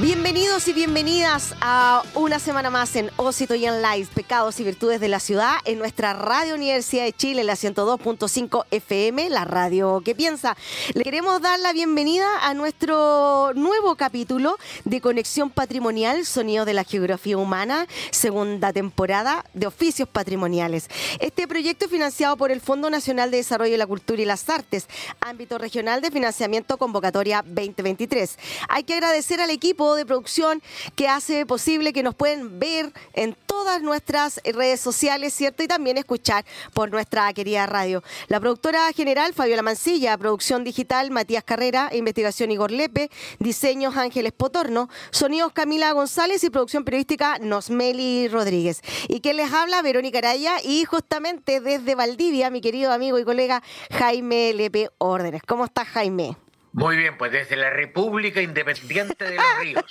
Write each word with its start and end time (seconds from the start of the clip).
Bienvenidos 0.00 0.66
y 0.66 0.72
bienvenidas 0.72 1.54
a 1.60 2.02
una 2.14 2.38
semana 2.38 2.68
más 2.68 2.96
en 2.96 3.10
Osito 3.16 3.54
y 3.54 3.64
en 3.64 3.80
Live, 3.80 4.08
Pecados 4.12 4.58
y 4.58 4.64
Virtudes 4.64 5.00
de 5.00 5.08
la 5.08 5.20
Ciudad, 5.20 5.56
en 5.64 5.78
nuestra 5.78 6.12
Radio 6.14 6.54
Universidad 6.54 7.04
de 7.04 7.12
Chile, 7.12 7.44
la 7.44 7.54
102.5 7.54 8.64
FM, 8.70 9.30
la 9.30 9.44
radio 9.44 10.02
que 10.04 10.14
piensa. 10.14 10.56
Le 10.94 11.04
queremos 11.04 11.40
dar 11.40 11.60
la 11.60 11.72
bienvenida 11.72 12.26
a 12.42 12.54
nuestro 12.54 13.52
nuevo 13.54 13.94
capítulo 13.94 14.58
de 14.84 15.00
Conexión 15.00 15.50
Patrimonial, 15.50 16.26
Sonido 16.26 16.64
de 16.64 16.74
la 16.74 16.84
Geografía 16.84 17.38
Humana, 17.38 17.86
segunda 18.10 18.72
temporada 18.72 19.44
de 19.54 19.66
Oficios 19.66 20.08
Patrimoniales. 20.08 20.88
Este 21.20 21.46
proyecto 21.46 21.84
es 21.84 21.90
financiado 21.90 22.36
por 22.36 22.50
el 22.50 22.60
Fondo 22.60 22.90
Nacional 22.90 23.30
de 23.30 23.38
Desarrollo 23.38 23.72
de 23.72 23.78
la 23.78 23.86
Cultura 23.86 24.20
y 24.20 24.24
las 24.24 24.48
Artes, 24.48 24.86
ámbito 25.20 25.56
regional 25.58 26.00
de 26.00 26.10
financiamiento 26.10 26.78
convocatoria 26.78 27.42
2023. 27.46 28.38
Hay 28.68 28.82
que 28.82 28.94
agradecer 28.94 29.40
al 29.40 29.50
equipo 29.50 29.83
de 29.94 30.06
producción 30.06 30.62
que 30.96 31.08
hace 31.08 31.44
posible 31.44 31.92
que 31.92 32.02
nos 32.02 32.14
pueden 32.14 32.58
ver 32.58 32.92
en 33.12 33.36
todas 33.46 33.82
nuestras 33.82 34.40
redes 34.44 34.80
sociales, 34.80 35.34
¿cierto? 35.34 35.62
Y 35.62 35.68
también 35.68 35.98
escuchar 35.98 36.44
por 36.72 36.90
nuestra 36.90 37.32
querida 37.34 37.66
radio. 37.66 38.02
La 38.28 38.40
productora 38.40 38.90
general, 38.92 39.34
Fabiola 39.34 39.62
Mancilla, 39.62 40.16
producción 40.16 40.64
digital, 40.64 41.10
Matías 41.10 41.44
Carrera, 41.44 41.90
investigación 41.92 42.50
Igor 42.50 42.70
Lepe, 42.70 43.10
diseños 43.38 43.96
Ángeles 43.96 44.32
Potorno, 44.32 44.88
sonidos 45.10 45.52
Camila 45.52 45.92
González 45.92 46.42
y 46.44 46.50
producción 46.50 46.84
periodística 46.84 47.38
Nosmeli 47.38 48.28
Rodríguez. 48.28 48.80
Y 49.08 49.20
quien 49.20 49.36
les 49.36 49.52
habla, 49.52 49.82
Verónica 49.82 50.18
Araya, 50.18 50.56
y 50.62 50.84
justamente 50.84 51.60
desde 51.60 51.94
Valdivia, 51.94 52.50
mi 52.50 52.60
querido 52.60 52.92
amigo 52.92 53.18
y 53.18 53.24
colega 53.24 53.62
Jaime 53.90 54.52
Lepe 54.54 54.90
Órdenes. 54.98 55.42
¿Cómo 55.46 55.64
estás, 55.64 55.88
Jaime? 55.88 56.43
Muy 56.74 56.96
bien, 56.96 57.16
pues 57.16 57.30
desde 57.30 57.54
la 57.54 57.70
República 57.70 58.42
Independiente 58.42 59.24
de 59.24 59.36
los 59.36 59.44
Ríos. 59.60 59.84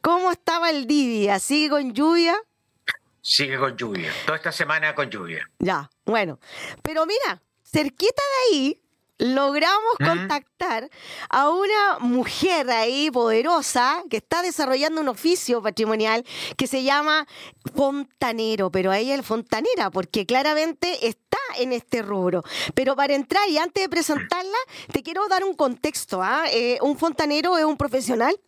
¿Cómo 0.00 0.30
estaba 0.30 0.70
el 0.70 0.86
día? 0.86 1.40
¿Sigue 1.40 1.70
con 1.70 1.92
lluvia? 1.92 2.36
Sigue 3.20 3.58
con 3.58 3.76
lluvia. 3.76 4.12
Toda 4.24 4.36
esta 4.36 4.52
semana 4.52 4.94
con 4.94 5.10
lluvia. 5.10 5.50
Ya, 5.58 5.90
bueno. 6.04 6.38
Pero 6.82 7.04
mira, 7.04 7.42
cerquita 7.64 8.22
de 8.50 8.56
ahí 8.56 8.82
logramos 9.18 9.94
contactar 10.04 10.90
a 11.28 11.50
una 11.50 11.98
mujer 12.00 12.68
ahí 12.70 13.10
poderosa 13.10 14.02
que 14.10 14.16
está 14.18 14.42
desarrollando 14.42 15.00
un 15.00 15.08
oficio 15.08 15.62
patrimonial 15.62 16.24
que 16.56 16.66
se 16.66 16.82
llama 16.82 17.26
fontanero, 17.74 18.70
pero 18.70 18.90
a 18.90 18.98
ella 18.98 19.14
es 19.14 19.24
fontanera 19.24 19.90
porque 19.90 20.26
claramente 20.26 21.06
está 21.06 21.38
en 21.58 21.72
este 21.72 22.02
rubro. 22.02 22.42
Pero 22.74 22.96
para 22.96 23.14
entrar 23.14 23.48
y 23.48 23.58
antes 23.58 23.82
de 23.82 23.88
presentarla, 23.88 24.58
te 24.92 25.02
quiero 25.02 25.28
dar 25.28 25.44
un 25.44 25.54
contexto. 25.54 26.22
¿ah? 26.22 26.44
Eh, 26.50 26.78
un 26.82 26.98
fontanero 26.98 27.56
es 27.56 27.64
un 27.64 27.76
profesional 27.76 28.38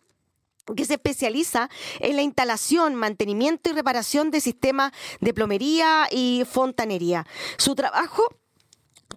que 0.75 0.83
se 0.83 0.95
especializa 0.95 1.69
en 1.99 2.17
la 2.17 2.23
instalación, 2.23 2.95
mantenimiento 2.95 3.69
y 3.69 3.73
reparación 3.73 4.31
de 4.31 4.41
sistemas 4.41 4.91
de 5.21 5.33
plomería 5.33 6.07
y 6.11 6.43
fontanería. 6.49 7.25
Su 7.57 7.73
trabajo 7.73 8.27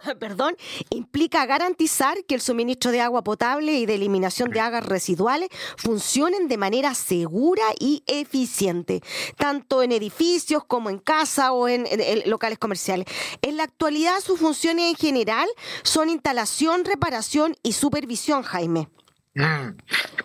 perdón, 0.18 0.56
implica 0.90 1.46
garantizar 1.46 2.24
que 2.24 2.34
el 2.34 2.40
suministro 2.40 2.90
de 2.90 3.00
agua 3.00 3.22
potable 3.22 3.72
y 3.74 3.86
de 3.86 3.94
eliminación 3.94 4.50
de 4.50 4.60
aguas 4.60 4.84
residuales 4.84 5.48
funcionen 5.76 6.48
de 6.48 6.56
manera 6.56 6.94
segura 6.94 7.64
y 7.78 8.02
eficiente, 8.06 9.00
tanto 9.36 9.82
en 9.82 9.92
edificios 9.92 10.64
como 10.64 10.90
en 10.90 10.98
casa 10.98 11.52
o 11.52 11.68
en, 11.68 11.86
locales 12.26 12.58
comerciales. 12.58 13.06
En 13.42 13.56
la 13.56 13.64
actualidad 13.64 14.20
sus 14.20 14.38
funciones 14.38 14.90
en 14.90 14.96
general 14.96 15.48
son 15.82 16.08
instalación, 16.08 16.84
reparación 16.84 17.56
y 17.62 17.72
supervisión, 17.72 18.42
Jaime. 18.42 18.88
Mm. 19.34 19.76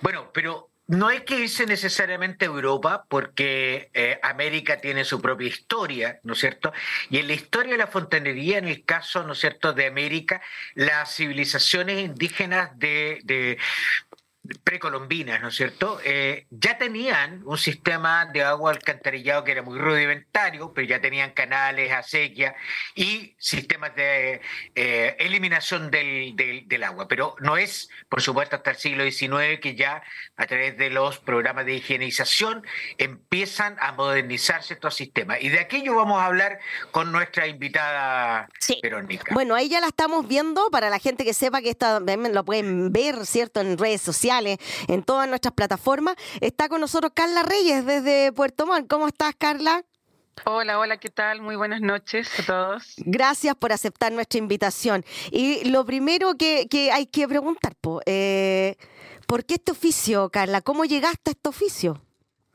Bueno, 0.01 0.29
pero 0.33 0.69
no 0.87 1.07
hay 1.07 1.21
que 1.21 1.39
irse 1.39 1.65
necesariamente 1.65 2.45
a 2.45 2.47
Europa 2.47 3.05
porque 3.09 3.89
eh, 3.93 4.19
América 4.21 4.79
tiene 4.79 5.03
su 5.03 5.19
propia 5.21 5.47
historia, 5.47 6.19
¿no 6.23 6.33
es 6.33 6.39
cierto? 6.39 6.73
Y 7.09 7.17
en 7.17 7.27
la 7.27 7.33
historia 7.33 7.71
de 7.71 7.79
la 7.79 7.87
fontanería, 7.87 8.59
en 8.59 8.67
el 8.67 8.85
caso, 8.85 9.23
¿no 9.23 9.33
es 9.33 9.39
cierto?, 9.39 9.73
de 9.73 9.87
América, 9.87 10.41
las 10.75 11.15
civilizaciones 11.15 12.03
indígenas 12.03 12.77
de, 12.77 13.19
de 13.23 13.57
precolombinas, 14.63 15.41
¿no 15.41 15.49
es 15.49 15.55
cierto? 15.55 15.99
Eh, 16.03 16.45
ya 16.49 16.77
tenían 16.77 17.41
un 17.45 17.57
sistema 17.57 18.25
de 18.25 18.43
agua 18.43 18.71
alcantarillado 18.71 19.43
que 19.43 19.51
era 19.51 19.61
muy 19.61 19.79
rudimentario, 19.79 20.73
pero 20.73 20.87
ya 20.87 21.01
tenían 21.01 21.31
canales, 21.31 21.91
acequia 21.91 22.55
y 22.93 23.35
sistemas 23.37 23.95
de 23.95 24.41
eh, 24.75 25.15
eliminación 25.19 25.89
del, 25.91 26.35
del, 26.35 26.83
agua. 26.83 27.07
Pero 27.07 27.35
no 27.39 27.57
es, 27.57 27.89
por 28.09 28.21
supuesto, 28.21 28.55
hasta 28.55 28.71
el 28.71 28.77
siglo 28.77 29.03
XIX 29.03 29.59
que 29.61 29.75
ya 29.75 30.03
a 30.35 30.45
través 30.45 30.77
de 30.77 30.89
los 30.89 31.19
programas 31.19 31.65
de 31.65 31.75
higienización 31.75 32.65
empiezan 32.97 33.77
a 33.79 33.93
modernizarse 33.93 34.75
estos 34.75 34.95
sistemas. 34.95 35.41
Y 35.41 35.49
de 35.49 35.59
aquello 35.59 35.95
vamos 35.95 36.21
a 36.21 36.25
hablar 36.25 36.59
con 36.91 37.11
nuestra 37.11 37.47
invitada 37.47 38.47
Verónica. 38.81 39.33
Bueno, 39.33 39.55
ahí 39.55 39.69
ya 39.69 39.79
la 39.79 39.87
estamos 39.87 40.27
viendo 40.27 40.69
para 40.69 40.89
la 40.89 40.99
gente 40.99 41.23
que 41.23 41.33
sepa 41.33 41.61
que 41.61 41.69
esta, 41.69 41.99
lo 41.99 42.45
pueden 42.45 42.91
ver, 42.91 43.25
¿cierto?, 43.25 43.61
en 43.61 43.77
redes 43.77 44.01
sociales 44.01 44.34
en 44.87 45.03
todas 45.03 45.29
nuestras 45.29 45.53
plataformas. 45.53 46.15
Está 46.41 46.67
con 46.67 46.81
nosotros 46.81 47.11
Carla 47.15 47.43
Reyes 47.43 47.85
desde 47.85 48.31
Puerto 48.33 48.65
Montt. 48.65 48.87
¿Cómo 48.87 49.07
estás, 49.07 49.33
Carla? 49.37 49.83
Hola, 50.43 50.79
hola, 50.79 50.97
¿qué 50.97 51.09
tal? 51.09 51.41
Muy 51.41 51.55
buenas 51.55 51.79
noches 51.79 52.29
a 52.39 52.43
todos. 52.43 52.95
Gracias 52.97 53.55
por 53.55 53.71
aceptar 53.71 54.11
nuestra 54.11 54.37
invitación. 54.37 55.05
Y 55.31 55.69
lo 55.69 55.85
primero 55.85 56.35
que, 56.35 56.67
hay 56.91 57.05
que 57.07 57.27
preguntar, 57.27 57.73
eh, 58.05 58.75
¿por 59.25 59.45
qué 59.45 59.55
este 59.55 59.71
oficio, 59.71 60.29
Carla? 60.29 60.61
¿Cómo 60.61 60.83
llegaste 60.83 61.29
a 61.29 61.33
este 61.33 61.49
oficio? 61.49 62.01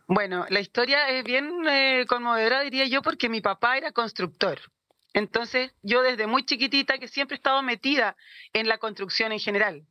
Bueno, 0.06 0.44
la 0.50 0.60
historia 0.60 1.08
es 1.08 1.24
bien 1.24 1.50
eh, 1.68 2.04
conmovedora, 2.06 2.60
diría 2.60 2.84
yo, 2.86 3.00
porque 3.00 3.28
mi 3.28 3.40
papá 3.40 3.78
era 3.78 3.92
constructor. 3.92 4.60
Entonces, 5.12 5.72
yo 5.82 6.02
desde 6.02 6.26
muy 6.26 6.44
chiquitita, 6.44 6.98
que 6.98 7.08
siempre 7.08 7.36
he 7.36 7.38
estado 7.38 7.62
metida 7.62 8.16
en 8.52 8.68
la 8.68 8.78
construcción 8.78 9.32
en 9.32 9.40
general, 9.40 9.84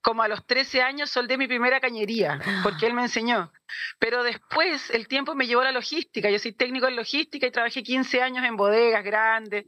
como 0.00 0.22
a 0.22 0.28
los 0.28 0.46
13 0.46 0.82
años 0.82 1.10
soldé 1.10 1.36
mi 1.36 1.46
primera 1.46 1.80
cañería, 1.80 2.40
porque 2.62 2.86
él 2.86 2.94
me 2.94 3.02
enseñó. 3.02 3.52
Pero 3.98 4.22
después 4.22 4.90
el 4.90 5.08
tiempo 5.08 5.34
me 5.34 5.46
llevó 5.46 5.62
a 5.62 5.64
la 5.64 5.72
logística. 5.72 6.30
Yo 6.30 6.38
soy 6.38 6.52
técnico 6.52 6.86
en 6.86 6.96
logística 6.96 7.46
y 7.46 7.50
trabajé 7.50 7.82
15 7.82 8.22
años 8.22 8.44
en 8.44 8.56
bodegas 8.56 9.04
grandes, 9.04 9.66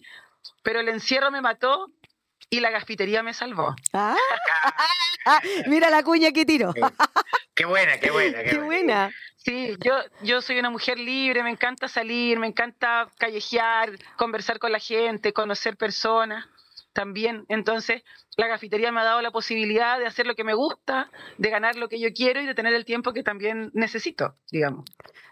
pero 0.63 0.81
el 0.81 0.89
encierro 0.89 1.31
me 1.31 1.41
mató 1.41 1.93
y 2.51 2.61
la 2.61 2.71
gaspitería 2.71 3.23
me 3.23 3.35
salvó. 3.35 3.75
Ah, 3.93 4.17
mira 5.67 5.91
la 5.91 6.03
cuña 6.03 6.33
que 6.33 6.47
tiro. 6.47 6.73
qué 7.55 7.65
buena, 7.65 7.99
qué 7.99 8.11
buena. 8.11 8.43
Qué, 8.45 8.59
buena. 8.59 9.11
Sí, 9.37 9.77
yo, 9.81 9.95
yo 10.23 10.41
soy 10.41 10.59
una 10.59 10.71
mujer 10.71 10.99
libre, 10.99 11.43
me 11.43 11.51
encanta 11.51 11.89
salir, 11.89 12.39
me 12.39 12.47
encanta 12.47 13.09
callejear, 13.19 13.93
conversar 14.17 14.59
con 14.59 14.73
la 14.73 14.79
gente, 14.79 15.33
conocer 15.33 15.77
personas 15.77 16.47
también. 16.99 17.45
Entonces, 17.49 18.03
la 18.37 18.49
cafetería 18.49 18.91
me 18.91 19.01
ha 19.01 19.05
dado 19.05 19.23
la 19.23 19.31
posibilidad 19.31 20.01
de 20.01 20.07
hacer 20.07 20.27
lo 20.27 20.35
que 20.35 20.43
me 20.43 20.55
gusta, 20.55 21.09
de 21.37 21.49
ganar 21.49 21.77
lo 21.77 21.89
que 21.89 22.01
yo 22.01 22.13
quiero 22.13 22.41
y 22.41 22.47
de 22.47 22.57
tener 22.57 22.75
el 22.75 22.85
tiempo 22.85 23.13
que 23.13 23.23
también 23.23 23.71
necesito, 23.73 24.35
digamos. 24.51 24.85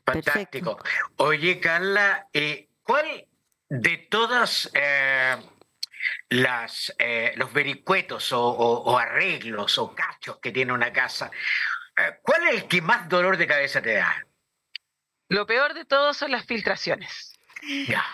Fantástico. 0.05 0.79
Oye, 1.17 1.59
Carla, 1.59 2.29
eh, 2.33 2.69
¿cuál 2.85 3.27
de 3.69 3.97
todas 4.09 4.71
eh, 4.75 5.35
las 6.29 6.95
eh, 7.01 7.33
los 7.35 7.53
vericuetos 7.53 8.33
o, 8.33 8.97
arreglos 8.97 9.77
o 9.79 9.93
cachos 9.93 10.39
que 10.39 10.53
tiene 10.53 10.73
una 10.73 10.93
casa, 10.93 11.33
cuál 12.23 12.47
es 12.47 12.63
el 12.63 12.69
que 12.69 12.81
más 12.81 13.09
dolor 13.09 13.37
de 13.37 13.49
cabeza 13.49 13.83
te 13.83 13.95
da? 13.95 14.25
Lo 15.29 15.47
peor 15.47 15.75
de 15.75 15.85
todo 15.85 16.15
son 16.15 16.31
las 16.31 16.47
filtraciones. 16.47 17.37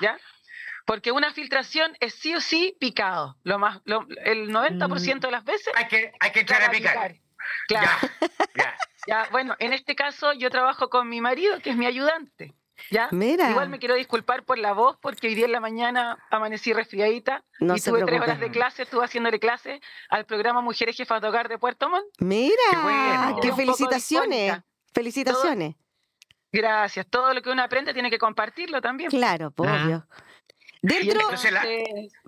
¿Ya? 0.01 0.19
Porque 0.87 1.13
una 1.13 1.33
filtración 1.33 1.97
es 2.01 2.15
sí 2.15 2.35
o 2.35 2.41
sí 2.41 2.77
picado. 2.81 3.37
Lo 3.45 3.59
más, 3.59 3.81
el 4.25 4.51
90% 4.51 5.21
de 5.21 5.31
las 5.31 5.45
veces. 5.45 5.73
Hay 5.77 5.89
que, 5.89 6.13
hay 6.21 6.33
que 6.33 6.41
echar 6.41 6.63
a 6.63 6.71
picar. 6.71 7.17
Claro. 7.69 7.91
Ya, 9.07 9.27
bueno, 9.33 9.57
en 9.59 9.73
este 9.73 9.97
caso 9.97 10.33
yo 10.33 10.49
trabajo 10.49 10.89
con 10.89 11.09
mi 11.09 11.21
marido, 11.21 11.59
que 11.61 11.71
es 11.71 11.77
mi 11.77 11.87
ayudante. 11.87 12.55
¿Ya? 12.91 13.09
Mira. 13.11 13.51
Igual 13.51 13.69
me 13.69 13.79
quiero 13.79 13.95
disculpar 13.95 14.45
por 14.45 14.59
la 14.59 14.73
voz, 14.73 14.97
porque 15.01 15.29
hoy 15.29 15.35
día 15.35 15.47
en 15.47 15.53
la 15.53 15.61
mañana 15.61 16.19
amanecí 16.31 16.73
resfriadita 16.73 17.45
y 17.61 17.81
tuve 17.81 18.05
tres 18.05 18.21
horas 18.21 18.41
de 18.41 18.51
clase, 18.51 18.83
estuve 18.83 19.05
haciéndole 19.05 19.39
clase 19.39 19.81
al 20.09 20.25
programa 20.25 20.61
Mujeres 20.61 20.97
Jefas 20.97 21.21
de 21.21 21.29
Hogar 21.29 21.49
de 21.49 21.59
Puerto 21.59 21.89
Montt. 21.89 22.07
Mira, 22.19 22.55
qué, 23.41 23.53
felicitaciones. 23.53 24.61
Felicitaciones. 24.95 25.75
gracias. 26.53 27.07
Todo 27.09 27.35
lo 27.35 27.43
que 27.43 27.51
uno 27.51 27.63
aprende 27.63 27.93
tiene 27.95 28.11
que 28.11 28.19
compartirlo 28.19 28.81
también. 28.81 29.11
Claro, 29.11 29.53
obvio. 29.57 30.07
Dentro. 30.83 31.21
Entonces, 31.21 31.53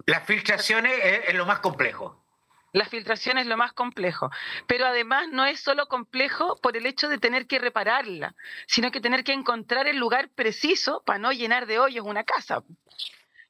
las 0.06 0.26
filtraciones 0.26 0.92
es, 1.26 1.34
lo 1.34 1.44
más 1.44 1.58
complejo. 1.58 2.24
La 2.72 2.86
filtración 2.86 3.38
es 3.38 3.46
lo 3.46 3.56
más 3.56 3.72
complejo, 3.72 4.30
pero 4.66 4.86
además 4.86 5.28
no 5.30 5.44
es 5.44 5.60
solo 5.60 5.86
complejo 5.86 6.58
por 6.60 6.76
el 6.76 6.86
hecho 6.86 7.08
de 7.08 7.18
tener 7.18 7.46
que 7.46 7.60
repararla, 7.60 8.34
sino 8.66 8.90
que 8.90 9.00
tener 9.00 9.22
que 9.22 9.32
encontrar 9.32 9.86
el 9.86 9.96
lugar 9.96 10.28
preciso 10.30 11.02
para 11.06 11.20
no 11.20 11.30
llenar 11.30 11.66
de 11.66 11.78
hoyos 11.78 12.04
una 12.04 12.24
casa. 12.24 12.64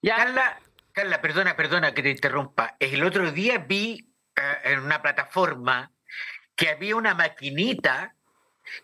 Carla, 0.02 0.58
Carla, 0.92 1.22
perdona, 1.22 1.56
perdona 1.56 1.94
que 1.94 2.02
te 2.02 2.10
interrumpa. 2.10 2.76
El 2.78 3.02
otro 3.02 3.32
día 3.32 3.58
vi 3.58 4.06
eh, 4.36 4.58
en 4.64 4.80
una 4.80 5.00
plataforma 5.00 5.90
que 6.54 6.68
había 6.68 6.96
una 6.96 7.14
maquinita 7.14 8.14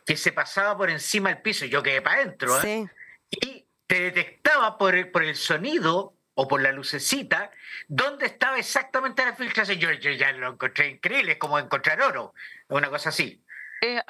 que 0.07 0.17
se 0.17 0.33
pasaba 0.33 0.77
por 0.77 0.91
encima 0.91 1.31
del 1.31 1.43
piso, 1.43 1.67
yo 1.67 1.83
quedé 1.83 2.03
para 2.03 2.17
adentro, 2.17 2.63
¿eh? 2.63 2.87
y 3.31 3.65
te 3.91 4.03
detectaba 4.03 4.79
por 4.79 4.95
el, 4.95 5.11
por 5.11 5.25
el 5.25 5.35
sonido 5.35 6.15
o 6.35 6.47
por 6.47 6.63
la 6.63 6.71
lucecita 6.71 7.51
dónde 7.89 8.27
estaba 8.27 8.57
exactamente 8.57 9.25
la 9.25 9.35
filtración. 9.35 9.81
Yo, 9.81 9.91
yo 9.91 10.13
ya 10.13 10.31
lo 10.31 10.53
encontré 10.53 10.91
increíble, 10.91 11.33
es 11.33 11.39
como 11.39 11.59
encontrar 11.59 12.01
oro, 12.01 12.33
una 12.69 12.89
cosa 12.89 13.09
así. 13.09 13.45
Es, 13.81 14.01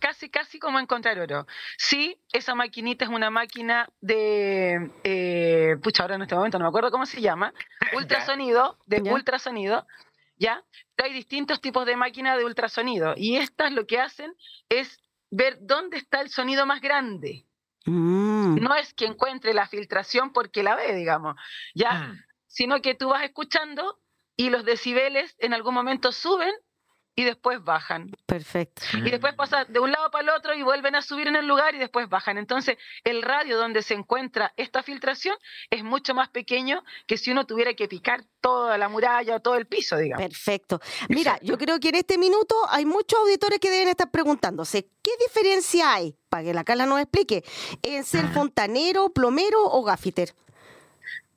casi, 0.00 0.30
casi 0.30 0.58
como 0.58 0.80
encontrar 0.80 1.16
oro. 1.20 1.46
Sí, 1.76 2.20
esa 2.32 2.56
maquinita 2.56 3.04
es 3.04 3.10
una 3.12 3.30
máquina 3.30 3.88
de, 4.00 4.90
eh, 5.04 5.76
pucha, 5.80 6.02
ahora 6.02 6.16
en 6.16 6.22
este 6.22 6.34
momento 6.34 6.58
no 6.58 6.64
me 6.64 6.70
acuerdo 6.70 6.90
cómo 6.90 7.06
se 7.06 7.20
llama, 7.20 7.54
ultrasonido, 7.94 8.80
de 8.86 9.00
ultrasonido, 9.02 9.86
¿ya? 10.38 10.64
Hay 10.96 11.12
distintos 11.12 11.60
tipos 11.60 11.86
de 11.86 11.94
máquinas 11.94 12.36
de 12.36 12.44
ultrasonido 12.44 13.14
y 13.16 13.36
estas 13.36 13.70
lo 13.70 13.86
que 13.86 14.00
hacen 14.00 14.34
es 14.68 14.98
ver 15.30 15.56
dónde 15.60 15.98
está 15.98 16.20
el 16.20 16.30
sonido 16.30 16.66
más 16.66 16.80
grande. 16.80 17.44
Mm. 17.86 18.56
No 18.60 18.74
es 18.74 18.92
que 18.94 19.06
encuentre 19.06 19.54
la 19.54 19.66
filtración 19.66 20.32
porque 20.32 20.62
la 20.62 20.74
ve, 20.74 20.94
digamos, 20.94 21.36
ya, 21.74 21.92
mm. 21.92 22.24
sino 22.46 22.82
que 22.82 22.94
tú 22.94 23.08
vas 23.08 23.24
escuchando 23.24 24.00
y 24.36 24.50
los 24.50 24.64
decibeles 24.64 25.34
en 25.38 25.54
algún 25.54 25.74
momento 25.74 26.12
suben 26.12 26.54
y 27.18 27.24
después 27.24 27.64
bajan. 27.64 28.12
Perfecto. 28.26 28.82
Y 28.94 29.10
después 29.10 29.34
pasa 29.34 29.64
de 29.64 29.80
un 29.80 29.90
lado 29.90 30.08
para 30.12 30.22
el 30.22 30.30
otro 30.30 30.54
y 30.54 30.62
vuelven 30.62 30.94
a 30.94 31.02
subir 31.02 31.26
en 31.26 31.34
el 31.34 31.48
lugar 31.48 31.74
y 31.74 31.78
después 31.78 32.08
bajan. 32.08 32.38
Entonces, 32.38 32.78
el 33.02 33.22
radio 33.22 33.58
donde 33.58 33.82
se 33.82 33.94
encuentra 33.94 34.52
esta 34.56 34.84
filtración 34.84 35.34
es 35.68 35.82
mucho 35.82 36.14
más 36.14 36.28
pequeño 36.28 36.84
que 37.08 37.18
si 37.18 37.32
uno 37.32 37.44
tuviera 37.44 37.74
que 37.74 37.88
picar 37.88 38.22
toda 38.40 38.78
la 38.78 38.88
muralla 38.88 39.34
o 39.34 39.40
todo 39.40 39.56
el 39.56 39.66
piso, 39.66 39.96
digamos. 39.96 40.24
Perfecto. 40.24 40.80
Mira, 41.08 41.40
yo 41.42 41.58
creo 41.58 41.80
que 41.80 41.88
en 41.88 41.96
este 41.96 42.18
minuto 42.18 42.54
hay 42.68 42.84
muchos 42.84 43.18
auditores 43.18 43.58
que 43.58 43.68
deben 43.68 43.88
estar 43.88 44.12
preguntándose, 44.12 44.88
¿qué 45.02 45.10
diferencia 45.26 45.92
hay, 45.92 46.16
para 46.28 46.44
que 46.44 46.54
la 46.54 46.62
Carla 46.62 46.86
nos 46.86 47.00
explique, 47.00 47.42
en 47.82 48.04
ser 48.04 48.28
fontanero, 48.28 49.10
plomero 49.10 49.64
o 49.64 49.82
gafiter? 49.82 50.36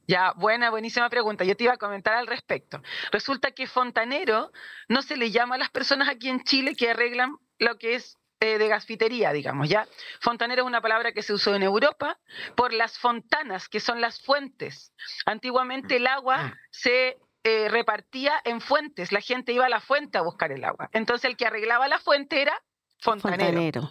Ya, 0.08 0.34
buena, 0.36 0.70
buenísima 0.70 1.10
pregunta. 1.10 1.44
Yo 1.44 1.56
te 1.56 1.66
iba 1.66 1.74
a 1.74 1.78
comentar 1.78 2.14
al 2.14 2.28
respecto. 2.28 2.82
Resulta 3.12 3.52
que 3.52 3.68
fontanero 3.68 4.52
no 4.88 5.02
se 5.02 5.16
le 5.16 5.32
llama 5.32 5.56
a 5.56 5.58
las 5.58 5.70
personas 5.70 6.10
aquí 6.10 6.30
en 6.30 6.44
Chile 6.44 6.76
que 6.76 6.90
arreglan 6.90 7.38
lo 7.60 7.78
que 7.78 7.96
es 7.96 8.18
eh, 8.40 8.58
de 8.58 8.68
gasfitería, 8.68 9.32
digamos, 9.34 9.70
¿ya? 9.70 9.88
Fontanero 10.20 10.64
es 10.64 10.68
una 10.68 10.82
palabra 10.82 11.12
que 11.12 11.22
se 11.22 11.32
usó 11.32 11.54
en 11.54 11.62
Europa 11.62 12.18
por 12.56 12.74
las 12.74 12.98
fontanas, 12.98 13.70
que 13.70 13.80
son 13.80 14.02
las 14.02 14.20
fuentes. 14.20 14.94
Antiguamente 15.28 15.98
el 15.98 16.08
agua 16.08 16.46
mm. 16.46 16.54
se 16.72 17.18
eh, 17.44 17.70
repartía 17.70 18.42
en 18.44 18.60
fuentes, 18.60 19.12
la 19.12 19.22
gente 19.22 19.54
iba 19.54 19.68
a 19.68 19.70
la 19.70 19.80
fuente 19.80 20.18
a 20.18 20.22
buscar 20.22 20.52
el 20.52 20.64
agua. 20.64 20.90
Entonces 20.92 21.30
el 21.30 21.38
que 21.38 21.46
arreglaba 21.46 21.88
la 21.88 22.00
fuente 22.00 22.42
era 22.42 22.60
fontanero. 23.00 23.90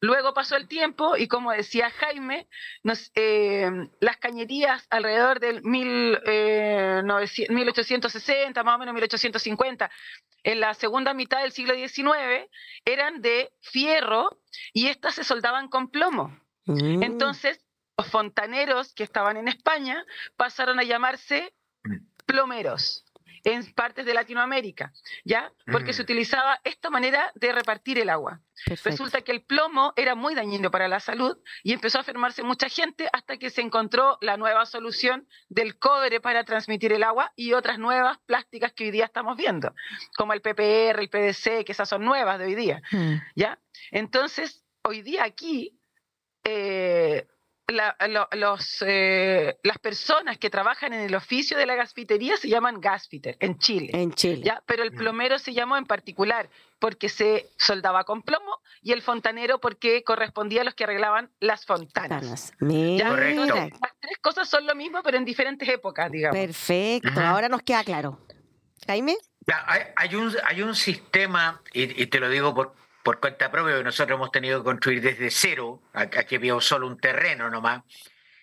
Luego 0.00 0.32
pasó 0.32 0.54
el 0.56 0.68
tiempo 0.68 1.16
y 1.16 1.26
como 1.26 1.50
decía 1.50 1.90
Jaime, 1.90 2.46
eh, 3.14 3.68
las 4.00 4.16
cañerías 4.18 4.86
alrededor 4.90 5.40
del 5.40 5.64
1860, 5.64 8.60
eh, 8.60 8.64
más 8.64 8.76
o 8.76 8.78
menos 8.78 8.94
1850, 8.94 9.90
en 10.44 10.60
la 10.60 10.74
segunda 10.74 11.14
mitad 11.14 11.42
del 11.42 11.50
siglo 11.50 11.74
XIX, 11.74 12.48
eran 12.84 13.22
de 13.22 13.50
fierro 13.60 14.38
y 14.72 14.86
estas 14.86 15.16
se 15.16 15.24
soldaban 15.24 15.66
con 15.68 15.90
plomo. 15.90 16.28
Mm. 16.66 17.02
Entonces, 17.02 17.58
los 17.96 18.08
fontaneros 18.08 18.94
que 18.94 19.02
estaban 19.02 19.36
en 19.36 19.48
España 19.48 20.04
pasaron 20.36 20.78
a 20.78 20.84
llamarse 20.84 21.52
plomeros 22.24 23.04
en 23.48 23.72
partes 23.72 24.04
de 24.04 24.12
Latinoamérica, 24.12 24.92
¿ya? 25.24 25.50
Porque 25.72 25.94
se 25.94 26.02
mm. 26.02 26.04
utilizaba 26.04 26.60
esta 26.64 26.90
manera 26.90 27.32
de 27.34 27.50
repartir 27.52 27.98
el 27.98 28.10
agua. 28.10 28.42
Resulta 28.84 29.22
que 29.22 29.32
el 29.32 29.42
plomo 29.42 29.94
era 29.96 30.14
muy 30.14 30.34
dañino 30.34 30.70
para 30.70 30.86
la 30.86 31.00
salud 31.00 31.38
y 31.62 31.72
empezó 31.72 31.96
a 31.96 32.02
enfermarse 32.02 32.42
mucha 32.42 32.68
gente 32.68 33.08
hasta 33.10 33.38
que 33.38 33.48
se 33.48 33.62
encontró 33.62 34.18
la 34.20 34.36
nueva 34.36 34.66
solución 34.66 35.26
del 35.48 35.78
cobre 35.78 36.20
para 36.20 36.44
transmitir 36.44 36.92
el 36.92 37.02
agua 37.02 37.32
y 37.36 37.54
otras 37.54 37.78
nuevas 37.78 38.18
plásticas 38.26 38.74
que 38.74 38.84
hoy 38.84 38.90
día 38.90 39.06
estamos 39.06 39.34
viendo, 39.38 39.74
como 40.16 40.34
el 40.34 40.42
PPR, 40.42 41.00
el 41.00 41.08
PDC, 41.08 41.64
que 41.64 41.72
esas 41.72 41.88
son 41.88 42.04
nuevas 42.04 42.38
de 42.38 42.44
hoy 42.44 42.54
día, 42.54 42.82
mm. 42.92 43.14
¿ya? 43.34 43.58
Entonces, 43.90 44.62
hoy 44.82 45.00
día 45.00 45.24
aquí... 45.24 45.74
Eh, 46.44 47.26
los, 47.68 48.84
eh, 48.86 49.58
las 49.62 49.78
personas 49.78 50.38
que 50.38 50.48
trabajan 50.48 50.92
en 50.92 51.00
el 51.00 51.14
oficio 51.14 51.56
de 51.58 51.66
la 51.66 51.74
gasfitería 51.74 52.36
se 52.36 52.48
llaman 52.48 52.80
gasfiter 52.80 53.36
en 53.40 53.58
Chile. 53.58 53.90
En 53.92 54.12
Chile. 54.12 54.42
¿ya? 54.42 54.62
Pero 54.66 54.82
el 54.82 54.92
plomero 54.92 55.38
se 55.38 55.52
llamó 55.52 55.76
en 55.76 55.84
particular 55.84 56.48
porque 56.78 57.08
se 57.08 57.50
soldaba 57.58 58.04
con 58.04 58.22
plomo 58.22 58.60
y 58.82 58.92
el 58.92 59.02
fontanero 59.02 59.60
porque 59.60 60.02
correspondía 60.02 60.62
a 60.62 60.64
los 60.64 60.74
que 60.74 60.84
arreglaban 60.84 61.30
las 61.40 61.66
fontanas. 61.66 62.52
las 62.60 63.92
tres 64.00 64.18
cosas 64.22 64.48
son 64.48 64.66
lo 64.66 64.74
mismo, 64.74 65.02
pero 65.02 65.18
en 65.18 65.24
diferentes 65.24 65.68
épocas, 65.68 66.10
digamos. 66.10 66.38
Perfecto, 66.38 67.20
ahora 67.20 67.48
nos 67.48 67.62
queda 67.62 67.84
claro. 67.84 68.18
Jaime. 68.86 69.16
hay, 69.96 70.14
un, 70.14 70.34
hay 70.44 70.62
un 70.62 70.74
sistema, 70.74 71.60
y 71.74 72.06
te 72.06 72.20
lo 72.20 72.30
digo 72.30 72.54
por, 72.54 72.74
por 73.02 73.20
cuenta 73.20 73.50
propia, 73.50 73.76
que 73.78 73.84
nosotros 73.84 74.16
hemos 74.16 74.30
tenido 74.30 74.60
que 74.60 74.64
construir 74.64 75.00
desde 75.00 75.30
cero, 75.30 75.82
aquí 75.92 76.36
había 76.36 76.60
solo 76.60 76.86
un 76.86 76.98
terreno 76.98 77.48
nomás, 77.50 77.82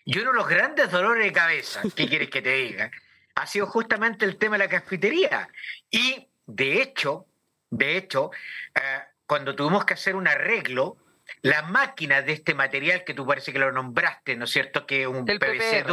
y 0.06 0.20
uno 0.20 0.32
de 0.32 0.38
los 0.38 0.48
grandes 0.48 0.92
dolores 0.92 1.24
de 1.24 1.34
cabeza, 1.34 1.82
¿qué 1.96 2.08
quieres 2.10 2.30
que 2.30 2.42
te 2.42 2.54
diga? 2.54 2.92
Ha 3.36 3.48
sido 3.48 3.68
justamente 3.68 4.26
el 4.26 4.38
tema 4.38 4.58
de 4.58 4.66
la 4.66 4.70
cafetería. 4.70 5.50
Y 5.90 6.28
de 6.46 6.82
hecho, 6.82 7.26
de 7.70 7.98
hecho, 7.98 8.32
eh, 8.74 9.00
cuando 9.26 9.56
tuvimos 9.56 9.84
que 9.84 9.96
hacer 9.96 10.16
un 10.16 10.28
arreglo, 10.28 10.98
la 11.42 11.64
máquina 11.64 12.22
de 12.22 12.34
este 12.34 12.54
material 12.54 13.04
que 13.04 13.14
tú 13.14 13.26
parece 13.26 13.52
que 13.52 13.60
lo 13.60 13.72
nombraste, 13.72 14.36
¿no 14.36 14.46
es 14.46 14.52
cierto? 14.52 14.86
Que 14.86 15.08
un 15.08 15.28
el 15.30 15.40
PVC, 15.40 15.84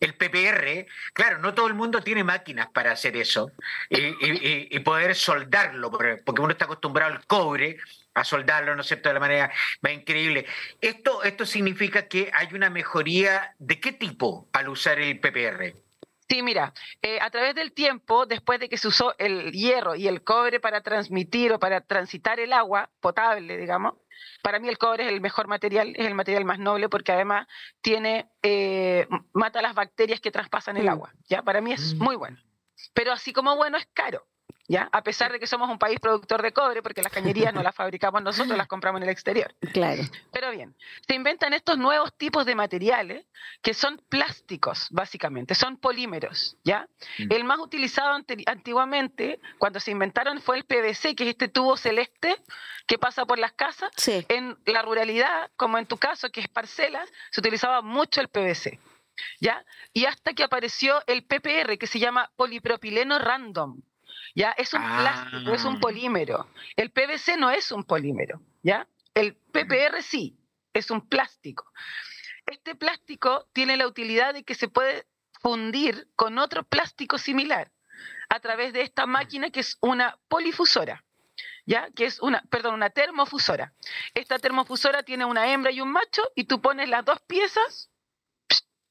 el 0.00 0.14
PPR, 0.14 0.86
claro, 1.12 1.38
no 1.38 1.54
todo 1.54 1.66
el 1.66 1.74
mundo 1.74 2.02
tiene 2.02 2.24
máquinas 2.24 2.68
para 2.68 2.92
hacer 2.92 3.16
eso 3.16 3.52
y, 3.88 4.78
poder 4.80 5.14
soldarlo, 5.14 5.90
porque 5.90 6.42
uno 6.42 6.52
está 6.52 6.66
acostumbrado 6.66 7.12
al 7.12 7.26
cobre 7.26 7.78
a 8.14 8.24
soldarlo, 8.24 8.74
¿no 8.74 8.82
es 8.82 8.86
cierto?, 8.86 9.08
de 9.08 9.14
la 9.14 9.20
manera 9.20 9.52
más 9.80 9.92
increíble. 9.92 10.46
Esto, 10.80 11.22
esto 11.22 11.46
significa 11.46 12.06
que 12.06 12.30
hay 12.32 12.48
una 12.52 12.70
mejoría 12.70 13.54
de 13.58 13.80
qué 13.80 13.92
tipo 13.92 14.48
al 14.52 14.68
usar 14.68 15.00
el 15.00 15.18
PPR. 15.18 15.83
Sí, 16.28 16.42
mira, 16.42 16.72
eh, 17.02 17.18
a 17.20 17.30
través 17.30 17.54
del 17.54 17.72
tiempo, 17.72 18.24
después 18.26 18.58
de 18.58 18.68
que 18.68 18.78
se 18.78 18.88
usó 18.88 19.14
el 19.18 19.52
hierro 19.52 19.94
y 19.94 20.08
el 20.08 20.24
cobre 20.24 20.58
para 20.58 20.80
transmitir 20.80 21.52
o 21.52 21.58
para 21.58 21.82
transitar 21.82 22.40
el 22.40 22.52
agua 22.52 22.90
potable, 23.00 23.58
digamos, 23.58 23.94
para 24.42 24.58
mí 24.58 24.68
el 24.68 24.78
cobre 24.78 25.04
es 25.06 25.12
el 25.12 25.20
mejor 25.20 25.48
material, 25.48 25.94
es 25.96 26.06
el 26.06 26.14
material 26.14 26.44
más 26.44 26.58
noble 26.58 26.88
porque 26.88 27.12
además 27.12 27.46
tiene, 27.82 28.30
eh, 28.42 29.06
mata 29.32 29.60
las 29.60 29.74
bacterias 29.74 30.20
que 30.20 30.30
traspasan 30.30 30.76
el 30.76 30.88
agua. 30.88 31.12
Ya, 31.28 31.42
para 31.42 31.60
mí 31.60 31.72
es 31.72 31.94
mm. 31.94 32.02
muy 32.02 32.16
bueno. 32.16 32.38
pero 32.94 33.12
así 33.12 33.32
como 33.32 33.56
bueno 33.56 33.76
es 33.76 33.86
caro. 33.92 34.26
¿Ya? 34.66 34.88
A 34.92 35.02
pesar 35.02 35.30
de 35.30 35.38
que 35.38 35.46
somos 35.46 35.68
un 35.68 35.78
país 35.78 36.00
productor 36.00 36.40
de 36.40 36.52
cobre, 36.52 36.82
porque 36.82 37.02
las 37.02 37.12
cañerías 37.12 37.52
no 37.52 37.62
las 37.62 37.74
fabricamos 37.74 38.22
nosotros, 38.22 38.56
las 38.56 38.66
compramos 38.66 38.98
en 39.00 39.04
el 39.04 39.10
exterior. 39.10 39.54
Claro. 39.74 40.02
Pero 40.32 40.50
bien, 40.52 40.74
se 41.06 41.14
inventan 41.14 41.52
estos 41.52 41.76
nuevos 41.76 42.16
tipos 42.16 42.46
de 42.46 42.54
materiales 42.54 43.26
que 43.60 43.74
son 43.74 44.00
plásticos, 44.08 44.86
básicamente, 44.90 45.54
son 45.54 45.76
polímeros, 45.76 46.56
¿ya? 46.64 46.88
Mm. 47.18 47.32
El 47.32 47.44
más 47.44 47.58
utilizado 47.58 48.18
antiguamente, 48.46 49.38
cuando 49.58 49.80
se 49.80 49.90
inventaron, 49.90 50.40
fue 50.40 50.56
el 50.56 50.64
PVC, 50.64 51.14
que 51.14 51.24
es 51.24 51.30
este 51.30 51.48
tubo 51.48 51.76
celeste 51.76 52.34
que 52.86 52.98
pasa 52.98 53.26
por 53.26 53.38
las 53.38 53.52
casas. 53.52 53.90
Sí. 53.96 54.24
En 54.28 54.56
la 54.64 54.80
ruralidad, 54.80 55.50
como 55.56 55.76
en 55.76 55.84
tu 55.86 55.98
caso, 55.98 56.30
que 56.30 56.40
es 56.40 56.48
parcelas, 56.48 57.10
se 57.30 57.40
utilizaba 57.40 57.82
mucho 57.82 58.22
el 58.22 58.28
PVC. 58.28 58.78
¿Ya? 59.40 59.64
Y 59.92 60.06
hasta 60.06 60.32
que 60.32 60.42
apareció 60.42 61.02
el 61.06 61.24
PPR, 61.24 61.78
que 61.78 61.86
se 61.86 61.98
llama 61.98 62.32
polipropileno 62.36 63.18
random. 63.18 63.80
¿Ya? 64.34 64.50
Es 64.52 64.72
un 64.74 64.82
Ah. 64.82 64.98
plástico, 65.00 65.54
es 65.54 65.64
un 65.64 65.80
polímero. 65.80 66.48
El 66.76 66.90
PVC 66.90 67.36
no 67.36 67.50
es 67.50 67.70
un 67.72 67.84
polímero, 67.84 68.40
¿ya? 68.62 68.86
El 69.14 69.34
PPR 69.36 70.02
sí, 70.02 70.36
es 70.72 70.90
un 70.90 71.08
plástico. 71.08 71.70
Este 72.46 72.74
plástico 72.74 73.48
tiene 73.52 73.76
la 73.76 73.86
utilidad 73.86 74.34
de 74.34 74.44
que 74.44 74.54
se 74.54 74.68
puede 74.68 75.06
fundir 75.40 76.08
con 76.16 76.38
otro 76.38 76.64
plástico 76.64 77.18
similar 77.18 77.70
a 78.28 78.40
través 78.40 78.72
de 78.72 78.82
esta 78.82 79.06
máquina 79.06 79.50
que 79.50 79.60
es 79.60 79.76
una 79.80 80.18
polifusora. 80.28 81.04
¿Ya? 81.66 81.88
Que 81.96 82.04
es 82.04 82.20
una, 82.20 82.42
perdón, 82.50 82.74
una 82.74 82.90
termofusora. 82.90 83.72
Esta 84.12 84.38
termofusora 84.38 85.02
tiene 85.02 85.24
una 85.24 85.50
hembra 85.50 85.70
y 85.72 85.80
un 85.80 85.90
macho 85.90 86.22
y 86.34 86.44
tú 86.44 86.60
pones 86.60 86.90
las 86.90 87.04
dos 87.06 87.20
piezas 87.22 87.90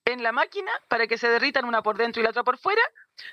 en 0.05 0.23
la 0.23 0.31
máquina 0.31 0.71
para 0.87 1.05
que 1.05 1.17
se 1.19 1.29
derritan 1.29 1.65
una 1.65 1.83
por 1.83 1.97
dentro 1.97 2.19
y 2.19 2.23
la 2.23 2.31
otra 2.31 2.43
por 2.43 2.57
fuera, 2.57 2.81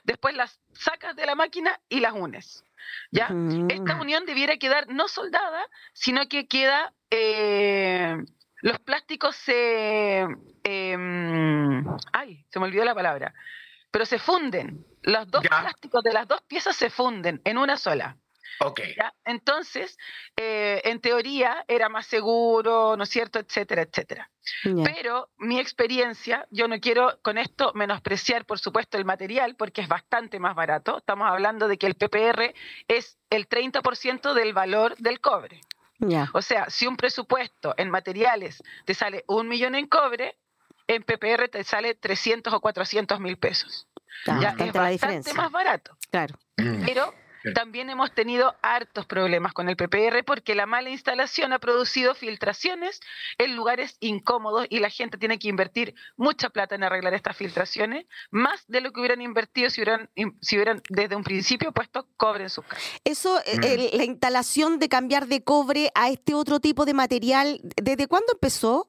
después 0.05 0.35
las 0.35 0.59
sacas 0.73 1.17
de 1.17 1.27
la 1.27 1.35
máquina 1.35 1.79
y 1.89 2.01
las 2.01 2.13
unes. 2.13 2.65
¿Ya? 3.11 3.29
Mm. 3.29 3.71
Esta 3.71 4.01
unión 4.01 4.25
debiera 4.27 4.57
quedar 4.57 4.89
no 4.89 5.09
soldada, 5.09 5.67
sino 5.93 6.27
que 6.29 6.47
queda. 6.47 6.93
eh, 7.11 8.17
los 8.63 8.79
plásticos 8.81 9.37
se. 9.37 10.27
em, 10.65 11.85
ay, 12.13 12.45
se 12.51 12.59
me 12.59 12.67
olvidó 12.67 12.85
la 12.85 12.95
palabra. 12.95 13.35
Pero 13.91 14.05
se 14.07 14.19
funden. 14.19 14.85
Los 15.03 15.29
dos 15.31 15.43
Ya. 15.43 15.61
plásticos 15.63 16.03
de 16.05 16.13
las 16.13 16.29
dos 16.29 16.43
piezas 16.43 16.77
se 16.77 16.91
funden 16.91 17.41
en 17.45 17.59
una 17.59 17.77
sola. 17.77 18.17
Ok. 18.59 18.80
¿ya? 18.97 19.14
Entonces, 19.25 19.97
eh, 20.37 20.83
en 20.85 21.00
teoría 21.00 21.64
era 21.69 21.88
más 21.88 22.07
seguro, 22.07 22.97
¿no 22.97 23.04
es 23.04 23.09
cierto?, 23.11 23.38
etcétera, 23.38 23.83
etcétera. 23.83 24.30
Pero 24.85 25.30
mi 25.38 25.61
experiencia, 25.61 26.47
yo 26.50 26.66
no 26.66 26.80
quiero 26.80 27.19
con 27.23 27.38
esto 27.38 27.73
menospreciar, 27.75 28.45
por 28.45 28.59
supuesto, 28.59 28.99
el 28.99 29.04
material, 29.04 29.54
porque 29.57 29.80
es 29.80 29.88
bastante 29.88 30.40
más 30.40 30.54
barato. 30.57 30.99
Estamos 30.99 31.28
hablando 31.30 31.69
de 31.69 31.78
que 31.78 31.87
el 31.87 31.95
PPR 31.95 32.52
es 32.88 33.16
el 33.30 33.49
30% 33.49 34.35
del 34.35 34.52
valor 34.52 34.97
del 34.97 35.21
cobre. 35.21 35.61
Ya. 35.99 36.28
O 36.33 36.42
sea, 36.42 36.69
si 36.69 36.87
un 36.87 36.97
presupuesto 36.97 37.75
en 37.76 37.90
materiales 37.90 38.62
te 38.87 38.95
sale 38.95 39.25
un 39.28 39.49
millón 39.49 39.75
en 39.75 39.87
cobre, 39.87 40.37
en 40.88 41.02
PPR 41.04 41.49
te 41.49 41.62
sale 41.62 41.95
300 41.95 42.52
o 42.52 42.61
400 42.61 43.21
mil 43.21 43.37
pesos. 43.37 43.87
Está 44.21 44.40
Ya, 44.40 44.49
bastante 44.49 44.64
es 44.64 44.75
la 44.75 44.80
bastante 44.80 44.92
diferencia. 44.92 45.35
más 45.35 45.52
barato. 45.52 45.97
Claro. 46.11 46.35
Mm. 46.57 46.85
Pero. 46.87 47.14
También 47.55 47.91
hemos 47.91 48.13
tenido 48.15 48.55
hartos 48.63 49.07
problemas 49.07 49.53
con 49.53 49.69
el 49.69 49.77
PPR 49.77 50.23
porque 50.25 50.55
la 50.55 50.67
mala 50.67 50.91
instalación 50.91 51.53
ha 51.53 51.59
producido 51.59 52.15
filtraciones 52.15 53.01
en 53.39 53.57
lugares 53.57 53.97
incómodos 54.01 54.67
y 54.69 54.79
la 54.81 54.91
gente 54.91 55.19
tiene 55.19 55.39
que 55.39 55.49
invertir 55.49 55.95
mucha 56.17 56.51
plata 56.51 56.75
en 56.75 56.85
arreglar 56.85 57.15
estas 57.15 57.37
filtraciones, 57.37 58.07
más 58.31 58.65
de 58.69 58.81
lo 58.81 58.93
que 58.93 59.01
hubieran 59.01 59.23
invertido 59.23 59.71
si 59.71 59.81
hubieran, 59.83 60.11
si 60.41 60.57
hubieran 60.57 60.83
desde 60.89 61.17
un 61.17 61.25
principio 61.25 61.73
puesto 61.73 62.07
cobre 62.17 62.45
en 62.45 62.51
sus 62.51 62.65
casas. 62.65 62.85
Eso, 63.05 63.41
eh, 63.47 63.89
Mm. 63.93 63.97
la 63.97 64.05
instalación 64.05 64.79
de 64.79 64.89
cambiar 64.89 65.27
de 65.27 65.43
cobre 65.43 65.91
a 65.95 66.09
este 66.11 66.35
otro 66.35 66.61
tipo 66.61 66.85
de 66.85 66.95
material, 66.95 67.61
¿desde 67.77 68.07
cuándo 68.07 68.33
empezó? 68.33 68.89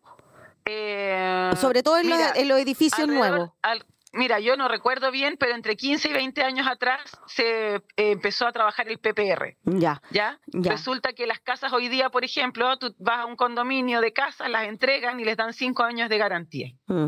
Eh, 0.66 1.52
Sobre 1.60 1.84
todo 1.84 1.98
en, 1.98 2.10
los- 2.10 2.18
mira, 2.18 2.34
en 2.36 2.48
los 2.48 2.60
edificios 2.60 3.08
nuevos. 3.08 3.50
al- 3.62 3.86
mira, 4.14 4.40
yo 4.40 4.58
no 4.58 4.68
recuerdo 4.68 5.12
bien, 5.12 5.38
pero 5.38 5.54
entre 5.54 5.76
15 5.76 6.10
y 6.10 6.14
20 6.14 6.44
años 6.44 6.68
atrás 6.68 7.02
se 7.28 7.76
eh, 7.76 7.82
empezó 7.96 8.48
a 8.48 8.52
trabajar 8.52 8.88
el 8.90 9.00
PPR. 9.00 9.58
Ya. 9.64 10.02
¿Ya? 10.12 10.40
Ya. 10.48 10.72
Resulta 10.72 11.14
que 11.14 11.28
las 11.28 11.40
casas 11.40 11.74
hoy 11.74 11.88
día, 11.88 12.10
por 12.10 12.24
ejemplo, 12.24 12.78
tú 12.78 12.96
vas 13.00 13.20
a 13.20 13.26
un 13.26 13.36
condominio 13.36 14.02
de 14.02 14.14
casas, 14.14 14.50
las 14.50 14.68
entregan 14.68 15.20
y 15.20 15.26
les 15.26 15.38
dan 15.38 15.54
cinco 15.54 15.84
años 15.84 16.10
de 16.10 16.18
garantía. 16.18 16.74
Mm. 16.88 17.08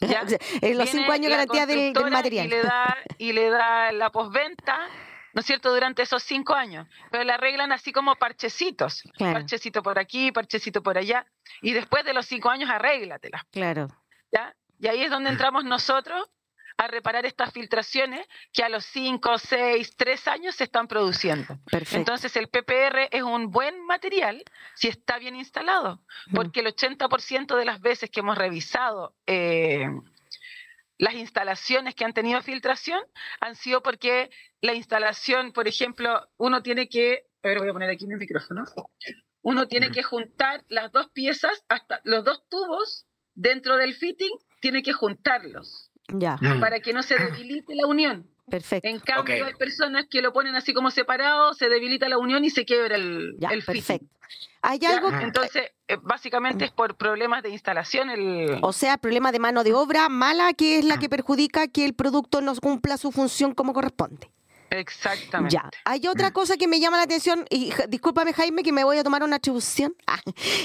Ya. 0.00 0.24
En 0.60 0.78
los 0.78 0.90
cinco 0.90 1.12
años 1.12 1.30
la 1.30 1.36
garantía 1.36 1.66
del, 1.66 1.76
del 1.76 1.92
constructora 1.92 2.16
material. 2.16 2.46
Y 2.46 2.50
le 2.50 2.62
da, 2.62 2.96
y 3.18 3.32
le 3.32 3.50
da 3.50 3.92
la 3.92 4.10
posventa, 4.10 4.88
¿no 5.32 5.40
es 5.40 5.46
cierto?, 5.46 5.72
durante 5.72 6.02
esos 6.02 6.22
cinco 6.22 6.54
años. 6.54 6.88
Pero 7.10 7.24
la 7.24 7.34
arreglan 7.34 7.72
así 7.72 7.92
como 7.92 8.16
parchecitos. 8.16 9.02
Claro. 9.16 9.34
Parchecito 9.34 9.82
por 9.82 9.98
aquí, 9.98 10.32
parchecito 10.32 10.82
por 10.82 10.98
allá. 10.98 11.26
Y 11.60 11.72
después 11.72 12.04
de 12.04 12.14
los 12.14 12.26
cinco 12.26 12.50
años, 12.50 12.68
arréglatela. 12.70 13.46
Claro. 13.50 13.88
¿ya? 14.32 14.54
Y 14.80 14.88
ahí 14.88 15.02
es 15.04 15.10
donde 15.10 15.30
entramos 15.30 15.64
nosotros 15.64 16.28
a 16.76 16.88
reparar 16.88 17.26
estas 17.26 17.52
filtraciones 17.52 18.26
que 18.52 18.62
a 18.62 18.68
los 18.68 18.84
5, 18.86 19.38
6, 19.38 19.96
3 19.96 20.28
años 20.28 20.54
se 20.54 20.64
están 20.64 20.88
produciendo. 20.88 21.58
Perfecto. 21.70 21.96
Entonces 21.96 22.36
el 22.36 22.48
PPR 22.48 23.08
es 23.10 23.22
un 23.22 23.50
buen 23.50 23.84
material 23.86 24.42
si 24.74 24.88
está 24.88 25.18
bien 25.18 25.36
instalado, 25.36 26.02
porque 26.34 26.60
el 26.60 26.66
80% 26.66 27.56
de 27.56 27.64
las 27.64 27.80
veces 27.80 28.10
que 28.10 28.20
hemos 28.20 28.38
revisado 28.38 29.14
eh, 29.26 29.86
las 30.98 31.14
instalaciones 31.14 31.96
que 31.96 32.04
han 32.04 32.12
tenido 32.12 32.40
filtración 32.42 33.00
han 33.40 33.56
sido 33.56 33.82
porque 33.82 34.30
la 34.60 34.74
instalación, 34.74 35.52
por 35.52 35.66
ejemplo, 35.66 36.28
uno 36.36 36.62
tiene 36.62 36.88
que, 36.88 37.26
a 37.42 37.48
ver, 37.48 37.58
voy 37.58 37.70
a 37.70 37.72
poner 37.72 37.90
aquí 37.90 38.04
en 38.04 38.12
el 38.12 38.18
micrófono, 38.18 38.64
uno 39.42 39.66
tiene 39.66 39.90
que 39.90 40.04
juntar 40.04 40.64
las 40.68 40.92
dos 40.92 41.10
piezas, 41.10 41.64
hasta 41.68 42.00
los 42.04 42.24
dos 42.24 42.46
tubos 42.48 43.06
dentro 43.34 43.76
del 43.78 43.94
fitting, 43.94 44.30
tiene 44.60 44.84
que 44.84 44.92
juntarlos 44.92 45.91
Ya. 46.08 46.36
Mm. 46.40 46.60
para 46.60 46.80
que 46.80 46.92
no 46.92 47.02
se 47.02 47.18
debilite 47.18 47.74
la 47.74 47.86
unión. 47.86 48.26
Perfecto. 48.48 48.88
En 48.88 48.98
cambio, 48.98 49.46
hay 49.46 49.54
personas 49.54 50.06
que 50.10 50.20
lo 50.20 50.32
ponen 50.32 50.54
así 50.56 50.74
como 50.74 50.90
separado, 50.90 51.54
se 51.54 51.68
debilita 51.68 52.08
la 52.08 52.18
unión 52.18 52.44
y 52.44 52.50
se 52.50 52.64
quiebra 52.64 52.96
el, 52.96 53.36
Ya, 53.38 53.48
el 53.50 53.62
perfecto. 53.62 54.06
Hay 54.62 54.78
Ya, 54.78 54.96
algo, 54.96 55.10
Entonces, 55.10 55.72
eh, 55.88 55.96
básicamente 56.02 56.64
es 56.64 56.70
por 56.70 56.96
problemas 56.96 57.42
de 57.42 57.50
instalación. 57.50 58.10
El, 58.10 58.58
o 58.62 58.72
sea, 58.72 58.96
problema 58.96 59.32
de 59.32 59.38
mano 59.38 59.64
de 59.64 59.74
obra 59.74 60.08
mala 60.08 60.52
que 60.52 60.78
es 60.78 60.84
la 60.84 60.98
que 60.98 61.08
perjudica 61.08 61.66
que 61.66 61.84
el 61.84 61.94
producto 61.94 62.40
no 62.40 62.54
cumpla 62.56 62.96
su 62.96 63.10
función 63.10 63.54
como 63.54 63.72
corresponde. 63.72 64.30
Exactamente. 64.72 65.54
Ya. 65.54 65.70
Hay 65.84 66.06
otra 66.06 66.30
cosa 66.32 66.56
que 66.56 66.66
me 66.68 66.80
llama 66.80 66.96
la 66.96 67.04
atención, 67.04 67.44
y 67.50 67.72
discúlpame 67.88 68.32
Jaime 68.32 68.62
que 68.62 68.72
me 68.72 68.84
voy 68.84 68.98
a 68.98 69.04
tomar 69.04 69.22
una 69.22 69.36
atribución, 69.36 69.94
Ah, 70.06 70.20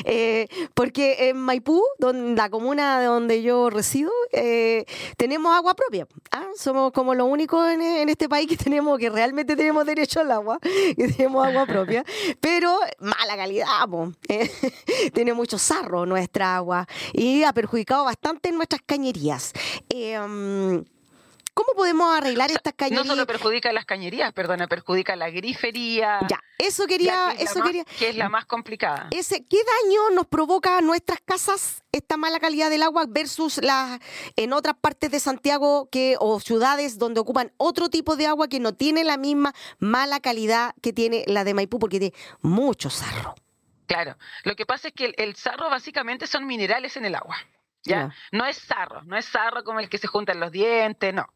eh, 0.05 0.47
porque 0.73 1.29
en 1.29 1.37
Maipú, 1.37 1.81
don- 1.99 2.35
la 2.35 2.49
comuna 2.49 2.99
de 2.99 3.05
donde 3.05 3.41
yo 3.41 3.69
resido, 3.69 4.11
eh, 4.31 4.85
tenemos 5.17 5.55
agua 5.55 5.73
propia. 5.75 6.07
Ah, 6.31 6.47
Somos 6.57 6.91
como 6.91 7.13
los 7.15 7.27
únicos 7.29 7.69
en, 7.69 7.81
en 7.81 8.09
este 8.09 8.27
país 8.27 8.47
que 8.47 8.57
tenemos, 8.57 8.97
que 8.99 9.09
realmente 9.09 9.55
tenemos 9.55 9.85
derecho 9.85 10.19
al 10.21 10.31
agua, 10.31 10.59
que 10.97 11.07
tenemos 11.15 11.45
agua 11.47 11.65
propia, 11.65 12.03
pero 12.41 12.77
mala 12.99 13.35
calidad. 13.37 13.67
Eh, 14.27 14.49
tiene 15.13 15.33
mucho 15.33 15.57
sarro 15.57 16.05
nuestra 16.05 16.55
agua 16.57 16.87
y 17.13 17.43
ha 17.43 17.53
perjudicado 17.53 18.03
bastante 18.05 18.51
nuestras 18.51 18.81
cañerías. 18.85 19.53
Mm, 19.93 20.77
¿Cómo 21.57 21.73
podemos 21.75 22.15
arreglar 22.15 22.51
estas 22.51 22.73
No 22.73 22.77
cañerías? 22.77 23.07
solo 23.07 23.25
perjudica 23.25 23.73
las 23.73 23.83
cañerías, 23.85 24.31
perdona, 24.31 24.67
perjudica 24.67 25.15
la 25.15 25.31
grifería. 25.31 26.19
Ya, 26.29 26.39
eso 26.59 26.85
quería, 26.85 27.33
que 27.35 27.43
es 27.43 27.49
eso 27.49 27.59
más- 27.59 27.67
quería. 27.67 27.83
que 27.97 28.09
es 28.09 28.15
la 28.15 28.29
más 28.29 28.45
complicada. 28.45 29.07
Ese, 29.09 29.43
¿Qué 29.47 29.57
daño 29.83 30.11
nos 30.11 30.27
provoca 30.27 30.77
a 30.77 30.81
nuestras 30.81 31.19
casas 31.25 31.81
esta 31.91 32.15
mala 32.15 32.39
calidad 32.39 32.69
del 32.69 32.83
agua 32.83 33.05
versus 33.07 33.57
las 33.63 33.99
en 34.35 34.53
otras 34.53 34.75
partes 34.79 35.09
de 35.09 35.19
Santiago 35.19 35.89
que 35.91 36.15
o 36.19 36.39
ciudades 36.39 36.99
donde 36.99 37.19
ocupan 37.21 37.51
otro 37.57 37.89
tipo 37.89 38.15
de 38.15 38.27
agua 38.27 38.47
que 38.47 38.59
no 38.59 38.75
tiene 38.75 39.03
la 39.03 39.17
misma 39.17 39.51
mala 39.79 40.19
calidad 40.19 40.75
que 40.83 40.93
tiene 40.93 41.23
la 41.25 41.43
de 41.43 41.55
Maipú 41.55 41.79
porque 41.79 41.99
tiene 41.99 42.15
mucho 42.41 42.91
sarro? 42.91 43.33
Claro. 43.87 44.15
Lo 44.43 44.55
que 44.55 44.67
pasa 44.67 44.89
es 44.89 44.93
que 44.93 45.05
el, 45.05 45.15
el 45.17 45.35
sarro 45.35 45.71
básicamente 45.71 46.27
son 46.27 46.45
minerales 46.45 46.97
en 46.97 47.05
el 47.05 47.15
agua. 47.15 47.35
¿Ya? 47.87 48.13
No 48.31 48.45
es 48.45 48.57
sarro, 48.57 49.01
no 49.03 49.17
es 49.17 49.25
sarro 49.25 49.63
como 49.63 49.79
el 49.79 49.89
que 49.89 49.97
se 49.97 50.07
junta 50.07 50.31
en 50.33 50.39
los 50.39 50.51
dientes, 50.51 51.13
no. 51.13 51.27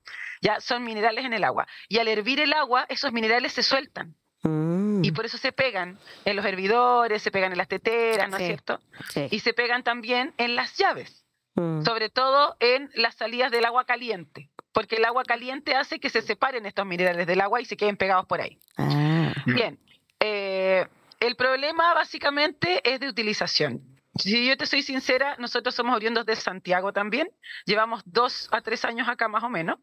Ya 0.42 0.60
son 0.60 0.84
minerales 0.84 1.26
en 1.26 1.34
el 1.34 1.44
agua. 1.44 1.68
Y 1.88 2.00
al 2.00 2.08
hervir 2.08 2.40
el 2.40 2.54
agua, 2.54 2.86
esos 2.90 3.12
minerales 3.12 3.54
se 3.54 3.64
sueltan. 3.64 4.16
Mm, 4.44 5.04
Y 5.04 5.12
por 5.12 5.26
eso 5.26 5.38
se 5.38 5.52
pegan 5.52 6.00
en 6.26 6.36
los 6.36 6.46
hervidores, 6.46 7.22
se 7.22 7.30
pegan 7.32 7.52
en 7.52 7.58
las 7.60 7.68
teteras, 7.68 8.30
¿no 8.30 8.38
Sí. 8.38 8.44
es 8.44 8.48
cierto? 8.48 8.80
sí, 9.10 9.28
Y 9.32 9.40
se 9.40 9.54
pegan 9.54 9.84
también 9.84 10.34
en 10.38 10.56
las 10.56 10.76
llaves, 10.78 11.26
mm, 11.56 11.84
sobre 11.84 12.10
todo 12.10 12.56
en 12.60 12.90
las 12.96 13.16
salidas 13.16 13.52
del 13.52 13.66
agua 13.66 13.86
caliente, 13.86 14.50
porque 14.74 14.96
el 14.96 15.06
agua 15.06 15.24
caliente 15.24 15.76
hace 15.76 16.00
que 16.00 16.10
se 16.10 16.22
separen 16.24 16.66
estos 16.66 16.86
minerales 16.88 17.28
del 17.28 17.40
agua 17.42 17.62
y 17.62 17.66
se 17.66 17.78
queden 17.78 17.98
pegados 17.98 18.26
por 18.26 18.42
ahí. 18.42 18.58
ah. 18.78 19.32
Bien, 19.46 19.80
eh, 20.20 20.88
el 21.20 21.36
problema 21.36 21.94
básicamente 21.94 22.82
es 22.84 23.00
de 23.00 23.10
utilización. 23.10 23.82
Si 24.16 24.48
yo 24.48 24.58
te 24.58 24.66
soy 24.66 24.82
sincera, 24.84 25.36
nosotros 25.40 25.74
somos 25.74 25.96
oriundos 25.96 26.26
de 26.26 26.36
Santiago 26.36 26.92
también, 26.92 27.30
llevamos 27.66 28.02
dos 28.06 28.50
a 28.52 28.62
tres 28.62 28.84
años 28.84 29.08
acá 29.08 29.28
más 29.28 29.44
o 29.44 29.50
menos, 29.50 29.80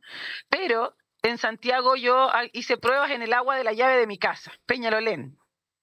pero 0.49 0.95
en 1.23 1.39
Santiago 1.39 1.97
yo 1.97 2.31
hice 2.53 2.77
pruebas 2.77 3.11
en 3.11 3.23
el 3.23 3.33
agua 3.33 3.57
de 3.57 3.65
la 3.65 3.73
llave 3.73 3.97
de 3.97 4.07
mi 4.07 4.19
casa, 4.19 4.53
Peñalolén, 4.67 5.39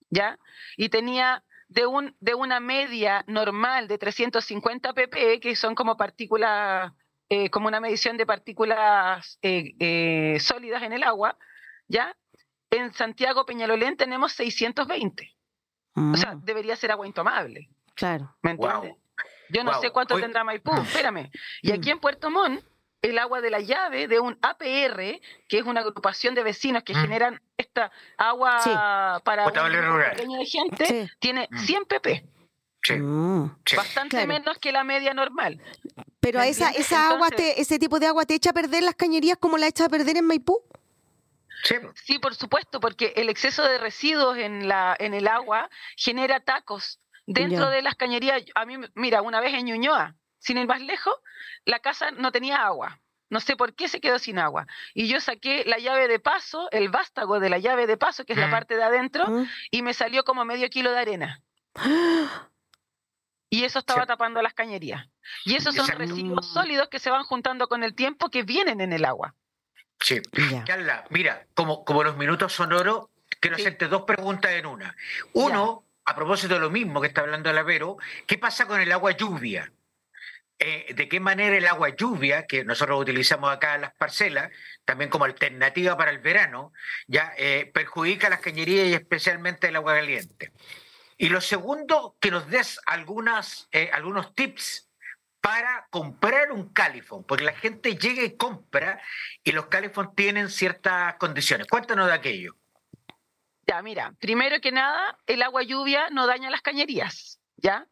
¿ya? 0.10 0.38
Y 0.78 0.90
tenía 0.90 1.44
de, 1.68 1.88
un, 1.88 2.16
de 2.20 2.36
una 2.36 2.60
media 2.60 3.24
normal 3.28 3.88
de 3.88 3.98
350 3.98 4.94
ppm, 4.94 5.40
que 5.40 5.56
son 5.56 5.74
como 5.74 5.98
partículas, 5.98 6.94
eh, 7.30 7.50
como 7.50 7.68
una 7.68 7.80
medición 7.80 8.16
de 8.18 8.26
partículas 8.26 9.40
eh, 9.42 9.74
eh, 9.80 10.40
sólidas 10.40 10.84
en 10.84 10.94
el 10.94 11.04
agua, 11.04 11.38
¿ya? 11.88 12.16
En 12.70 12.94
Santiago 12.94 13.46
Peñalolén 13.46 13.98
tenemos 13.98 14.34
620. 14.34 15.36
O 15.96 16.18
sea, 16.18 16.36
Mm, 16.36 16.44
debería 16.44 16.76
ser 16.76 16.92
agua 16.92 17.08
intomable. 17.08 17.70
Claro. 17.96 18.36
¿Me 18.42 18.54
Wow. 18.54 18.68
entiendes? 18.72 19.02
Yo 19.50 19.64
no 19.64 19.72
Wow. 19.74 19.82
sé 19.82 19.90
cuánto 19.92 20.20
tendrá 20.20 20.44
Maipú, 20.44 20.74
espérame. 20.82 21.30
Y 21.62 21.72
aquí 21.72 21.90
en 21.92 22.00
Puerto 22.00 22.30
Montt, 22.32 22.64
el 23.02 23.20
agua 23.20 23.42
de 23.42 23.52
la 23.52 23.60
llave 23.60 24.08
de 24.08 24.20
un 24.20 24.38
APR, 24.42 25.22
que 25.48 25.60
es 25.60 25.64
una 25.64 25.82
agrupación 25.82 26.34
de 26.34 26.44
vecinos 26.44 26.84
que 26.84 26.94
Mm. 26.94 27.02
generan 27.02 27.42
esta 27.58 27.92
agua 28.18 28.60
Sí. 28.62 28.72
para 29.24 29.46
un 29.46 29.52
pequeño 29.54 30.38
de 30.38 30.46
gente, 30.46 30.86
Sí. 30.86 31.10
tiene 31.20 31.48
Mm. 31.52 31.58
100 31.60 31.86
pp, 31.86 32.26
Sí, 32.84 32.94
Mm. 32.94 33.56
sí. 33.66 33.76
bastante 33.76 34.10
Claro. 34.18 34.28
menos 34.28 34.58
que 34.58 34.72
la 34.72 34.84
media 34.84 35.14
normal. 35.14 35.62
Pero 36.20 36.40
a 36.40 36.44
¿Me 36.44 36.50
esa, 36.50 36.72
esa 36.72 37.10
agua, 37.10 37.30
te, 37.30 37.62
ese 37.62 37.78
tipo 37.78 38.00
de 38.00 38.08
agua 38.08 38.26
te 38.26 38.34
echa 38.34 38.50
a 38.50 38.54
perder 38.54 38.82
las 38.82 38.96
cañerías 38.96 39.38
como 39.38 39.58
la 39.60 39.68
echa 39.68 39.86
a 39.86 39.90
perder 39.90 40.18
en 40.18 40.26
Maipú. 40.26 40.60
Sí, 41.64 41.76
Sí, 41.96 42.20
por 42.20 42.34
supuesto, 42.36 42.80
porque 42.80 43.14
el 43.16 43.30
exceso 43.30 43.64
de 43.64 43.78
residuos 43.78 44.38
en, 44.38 44.68
la, 44.68 44.96
en 45.00 45.14
el 45.14 45.28
agua 45.28 45.70
genera 45.96 46.40
tacos 46.40 47.00
dentro 47.26 47.66
Ya. 47.66 47.70
de 47.70 47.82
las 47.82 47.96
cañerías. 47.96 48.44
A 48.56 48.66
mí, 48.66 48.78
mira, 48.96 49.22
una 49.22 49.40
vez 49.42 49.54
en 49.54 49.66
Ñuñoa, 49.66 50.16
sin 50.40 50.58
ir 50.58 50.68
más 50.68 50.82
lejos, 50.82 51.14
la 51.66 51.80
casa 51.80 52.12
no 52.12 52.32
tenía 52.32 52.66
agua. 52.66 53.00
No 53.30 53.40
sé 53.40 53.56
por 53.56 53.74
qué 53.74 53.88
se 53.88 54.00
quedó 54.00 54.20
sin 54.20 54.38
agua. 54.38 54.68
Y 54.94 55.08
yo 55.08 55.20
saqué 55.20 55.64
la 55.66 55.80
llave 55.80 56.08
de 56.08 56.20
paso, 56.20 56.70
el 56.72 56.90
vástago 56.90 57.40
de 57.40 57.50
la 57.50 57.58
llave 57.58 57.88
de 57.88 57.98
paso, 57.98 58.24
que 58.26 58.34
es 58.34 58.40
la 58.40 58.48
Mm. 58.48 58.52
parte 58.52 58.76
de 58.78 58.84
adentro, 58.84 59.26
Mm. 59.28 59.48
y 59.72 59.82
me 59.82 59.94
salió 59.96 60.24
como 60.24 60.46
medio 60.46 60.70
kilo 60.70 60.92
de 60.92 61.00
arena. 61.00 61.42
Y 63.50 63.64
eso 63.64 63.80
estaba 63.80 64.02
Sí. 64.04 64.08
tapando 64.08 64.42
las 64.42 64.54
cañerías. 64.54 65.08
Y 65.46 65.56
esos 65.56 65.76
son 65.76 65.86
Esa- 65.86 65.96
residuos 65.96 66.48
Mm. 66.50 66.54
sólidos 66.54 66.90
que 66.90 67.00
se 67.00 67.10
van 67.10 67.24
juntando 67.24 67.68
con 67.68 67.84
el 67.84 67.96
tiempo 67.96 68.30
que 68.30 68.44
vienen 68.44 68.82
en 68.82 68.94
el 68.94 69.06
agua. 69.06 69.34
sí. 70.02 70.22
Ya. 70.52 70.64
Carla, 70.66 71.06
mira, 71.10 71.48
como, 71.56 71.84
como 71.86 72.04
los 72.04 72.16
minutos 72.18 72.54
son 72.54 72.74
oro, 72.74 73.10
quiero 73.40 73.56
Sí. 73.56 73.64
hacerte 73.64 73.88
dos 73.88 74.04
preguntas 74.04 74.52
en 74.52 74.66
una. 74.68 74.96
Uno, 75.34 75.84
a 76.06 76.16
propósito 76.16 76.54
de 76.54 76.60
lo 76.60 76.70
mismo 76.70 77.02
que 77.02 77.08
está 77.08 77.22
hablando 77.22 77.50
el 77.50 77.58
Avero, 77.58 77.98
¿qué 78.28 78.38
pasa 78.38 78.68
con 78.68 78.80
el 78.80 78.92
agua 78.92 79.12
lluvia? 79.12 79.72
Eh, 80.58 80.94
¿De 80.94 81.10
qué 81.10 81.20
manera 81.20 81.58
el 81.58 81.68
agua 81.68 81.90
lluvia, 81.90 82.46
que 82.46 82.64
nosotros 82.64 83.02
utilizamos 83.02 83.52
acá 83.52 83.76
en 83.76 83.82
las 83.82 83.94
parcelas, 83.96 84.52
también 84.86 85.10
como 85.10 85.26
alternativa 85.26 85.98
para 85.98 86.12
el 86.12 86.20
verano, 86.20 86.72
ya 87.08 87.34
eh, 87.38 87.70
perjudica 87.74 88.30
las 88.30 88.40
cañerías 88.40 88.88
y 88.88 88.94
especialmente 88.94 89.68
el 89.68 89.76
agua 89.76 89.96
caliente? 89.96 90.54
Y 91.18 91.30
lo 91.30 91.42
segundo, 91.42 92.16
que 92.22 92.32
nos 92.32 92.50
des 92.50 92.80
algunas, 92.86 93.68
eh, 93.72 93.90
algunos 93.92 94.34
tips 94.34 94.90
para 95.42 95.88
comprar 95.90 96.52
un 96.52 96.70
califón, 96.70 97.24
porque 97.24 97.44
la 97.44 97.54
gente 97.54 97.98
llega 97.98 98.24
y 98.24 98.38
compra 98.38 99.02
y 99.44 99.52
los 99.52 99.68
califón 99.68 100.16
tienen 100.16 100.50
ciertas 100.50 101.16
condiciones. 101.16 101.68
Cuéntanos 101.68 102.08
de 102.08 102.14
aquello. 102.14 102.56
Ya, 103.68 103.82
mira, 103.82 104.14
primero 104.20 104.60
que 104.62 104.72
nada, 104.72 105.18
el 105.26 105.42
agua 105.42 105.64
lluvia 105.64 106.10
no 106.12 106.28
daña 106.28 106.50
las 106.52 106.62
cañerías, 106.62 107.40
¿ya? 107.58 107.88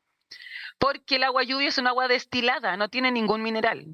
Porque 0.78 1.16
el 1.16 1.24
agua 1.24 1.44
lluvia 1.44 1.70
es 1.70 1.78
un 1.78 1.88
agua 1.88 2.08
destilada, 2.08 2.78
no 2.78 2.90
tiene 2.90 3.12
ningún 3.12 3.42
mineral. 3.42 3.86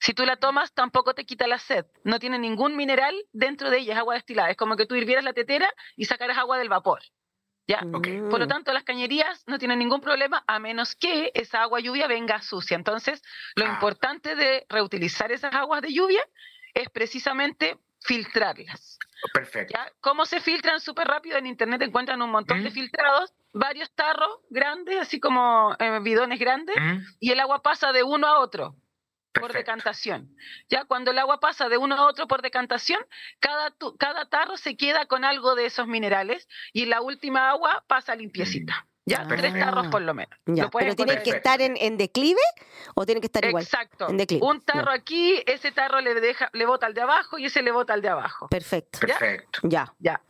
Si 0.00 0.14
tú 0.14 0.24
la 0.24 0.36
tomas, 0.36 0.72
tampoco 0.72 1.14
te 1.14 1.24
quita 1.24 1.46
la 1.46 1.58
sed. 1.60 1.86
No 2.02 2.18
tiene 2.18 2.36
ningún 2.38 2.74
mineral 2.74 3.14
dentro 3.32 3.70
de 3.70 3.78
ella, 3.78 3.92
es 3.92 3.98
agua 4.00 4.14
destilada. 4.14 4.50
Es 4.50 4.56
como 4.56 4.74
que 4.76 4.84
tú 4.86 4.96
hirvieras 4.96 5.22
la 5.22 5.32
tetera 5.32 5.72
y 5.96 6.06
sacaras 6.06 6.38
agua 6.38 6.58
del 6.58 6.68
vapor. 6.68 7.00
¿Ya? 7.68 7.84
Ok. 7.92 8.08
Por 8.28 8.40
lo 8.40 8.46
Mm. 8.46 8.48
tanto, 8.48 8.72
las 8.72 8.82
cañerías 8.82 9.44
no 9.46 9.60
tienen 9.60 9.78
ningún 9.78 10.00
problema 10.00 10.42
a 10.48 10.58
menos 10.58 10.96
que 10.96 11.30
esa 11.34 11.62
agua 11.62 11.78
lluvia 11.78 12.08
venga 12.08 12.42
sucia. 12.42 12.74
Entonces, 12.74 13.22
lo 13.54 13.64
Ah. 13.66 13.68
importante 13.68 14.34
de 14.34 14.66
reutilizar 14.68 15.30
esas 15.30 15.54
aguas 15.54 15.80
de 15.82 15.92
lluvia 15.92 16.24
es 16.74 16.90
precisamente 16.90 17.78
filtrarlas. 18.00 18.98
Perfecto. 19.32 19.74
¿ya? 19.76 19.90
¿Cómo 20.00 20.26
se 20.26 20.40
filtran 20.40 20.80
súper 20.80 21.06
rápido? 21.08 21.36
En 21.38 21.46
internet 21.46 21.82
encuentran 21.82 22.20
un 22.22 22.30
montón 22.30 22.62
de 22.62 22.70
Mm. 22.70 22.72
filtrados, 22.72 23.32
varios 23.52 23.90
tarros 23.92 24.40
grandes, 24.50 24.98
así 25.00 25.20
como 25.20 25.74
eh, 25.78 25.98
bidones 26.02 26.38
grandes, 26.38 26.76
Mm, 26.78 26.98
y 27.20 27.30
el 27.32 27.40
agua 27.40 27.62
pasa 27.62 27.92
de 27.92 28.02
uno 28.02 28.26
a 28.26 28.38
otro 28.40 28.74
por 29.34 29.52
decantación. 29.52 30.28
Ya 30.68 30.84
cuando 30.84 31.10
el 31.10 31.18
agua 31.18 31.40
pasa 31.40 31.68
de 31.68 31.78
uno 31.78 31.94
a 31.96 32.06
otro 32.06 32.26
por 32.26 32.42
decantación, 32.42 33.00
cada, 33.40 33.70
tu- 33.70 33.96
cada 33.96 34.26
tarro 34.28 34.56
se 34.58 34.76
queda 34.76 35.06
con 35.06 35.24
algo 35.24 35.54
de 35.54 35.66
esos 35.66 35.86
minerales 35.86 36.46
y 36.72 36.84
la 36.86 37.00
última 37.00 37.48
agua 37.50 37.84
pasa 37.86 38.14
limpiecita. 38.14 38.86
Ya, 39.04 39.26
tres 39.26 39.40
Perfecto. 39.40 39.58
tarros 39.64 39.86
por 39.88 40.02
lo 40.02 40.14
menos. 40.14 40.38
Ya, 40.46 40.64
Lo 40.64 40.70
pero 40.70 40.94
tiene 40.94 41.12
encontrar. 41.14 41.22
que 41.24 41.30
estar 41.30 41.60
en, 41.60 41.76
en 41.76 41.96
declive 41.98 42.40
o 42.94 43.04
tiene 43.04 43.20
que 43.20 43.26
estar 43.26 43.44
igual. 43.44 43.64
Exacto. 43.64 44.08
en 44.08 44.16
declive, 44.16 44.46
Un 44.46 44.60
tarro 44.60 44.92
ya. 44.92 45.00
aquí, 45.00 45.42
ese 45.46 45.72
tarro 45.72 46.00
le 46.00 46.14
deja, 46.14 46.48
le 46.52 46.66
bota 46.66 46.86
al 46.86 46.94
de 46.94 47.00
abajo 47.02 47.36
y 47.38 47.46
ese 47.46 47.62
le 47.62 47.72
bota 47.72 47.94
al 47.94 48.02
de 48.02 48.08
abajo. 48.10 48.48
Perfecto. 48.48 49.00
¿Ya? 49.06 49.18
Perfecto. 49.18 49.60
Ya. 49.64 49.92
Ya. 49.98 50.20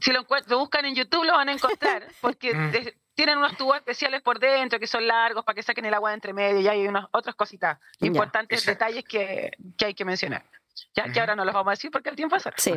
Si 0.00 0.12
lo, 0.12 0.26
lo 0.48 0.58
buscan 0.58 0.84
en 0.86 0.94
YouTube 0.94 1.24
lo 1.24 1.34
van 1.34 1.48
a 1.48 1.52
encontrar, 1.52 2.04
porque 2.20 2.52
Mm. 2.52 2.70
de- 2.72 2.96
tienen 3.14 3.38
unos 3.38 3.56
tubos 3.56 3.76
especiales 3.76 4.20
por 4.20 4.38
dentro 4.38 4.78
que 4.78 4.86
son 4.86 5.06
largos 5.06 5.42
para 5.44 5.54
que 5.54 5.62
saquen 5.62 5.86
el 5.86 5.94
agua 5.94 6.10
de 6.10 6.14
entre 6.16 6.32
medio 6.34 6.60
y 6.60 6.68
hay 6.68 6.86
unas 6.86 7.06
otras 7.12 7.34
cositas 7.34 7.78
Ya, 7.98 8.08
importantes, 8.08 8.58
exacto. 8.58 8.84
detalles 8.84 9.04
que, 9.08 9.52
que 9.78 9.86
hay 9.86 9.94
que 9.94 10.04
mencionar. 10.04 10.44
Ya 10.94 11.04
que 11.12 11.20
ahora 11.20 11.34
no 11.36 11.44
los 11.44 11.54
vamos 11.54 11.68
a 11.68 11.72
decir 11.72 11.90
porque 11.90 12.10
el 12.10 12.16
tiempo 12.16 12.36
pasa. 12.36 12.52
Sí, 12.56 12.74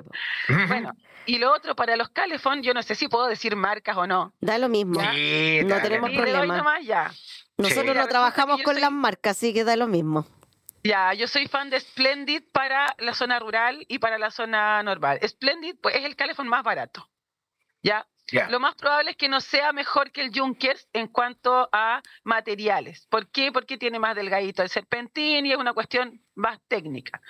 Bueno, 0.67 0.93
y 1.25 1.37
lo 1.37 1.51
otro 1.53 1.75
para 1.75 1.95
los 1.95 2.09
calefón, 2.09 2.61
yo 2.63 2.73
no 2.73 2.81
sé 2.83 2.95
si 2.95 3.07
puedo 3.07 3.27
decir 3.27 3.55
marcas 3.55 3.97
o 3.97 4.07
no. 4.07 4.33
da 4.41 4.57
lo 4.57 4.69
mismo. 4.69 4.99
Sí, 4.99 5.59
No 5.63 5.69
dale, 5.75 5.81
tenemos 5.81 6.11
problema. 6.11 6.57
nomás 6.57 6.83
ya. 6.85 7.11
Nosotros 7.57 7.93
Sí. 7.93 7.97
no 7.97 8.07
trabajamos 8.07 8.61
con 8.63 8.73
soy- 8.75 8.81
las 8.81 8.91
marcas, 8.91 9.37
así 9.37 9.53
que 9.53 9.63
da 9.63 9.75
lo 9.75 9.87
mismo. 9.87 10.25
Ya, 10.83 11.13
yo 11.13 11.27
soy 11.27 11.47
fan 11.47 11.69
de 11.69 11.79
Splendid 11.81 12.43
para 12.53 12.95
la 12.99 13.13
zona 13.13 13.37
rural 13.39 13.85
y 13.89 13.99
para 13.99 14.17
la 14.17 14.31
zona 14.31 14.81
normal. 14.81 15.19
Splendid 15.27 15.75
pues, 15.81 15.95
es 15.95 16.05
el 16.05 16.15
calefón 16.15 16.47
más 16.47 16.63
barato. 16.63 17.09
¿Ya? 17.83 18.05
Lo 18.49 18.59
más 18.59 18.75
probable 18.75 19.11
es 19.11 19.17
que 19.17 19.29
no 19.29 19.41
sea 19.41 19.73
mejor 19.73 20.11
que 20.11 20.21
el 20.21 20.31
Junkers 20.33 20.87
en 20.93 21.07
cuanto 21.07 21.69
a 21.71 22.01
materiales. 22.23 23.07
¿Por 23.09 23.27
qué? 23.29 23.51
Porque 23.51 23.77
tiene 23.77 23.99
más 23.99 24.15
delgadito 24.15 24.61
el 24.63 24.69
serpentín 24.69 25.45
y 25.45 25.51
es 25.51 25.57
una 25.57 25.73
cuestión 25.73 26.21
más 26.35 26.59
técnica. 26.67 27.21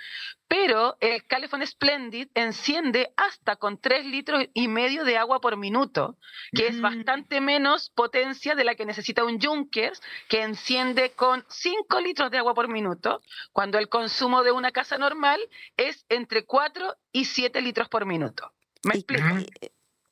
Pero 0.47 0.97
el 0.99 1.25
Calefón 1.25 1.65
Splendid 1.65 2.27
enciende 2.35 3.11
hasta 3.17 3.55
con 3.55 3.79
3 3.79 4.05
litros 4.05 4.45
y 4.53 4.67
medio 4.67 5.03
de 5.03 5.17
agua 5.17 5.39
por 5.41 5.57
minuto, 5.57 6.17
que 6.51 6.67
es 6.67 6.75
Mm. 6.77 6.81
bastante 6.81 7.41
menos 7.41 7.89
potencia 7.89 8.53
de 8.55 8.63
la 8.63 8.75
que 8.75 8.85
necesita 8.85 9.23
un 9.23 9.39
Junkers, 9.41 10.01
que 10.27 10.41
enciende 10.43 11.11
con 11.11 11.43
5 11.49 11.99
litros 12.01 12.29
de 12.29 12.37
agua 12.37 12.53
por 12.53 12.67
minuto, 12.67 13.21
cuando 13.51 13.79
el 13.79 13.89
consumo 13.89 14.43
de 14.43 14.51
una 14.51 14.71
casa 14.71 14.97
normal 14.97 15.39
es 15.77 16.05
entre 16.09 16.45
4 16.45 16.95
y 17.11 17.25
7 17.25 17.61
litros 17.61 17.89
por 17.89 18.05
minuto. 18.05 18.51
¿Me 18.83 18.93
explico? 18.95 19.23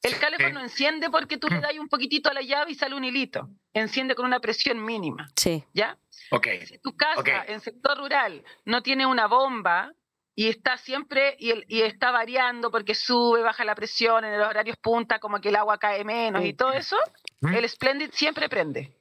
El 0.03 0.17
calefón 0.19 0.47
Sí. 0.47 0.53
no 0.53 0.61
enciende 0.61 1.09
porque 1.09 1.37
tú 1.37 1.47
le 1.47 1.59
das 1.59 1.73
un 1.79 1.89
poquitito 1.89 2.29
a 2.29 2.33
la 2.33 2.41
llave 2.41 2.71
y 2.71 2.75
sale 2.75 2.95
un 2.95 3.03
hilito. 3.03 3.49
Enciende 3.73 4.15
con 4.15 4.25
una 4.25 4.39
presión 4.39 4.83
mínima, 4.83 5.27
Sí. 5.35 5.63
¿ya? 5.73 5.97
Ok. 6.31 6.47
Si 6.65 6.77
tu 6.79 6.95
casa 6.95 7.43
en 7.47 7.59
sector 7.61 7.97
rural 7.97 8.43
no 8.65 8.81
tiene 8.83 9.05
una 9.05 9.27
bomba 9.27 9.91
y 10.35 10.49
está 10.49 10.77
siempre 10.77 11.35
y, 11.39 11.49
el- 11.49 11.65
y 11.67 11.81
está 11.81 12.11
variando 12.11 12.69
porque 12.69 12.93
sube, 12.95 13.41
baja 13.41 13.65
la 13.65 13.73
presión 13.75 14.23
en 14.23 14.37
los 14.37 14.47
horarios 14.47 14.77
punta, 14.77 15.19
como 15.19 15.41
que 15.41 15.49
el 15.49 15.55
agua 15.55 15.77
cae 15.79 16.03
menos 16.03 16.45
y 16.45 16.53
todo 16.53 16.73
eso, 16.73 16.95
¿Mm? 17.41 17.55
el 17.55 17.67
Splendid 17.69 18.11
siempre 18.13 18.47
prende. 18.49 18.93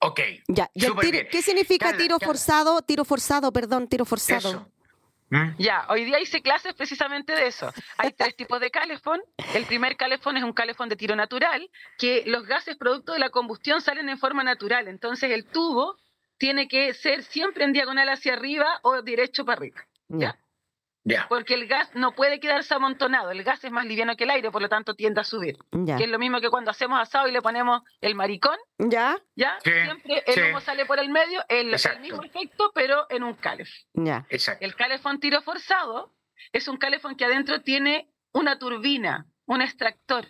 Ok. 0.00 0.20
Ya. 0.46 0.70
¿Y 0.74 0.84
el 0.84 0.90
Súper 0.92 1.04
tiro-. 1.10 1.28
¿Qué 1.30 1.42
significa 1.42 1.86
Carla, 1.86 1.98
tiro 2.00 2.18
Carla. 2.20 2.26
forzado? 2.32 2.82
Tiro 2.82 3.04
forzado, 3.04 3.52
perdón, 3.52 3.88
tiro 3.88 4.04
forzado. 4.04 4.48
Eso. 4.50 4.68
¿Mm? 5.30 5.56
Ya, 5.58 5.86
hoy 5.90 6.04
día 6.04 6.20
hice 6.20 6.40
clases 6.40 6.74
precisamente 6.74 7.34
de 7.34 7.46
eso. 7.46 7.72
Hay 7.98 8.12
tres 8.12 8.34
tipos 8.36 8.60
de 8.60 8.70
calefón. 8.70 9.20
El 9.54 9.64
primer 9.66 9.96
calefón 9.96 10.36
es 10.36 10.44
un 10.44 10.52
calefón 10.52 10.88
de 10.88 10.96
tiro 10.96 11.16
natural, 11.16 11.68
que 11.98 12.24
los 12.26 12.46
gases 12.46 12.76
producto 12.76 13.12
de 13.12 13.18
la 13.18 13.30
combustión 13.30 13.80
salen 13.80 14.08
en 14.08 14.18
forma 14.18 14.42
natural. 14.42 14.88
Entonces 14.88 15.30
el 15.30 15.44
tubo 15.44 15.96
tiene 16.38 16.68
que 16.68 16.94
ser 16.94 17.24
siempre 17.24 17.64
en 17.64 17.72
diagonal 17.72 18.08
hacia 18.08 18.34
arriba 18.34 18.80
o 18.82 19.02
derecho 19.02 19.44
para 19.44 19.58
arriba. 19.58 19.84
Ya. 20.08 20.38
Porque 21.28 21.54
el 21.54 21.66
gas 21.66 21.90
no 21.94 22.12
puede 22.14 22.40
quedarse 22.40 22.74
amontonado. 22.74 23.30
El 23.30 23.42
gas 23.42 23.62
es 23.64 23.70
más 23.70 23.84
liviano 23.86 24.16
que 24.16 24.24
el 24.24 24.30
aire, 24.30 24.50
por 24.50 24.62
lo 24.62 24.68
tanto 24.68 24.94
tiende 24.94 25.20
a 25.20 25.24
subir. 25.24 25.56
Que 25.70 26.04
es 26.04 26.08
lo 26.08 26.18
mismo 26.18 26.40
que 26.40 26.50
cuando 26.50 26.70
hacemos 26.70 27.00
asado 27.00 27.28
y 27.28 27.32
le 27.32 27.42
ponemos 27.42 27.82
el 28.00 28.14
maricón, 28.14 28.56
Ya. 28.78 29.18
¿ya? 29.36 29.58
Sí, 29.64 29.70
Siempre 29.70 30.22
el 30.26 30.34
sí. 30.34 30.40
humo 30.42 30.60
sale 30.60 30.86
por 30.86 30.98
el 30.98 31.08
medio, 31.10 31.44
el, 31.48 31.74
el 31.74 32.00
mismo 32.00 32.22
efecto, 32.22 32.70
pero 32.74 33.06
en 33.10 33.22
un 33.22 33.34
calefón. 33.34 33.74
Ya. 33.94 34.26
Exacto. 34.30 34.64
El 34.64 34.74
calefón 34.74 35.20
tiro 35.20 35.40
forzado 35.42 36.14
es 36.52 36.68
un 36.68 36.76
calefón 36.76 37.16
que 37.16 37.24
adentro 37.24 37.60
tiene 37.62 38.08
una 38.32 38.58
turbina, 38.58 39.26
un 39.46 39.62
extractor, 39.62 40.26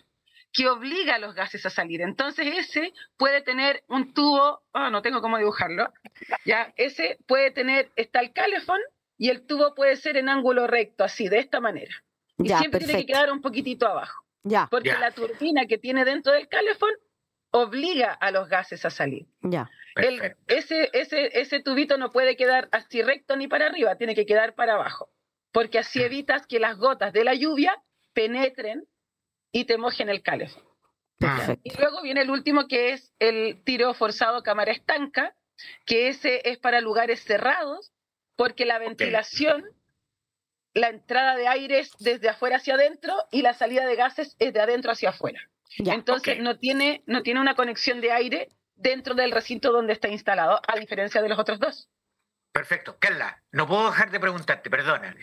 que 0.53 0.69
obliga 0.69 1.17
a 1.17 1.19
los 1.19 1.35
gases 1.35 1.65
a 1.67 1.71
salir. 1.71 2.01
Entonces 2.01 2.47
ese 2.57 2.93
puede 3.17 3.43
tener 3.43 3.85
un 3.89 4.15
tubo, 4.15 4.63
ah, 4.73 4.91
no 4.91 5.03
tengo 5.03 5.21
cómo 5.21 5.37
dibujarlo, 5.39 5.93
ya, 6.47 6.73
ese 6.77 7.19
puede 7.27 7.51
tener, 7.51 7.91
está 7.97 8.21
el 8.21 8.33
calefón 8.33 8.81
y 9.19 9.29
el 9.31 9.45
tubo 9.47 9.75
puede 9.75 9.97
ser 9.97 10.17
en 10.17 10.29
ángulo 10.29 10.67
recto, 10.67 11.05
así, 11.05 11.29
de 11.29 11.39
esta 11.41 11.61
manera. 11.61 11.93
Y 12.39 12.49
Ya, 12.49 12.59
siempre 12.59 12.81
tiene 12.81 13.01
que 13.01 13.07
quedar 13.13 13.31
un 13.33 13.43
poquitito 13.43 13.87
abajo, 13.87 14.25
Ya, 14.45 14.69
porque 14.71 14.91
Ya. 14.91 14.99
la 15.01 15.11
turbina 15.11 15.67
que 15.67 15.77
tiene 15.77 16.05
dentro 16.05 16.33
del 16.33 16.49
calefón 16.49 16.93
obliga 17.51 18.13
a 18.13 18.31
los 18.31 18.49
gases 18.49 18.85
a 18.85 18.91
salir. 18.91 19.27
ya. 19.43 19.71
El- 19.97 20.37
ese, 20.47 20.91
ese, 20.93 21.41
ese 21.41 21.61
tubito 21.61 21.99
no 21.99 22.13
puede 22.13 22.37
quedar 22.37 22.69
así 22.71 23.03
recto 23.03 23.35
ni 23.37 23.49
para 23.49 23.67
arriba, 23.67 23.97
tiene 23.97 24.15
que 24.15 24.27
quedar 24.27 24.55
para 24.55 24.75
abajo, 24.75 25.11
porque 25.51 25.79
así 25.81 26.01
evitas 26.01 26.47
que 26.47 26.61
las 26.61 26.77
gotas 26.77 27.13
de 27.13 27.25
la 27.25 27.35
lluvia 27.35 27.83
penetren 28.13 28.87
y 29.51 29.65
te 29.65 29.77
mojen 29.77 30.09
el 30.09 30.23
calefón. 30.23 30.63
Perfecto. 31.19 31.61
Y 31.65 31.77
luego 31.77 32.01
viene 32.03 32.21
el 32.21 32.31
último 32.31 32.69
que 32.69 32.91
es 32.93 33.13
el 33.19 33.65
tiro 33.65 33.93
forzado 33.93 34.45
cámara 34.45 34.71
estanca, 34.71 35.35
que 35.85 36.09
ese 36.09 36.43
es 36.49 36.59
para 36.59 36.81
lugares 36.81 37.25
cerrados, 37.25 37.93
porque 38.39 38.65
la 38.67 38.79
ventilación, 38.79 39.65
la 40.73 40.91
entrada 40.91 41.35
de 41.35 41.49
aire 41.49 41.81
es 41.81 41.91
desde 41.99 42.29
afuera 42.29 42.59
hacia 42.59 42.75
adentro 42.75 43.13
y 43.33 43.43
la 43.43 43.53
salida 43.53 43.85
de 43.85 43.97
gases 43.97 44.37
es 44.39 44.55
de 44.55 44.61
adentro 44.61 44.93
hacia 44.93 45.11
afuera. 45.11 45.41
Ya. 45.79 45.95
Entonces 45.95 46.39
no, 46.39 46.57
tiene, 46.57 47.03
no 47.07 47.25
tiene 47.25 47.41
una 47.41 47.57
conexión 47.57 48.01
de 48.01 48.13
aire 48.13 48.49
dentro 48.77 49.17
del 49.17 49.33
recinto 49.33 49.73
donde 49.73 49.93
está 49.93 50.07
instalado, 50.07 50.61
a 50.69 50.79
diferencia 50.79 51.21
de 51.21 51.29
los 51.29 51.37
otros 51.37 51.59
dos. 51.59 51.91
Perfecto. 52.53 52.97
Carla, 53.01 53.43
no 53.51 53.67
puedo 53.67 53.87
dejar 53.87 54.13
de 54.13 54.21
preguntarte, 54.21 54.71
perdona. 54.71 55.17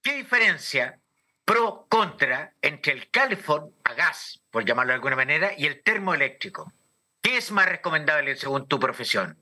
¿Qué 0.00 0.14
diferencia 0.14 1.00
pro 1.44 1.86
contra 1.88 2.54
entre 2.62 2.92
el 2.92 3.10
calefón 3.10 3.74
a 3.82 3.94
gas, 3.94 4.40
por 4.52 4.64
llamarlo 4.64 4.92
de 4.92 4.94
alguna 4.94 5.16
manera, 5.16 5.54
y 5.58 5.66
el 5.66 5.82
termoeléctrico? 5.82 6.72
¿Qué 7.20 7.36
es 7.36 7.50
más 7.50 7.68
recomendable 7.68 8.36
según 8.36 8.68
tu 8.68 8.78
profesión? 8.78 9.41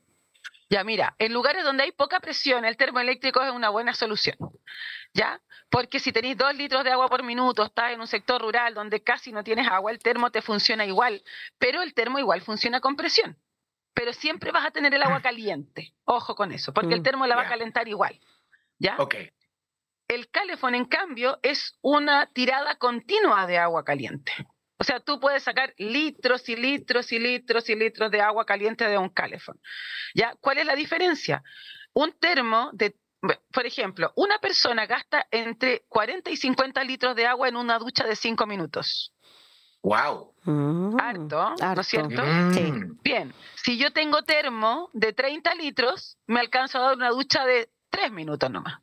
Ya, 0.71 0.85
mira, 0.85 1.17
en 1.19 1.33
lugares 1.33 1.65
donde 1.65 1.83
hay 1.83 1.91
poca 1.91 2.21
presión, 2.21 2.65
el 2.65 2.77
termoeléctrico 2.77 3.43
es 3.43 3.51
una 3.51 3.71
buena 3.71 3.93
solución. 3.93 4.37
¿Ya? 5.13 5.41
Porque 5.69 5.99
si 5.99 6.13
tenéis 6.13 6.37
dos 6.37 6.55
litros 6.55 6.85
de 6.85 6.93
agua 6.93 7.09
por 7.09 7.25
minuto, 7.25 7.65
estás 7.65 7.93
en 7.93 8.01
un 8.01 8.07
sector 8.07 8.41
rural 8.41 8.73
donde 8.73 9.03
casi 9.03 9.33
no 9.33 9.43
tienes 9.43 9.67
agua, 9.69 9.91
el 9.91 9.99
termo 9.99 10.31
te 10.31 10.43
funciona 10.43 10.87
igual, 10.87 11.25
pero 11.59 11.83
el 11.83 11.93
termo 11.93 12.21
igual 12.21 12.41
funciona 12.43 12.81
con 12.81 12.95
presión. 12.95 13.37
Pero 13.95 14.13
siempre 14.13 14.53
vas 14.53 14.65
a 14.65 14.71
tener 14.71 14.95
el 14.95 15.03
agua 15.03 15.21
caliente. 15.21 15.93
Ojo 16.05 16.37
con 16.37 16.53
eso, 16.53 16.73
porque 16.73 16.95
el 16.95 17.01
Mm, 17.01 17.03
termo 17.03 17.27
la 17.27 17.35
va 17.35 17.43
a 17.43 17.49
calentar 17.49 17.89
igual. 17.89 18.21
¿Ya? 18.79 18.95
Ok. 18.99 19.17
El 20.07 20.31
calefón, 20.31 20.77
en 20.77 20.85
cambio, 20.85 21.41
es 21.43 21.77
una 21.83 22.27
tirada 22.27 22.77
continua 22.77 23.47
de 23.49 23.59
agua 23.59 23.85
caliente. 23.85 24.33
O 24.81 24.85
sea, 24.85 24.99
tú 24.99 25.21
puedes 25.21 25.43
sacar 25.43 25.75
litros 25.77 26.49
y 26.49 26.57
litros 26.57 27.13
y 27.13 27.19
litros 27.19 27.69
y 27.69 27.75
litros 27.75 28.11
de 28.11 28.23
agua 28.23 28.47
caliente 28.47 28.89
de 28.89 28.97
un 28.97 29.11
calefón. 29.11 29.61
¿Ya? 30.15 30.35
¿Cuál 30.41 30.57
es 30.57 30.65
la 30.65 30.75
diferencia? 30.75 31.43
Un 31.93 32.13
termo 32.19 32.71
de, 32.73 32.97
por 33.53 33.67
ejemplo, 33.67 34.11
una 34.17 34.39
persona 34.39 34.87
gasta 34.87 35.27
entre 35.31 35.83
40 35.89 36.31
y 36.31 36.37
50 36.39 36.83
litros 36.85 37.15
de 37.15 37.27
agua 37.27 37.49
en 37.49 37.57
una 37.57 37.79
ducha 37.79 38.07
de 38.07 38.17
5 38.17 38.47
minutos. 38.47 39.13
Wow. 39.83 40.35
Mm, 40.45 40.99
Harto, 40.99 41.55
¿no 41.59 41.67
harto. 41.67 41.81
es 41.83 41.87
cierto? 41.87 42.23
Sí. 42.55 42.73
Bien, 43.03 43.35
si 43.57 43.77
yo 43.77 43.93
tengo 43.93 44.23
termo 44.23 44.89
de 44.95 45.13
30 45.13 45.55
litros, 45.57 46.17
me 46.27 46.41
alcanzo 46.41 46.79
a 46.79 46.83
dar 46.83 46.97
una 46.97 47.11
ducha 47.11 47.45
de 47.45 47.71
3 47.91 48.13
minutos 48.13 48.51
nomás. 48.51 48.79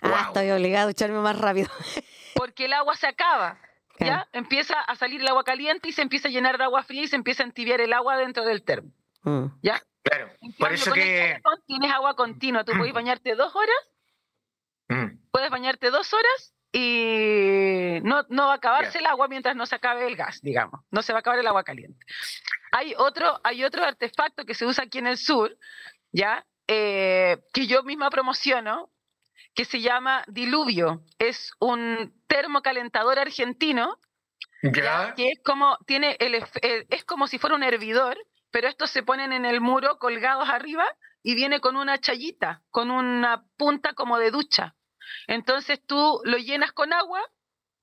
Ah, 0.00 0.08
Wow. 0.08 0.18
estoy 0.28 0.50
obligada 0.50 0.84
a 0.84 0.86
ducharme 0.86 1.20
más 1.20 1.38
rápido. 1.38 1.68
porque 2.34 2.64
el 2.66 2.72
agua 2.72 2.94
se 2.96 3.06
acaba. 3.06 3.58
¿Ya? 4.00 4.28
Empieza 4.32 4.80
a 4.80 4.94
salir 4.96 5.20
el 5.20 5.28
agua 5.28 5.44
caliente 5.44 5.88
y 5.88 5.92
se 5.92 6.02
empieza 6.02 6.28
a 6.28 6.30
llenar 6.30 6.58
de 6.58 6.64
agua 6.64 6.82
fría 6.84 7.02
y 7.02 7.08
se 7.08 7.16
empieza 7.16 7.42
a 7.42 7.46
entibiar 7.46 7.80
el 7.80 7.92
agua 7.92 8.16
dentro 8.16 8.44
del 8.44 8.62
termo. 8.62 8.90
Mm. 9.22 9.46
¿Ya? 9.62 9.82
Claro. 10.02 10.30
En 10.40 10.52
Por 10.54 10.72
eso 10.72 10.90
el 10.90 10.94
que. 10.94 11.28
calefón 11.42 11.62
tienes 11.66 11.92
agua 11.92 12.14
continua. 12.14 12.64
Tú 12.64 12.72
puedes 12.76 12.92
bañarte 12.94 13.34
dos 13.34 13.54
horas, 13.54 13.76
Mm, 14.90 15.18
puedes 15.30 15.50
bañarte 15.50 15.90
dos 15.90 16.14
horas 16.14 16.54
y 16.72 17.98
no, 18.04 18.24
no 18.30 18.46
va 18.46 18.52
a 18.52 18.56
acabarse 18.56 18.98
el 19.00 19.06
agua 19.06 19.28
mientras 19.28 19.54
no 19.54 19.66
se 19.66 19.74
acabe 19.74 20.06
el 20.06 20.16
gas, 20.16 20.40
digamos. 20.40 20.80
No 20.90 21.02
se 21.02 21.12
va 21.12 21.18
a 21.18 21.20
acabar 21.20 21.38
el 21.38 21.46
agua 21.46 21.62
caliente. 21.62 22.06
Hay 22.72 22.94
otro, 22.96 23.38
hay 23.44 23.64
otro 23.64 23.84
artefacto 23.84 24.46
que 24.46 24.54
se 24.54 24.64
usa 24.64 24.84
aquí 24.84 24.96
en 24.98 25.06
el 25.08 25.18
sur, 25.18 25.54
¿ya? 26.10 26.46
Eh, 26.66 27.36
que 27.52 27.66
yo 27.66 27.82
misma 27.82 28.08
promociono, 28.08 28.90
que 29.58 29.64
se 29.64 29.80
llama 29.80 30.22
Diluvio. 30.28 31.02
Es 31.18 31.50
un 31.58 32.14
termocalentador 32.28 33.18
argentino 33.18 33.98
que 35.16 35.30
es 35.32 35.40
como 35.44 35.76
tiene 35.84 36.16
el, 36.20 36.36
el- 36.62 36.86
es 36.90 37.04
como 37.04 37.26
si 37.26 37.40
fuera 37.40 37.56
un 37.56 37.64
hervidor, 37.64 38.16
pero 38.52 38.68
estos 38.68 38.88
se 38.92 39.02
ponen 39.02 39.32
en 39.32 39.44
el 39.44 39.60
muro 39.60 39.98
colgados 39.98 40.48
arriba 40.48 40.84
y 41.24 41.34
viene 41.34 41.58
con 41.58 41.74
una 41.74 41.98
chayita, 41.98 42.62
con 42.70 42.92
una 42.92 43.46
punta 43.56 43.94
como 43.94 44.18
de 44.20 44.30
ducha. 44.30 44.76
Entonces 45.26 45.84
tú 45.84 46.20
lo 46.22 46.38
llenas 46.38 46.70
con 46.70 46.92
agua, 46.92 47.20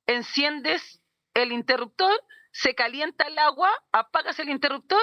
enciendes 0.08 1.02
el 1.34 1.52
interruptor, 1.52 2.14
se 2.54 2.74
calienta 2.74 3.26
el 3.28 3.38
agua, 3.38 3.70
apagas 3.92 4.40
el 4.40 4.48
interruptor, 4.48 5.02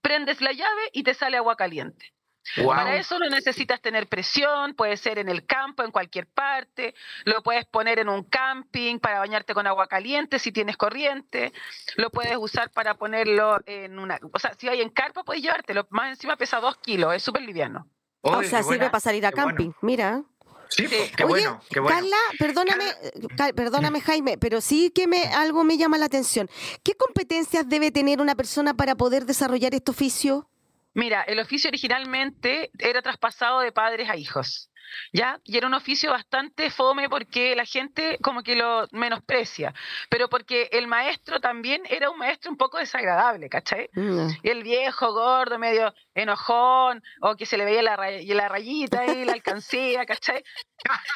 prendes 0.00 0.40
la 0.40 0.52
llave 0.52 0.88
y 0.94 1.02
te 1.02 1.12
sale 1.12 1.36
agua 1.36 1.56
caliente. 1.56 2.13
Wow. 2.58 2.66
Para 2.66 2.96
eso 2.96 3.18
no 3.18 3.28
necesitas 3.30 3.80
tener 3.80 4.06
presión, 4.08 4.74
puede 4.74 4.96
ser 4.96 5.18
en 5.18 5.28
el 5.28 5.46
campo, 5.46 5.82
en 5.82 5.90
cualquier 5.90 6.26
parte, 6.26 6.94
lo 7.24 7.42
puedes 7.42 7.64
poner 7.66 7.98
en 7.98 8.08
un 8.08 8.24
camping 8.24 8.98
para 8.98 9.18
bañarte 9.18 9.54
con 9.54 9.66
agua 9.66 9.86
caliente 9.86 10.38
si 10.38 10.52
tienes 10.52 10.76
corriente, 10.76 11.52
lo 11.96 12.10
puedes 12.10 12.36
usar 12.36 12.70
para 12.70 12.94
ponerlo 12.94 13.58
en 13.66 13.98
una... 13.98 14.18
O 14.32 14.38
sea, 14.38 14.54
si 14.58 14.68
hay 14.68 14.80
en 14.82 14.90
carpa 14.90 15.24
puedes 15.24 15.42
llevártelo, 15.42 15.86
más 15.90 16.10
encima 16.10 16.36
pesa 16.36 16.60
dos 16.60 16.76
kilos, 16.78 17.14
es 17.14 17.22
súper 17.22 17.42
liviano. 17.42 17.88
o 18.20 18.36
Oye, 18.38 18.48
sea, 18.48 18.58
sirve 18.62 18.76
buena, 18.76 18.90
para 18.90 19.00
salir 19.00 19.24
a 19.26 19.30
qué 19.30 19.40
bueno. 19.40 19.48
camping. 19.56 19.72
Mira. 19.80 20.22
Sí, 20.68 20.88
Sí. 20.88 20.94
pues, 20.96 21.12
qué 21.12 21.24
Oye, 21.24 21.46
bueno, 21.46 21.60
qué 21.70 21.80
bueno. 21.80 21.96
Carla, 21.96 22.16
perdóname, 22.38 22.84
perdóname 23.54 24.00
Jaime, 24.00 24.38
pero 24.38 24.60
sí 24.60 24.90
que 24.90 25.06
me 25.06 25.24
algo 25.26 25.62
me 25.62 25.76
llama 25.76 25.98
la 25.98 26.06
atención. 26.06 26.48
¿Qué 26.82 26.94
competencias 26.94 27.68
debe 27.68 27.90
tener 27.90 28.20
una 28.20 28.34
persona 28.34 28.74
para 28.74 28.94
poder 28.96 29.24
desarrollar 29.24 29.74
este 29.74 29.90
oficio? 29.90 30.48
Mira, 30.94 31.22
el 31.22 31.40
oficio 31.40 31.68
originalmente 31.68 32.70
era 32.78 33.02
traspasado 33.02 33.60
de 33.60 33.72
padres 33.72 34.08
a 34.08 34.16
hijos, 34.16 34.70
¿ya? 35.12 35.40
Y 35.44 35.56
era 35.56 35.66
un 35.66 35.74
oficio 35.74 36.10
bastante 36.10 36.70
fome 36.70 37.08
porque 37.08 37.54
la 37.56 37.64
gente 37.64 38.18
como 38.22 38.42
que 38.42 38.56
lo 38.56 38.86
menosprecia, 38.92 39.74
pero 40.08 40.28
porque 40.28 40.68
el 40.72 40.86
maestro 40.86 41.40
también 41.40 41.82
era 41.88 42.10
un 42.10 42.18
maestro 42.18 42.50
un 42.50 42.56
poco 42.56 42.78
desagradable, 42.78 43.48
¿cachai? 43.48 43.88
Mm, 43.94 44.28
Y 44.42 44.48
el 44.50 44.62
viejo 44.62 45.12
gordo, 45.12 45.58
medio 45.58 45.92
enojón, 46.14 47.02
o 47.20 47.36
que 47.36 47.46
se 47.46 47.56
le 47.56 47.64
veía 47.64 47.82
la, 47.82 47.96
ray- 47.96 48.26
la 48.26 48.48
rayita 48.48 49.00
ahí, 49.00 49.24
la 49.24 49.32
alcancía, 49.32 50.04
¿cachai? 50.06 50.42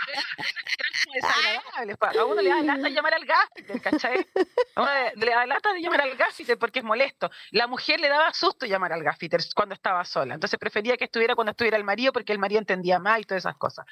Eran 0.08 0.92
como 1.04 1.14
desagradables. 1.14 1.96
pa. 1.98 2.10
A 2.18 2.24
uno 2.24 2.40
le 2.40 2.48
da 2.50 2.62
lata 2.62 2.88
llamar 2.88 3.14
al 3.14 3.24
gaffiter, 3.24 3.80
¿cachai? 3.80 4.26
A 4.76 4.82
uno 4.82 4.90
le, 4.92 5.26
le 5.26 5.30
da 5.32 5.46
lata 5.46 5.72
de 5.72 5.80
llamar 5.80 6.00
al 6.02 6.16
gaffiter 6.16 6.58
porque 6.58 6.78
es 6.80 6.84
molesto. 6.84 7.30
La 7.50 7.66
mujer 7.66 8.00
le 8.00 8.08
daba 8.08 8.32
susto 8.32 8.66
llamar 8.66 8.92
al 8.92 9.02
gaffiter 9.02 9.40
cuando 9.54 9.74
estaba 9.74 10.04
sola. 10.04 10.34
Entonces 10.34 10.58
prefería 10.58 10.96
que 10.96 11.04
estuviera 11.04 11.34
cuando 11.34 11.50
estuviera 11.50 11.76
el 11.76 11.84
marido 11.84 12.12
porque 12.12 12.32
el 12.32 12.38
marido 12.38 12.58
entendía 12.60 12.98
más 12.98 13.20
y 13.20 13.24
todas 13.24 13.42
esas 13.42 13.56
cosas. 13.58 13.86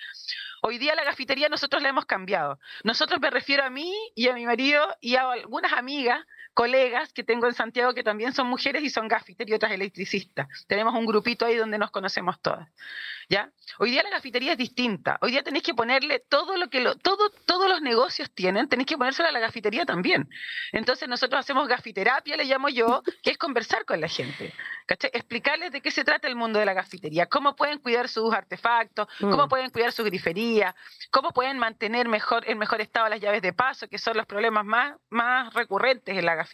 Hoy 0.62 0.79
día 0.79 0.94
la 0.94 1.05
gafitería 1.05 1.48
nosotros 1.48 1.83
la 1.83 1.90
hemos 1.90 2.07
cambiado. 2.07 2.59
Nosotros 2.85 3.20
me 3.20 3.31
refiero 3.31 3.64
a 3.64 3.70
mí 3.70 3.92
y 4.14 4.29
a 4.29 4.35
mi 4.35 4.46
marido 4.46 4.87
y 5.00 5.16
a 5.16 5.31
algunas 5.31 5.72
amigas, 5.72 6.24
colegas 6.56 7.12
que 7.12 7.22
tengo 7.22 7.46
en 7.46 7.52
Santiago 7.52 7.92
que 7.92 8.02
también 8.02 8.32
son 8.32 8.46
mujeres 8.46 8.82
y 8.82 8.88
son 8.88 9.08
gafiter 9.08 9.46
y 9.46 9.52
otras 9.52 9.72
electricistas. 9.72 10.48
Tenemos 10.66 10.94
un 10.94 11.04
grupito 11.04 11.44
ahí 11.44 11.54
donde 11.54 11.76
nos 11.76 11.90
conocemos 11.90 12.40
todas. 12.40 12.66
¿Ya? 13.28 13.50
Hoy 13.78 13.90
día 13.90 14.02
la 14.02 14.08
gafitería 14.10 14.52
es 14.52 14.58
distinta. 14.58 15.18
Hoy 15.20 15.32
día 15.32 15.42
tenéis 15.42 15.64
que 15.64 15.74
ponerle 15.74 16.20
todo 16.30 16.56
lo 16.56 16.70
que 16.70 16.80
lo, 16.80 16.94
todo, 16.94 17.28
todos 17.44 17.68
los 17.68 17.82
negocios 17.82 18.30
tienen, 18.32 18.68
tenéis 18.68 18.86
que 18.86 18.96
ponérselo 18.96 19.28
a 19.28 19.32
la 19.32 19.40
gafitería 19.40 19.84
también. 19.84 20.30
Entonces 20.72 21.08
nosotros 21.08 21.40
hacemos 21.40 21.68
gafiterapia, 21.68 22.36
le 22.38 22.44
llamo 22.44 22.70
yo, 22.70 23.02
que 23.22 23.32
es 23.32 23.36
conversar 23.38 23.84
con 23.84 24.00
la 24.00 24.08
gente. 24.08 24.54
¿cachai? 24.86 25.10
Explicarles 25.12 25.72
de 25.72 25.82
qué 25.82 25.90
se 25.90 26.04
trata 26.04 26.28
el 26.28 26.36
mundo 26.36 26.58
de 26.58 26.64
la 26.64 26.72
gafitería, 26.72 27.26
cómo 27.26 27.54
pueden 27.56 27.80
cuidar 27.80 28.08
sus 28.08 28.32
artefactos, 28.32 29.08
cómo 29.18 29.46
Mm. 29.46 29.48
pueden 29.48 29.70
cuidar 29.70 29.92
su 29.92 30.04
grifería, 30.04 30.74
cómo 31.10 31.32
pueden 31.32 31.58
mantener 31.58 32.08
mejor, 32.08 32.48
en 32.48 32.56
mejor 32.56 32.80
estado 32.80 33.08
las 33.08 33.20
llaves 33.20 33.42
de 33.42 33.52
paso, 33.52 33.88
que 33.88 33.98
son 33.98 34.16
los 34.16 34.26
problemas 34.26 34.64
más, 34.64 34.96
más 35.10 35.52
recurrentes 35.52 36.16
en 36.16 36.24
la 36.24 36.36
gafitería, 36.36 36.45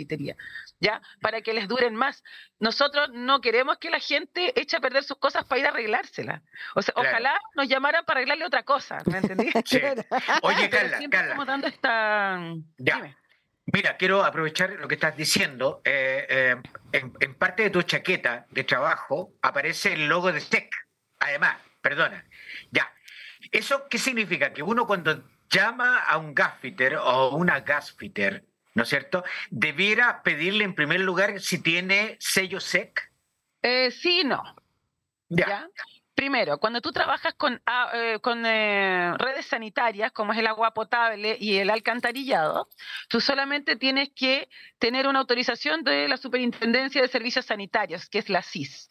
¿ya? 0.80 1.00
Para 1.20 1.40
que 1.42 1.52
les 1.52 1.68
duren 1.68 1.94
más. 1.94 2.22
Nosotros 2.58 3.10
no 3.12 3.40
queremos 3.40 3.78
que 3.78 3.90
la 3.90 4.00
gente 4.00 4.58
eche 4.60 4.76
a 4.76 4.80
perder 4.80 5.04
sus 5.04 5.18
cosas 5.18 5.44
para 5.44 5.60
ir 5.60 5.66
a 5.66 5.70
arreglárselas. 5.70 6.42
O 6.74 6.82
sea, 6.82 6.94
Claro. 6.94 7.08
ojalá 7.10 7.40
nos 7.54 7.68
llamaran 7.68 8.04
para 8.04 8.18
arreglarle 8.20 8.44
otra 8.46 8.62
cosa, 8.62 8.98
¿me 9.06 9.18
entendí? 9.18 9.50
Sí. 9.66 9.80
Oye, 10.42 10.68
Pero 10.68 10.82
Carla, 10.82 10.98
siempre 10.98 11.18
Carla. 11.18 11.32
estamos 11.32 11.46
dando 11.46 11.66
esta... 11.66 12.38
Ya. 12.78 12.96
Dime. 12.96 13.16
Mira, 13.66 13.96
quiero 13.96 14.24
aprovechar 14.24 14.70
lo 14.70 14.88
que 14.88 14.94
estás 14.96 15.16
diciendo. 15.16 15.80
Eh, 15.84 16.26
eh, 16.28 16.56
en, 16.92 17.12
en 17.20 17.34
parte 17.36 17.62
de 17.62 17.70
tu 17.70 17.82
chaqueta 17.82 18.46
de 18.50 18.64
trabajo 18.64 19.34
aparece 19.40 19.92
el 19.92 20.08
logo 20.08 20.32
de 20.32 20.40
STEC. 20.40 20.74
Además, 21.20 21.56
perdona. 21.80 22.24
Ya. 22.72 22.92
¿Eso 23.52 23.86
qué 23.88 23.98
significa? 23.98 24.52
Que 24.52 24.62
uno 24.64 24.86
cuando 24.86 25.24
llama 25.48 25.98
a 25.98 26.16
un 26.18 26.34
gasfitter 26.34 26.96
o 26.96 27.36
una 27.36 27.60
gasfitter, 27.60 28.44
¿no 28.74 28.82
es 28.82 28.88
cierto? 28.88 29.24
Debiera 29.50 30.22
pedirle 30.22 30.64
en 30.64 30.74
primer 30.74 31.00
lugar 31.00 31.40
si 31.40 31.62
tiene 31.62 32.16
sello 32.20 32.60
SEC. 32.60 33.10
Eh, 33.62 33.90
sí, 33.90 34.22
no. 34.24 34.42
Ya. 35.28 35.48
¿ya? 35.48 35.68
Primero, 36.14 36.58
cuando 36.58 36.82
tú 36.82 36.92
trabajas 36.92 37.34
con, 37.34 37.62
ah, 37.64 37.90
eh, 37.94 38.18
con 38.20 38.44
eh, 38.44 39.14
redes 39.16 39.46
sanitarias, 39.46 40.12
como 40.12 40.32
es 40.32 40.38
el 40.38 40.46
agua 40.46 40.74
potable 40.74 41.38
y 41.40 41.56
el 41.56 41.70
alcantarillado, 41.70 42.68
tú 43.08 43.20
solamente 43.20 43.76
tienes 43.76 44.10
que 44.10 44.48
tener 44.78 45.06
una 45.06 45.20
autorización 45.20 45.84
de 45.84 46.08
la 46.08 46.18
Superintendencia 46.18 47.00
de 47.00 47.08
Servicios 47.08 47.46
Sanitarios, 47.46 48.10
que 48.10 48.18
es 48.18 48.28
la 48.28 48.42
CIS. 48.42 48.90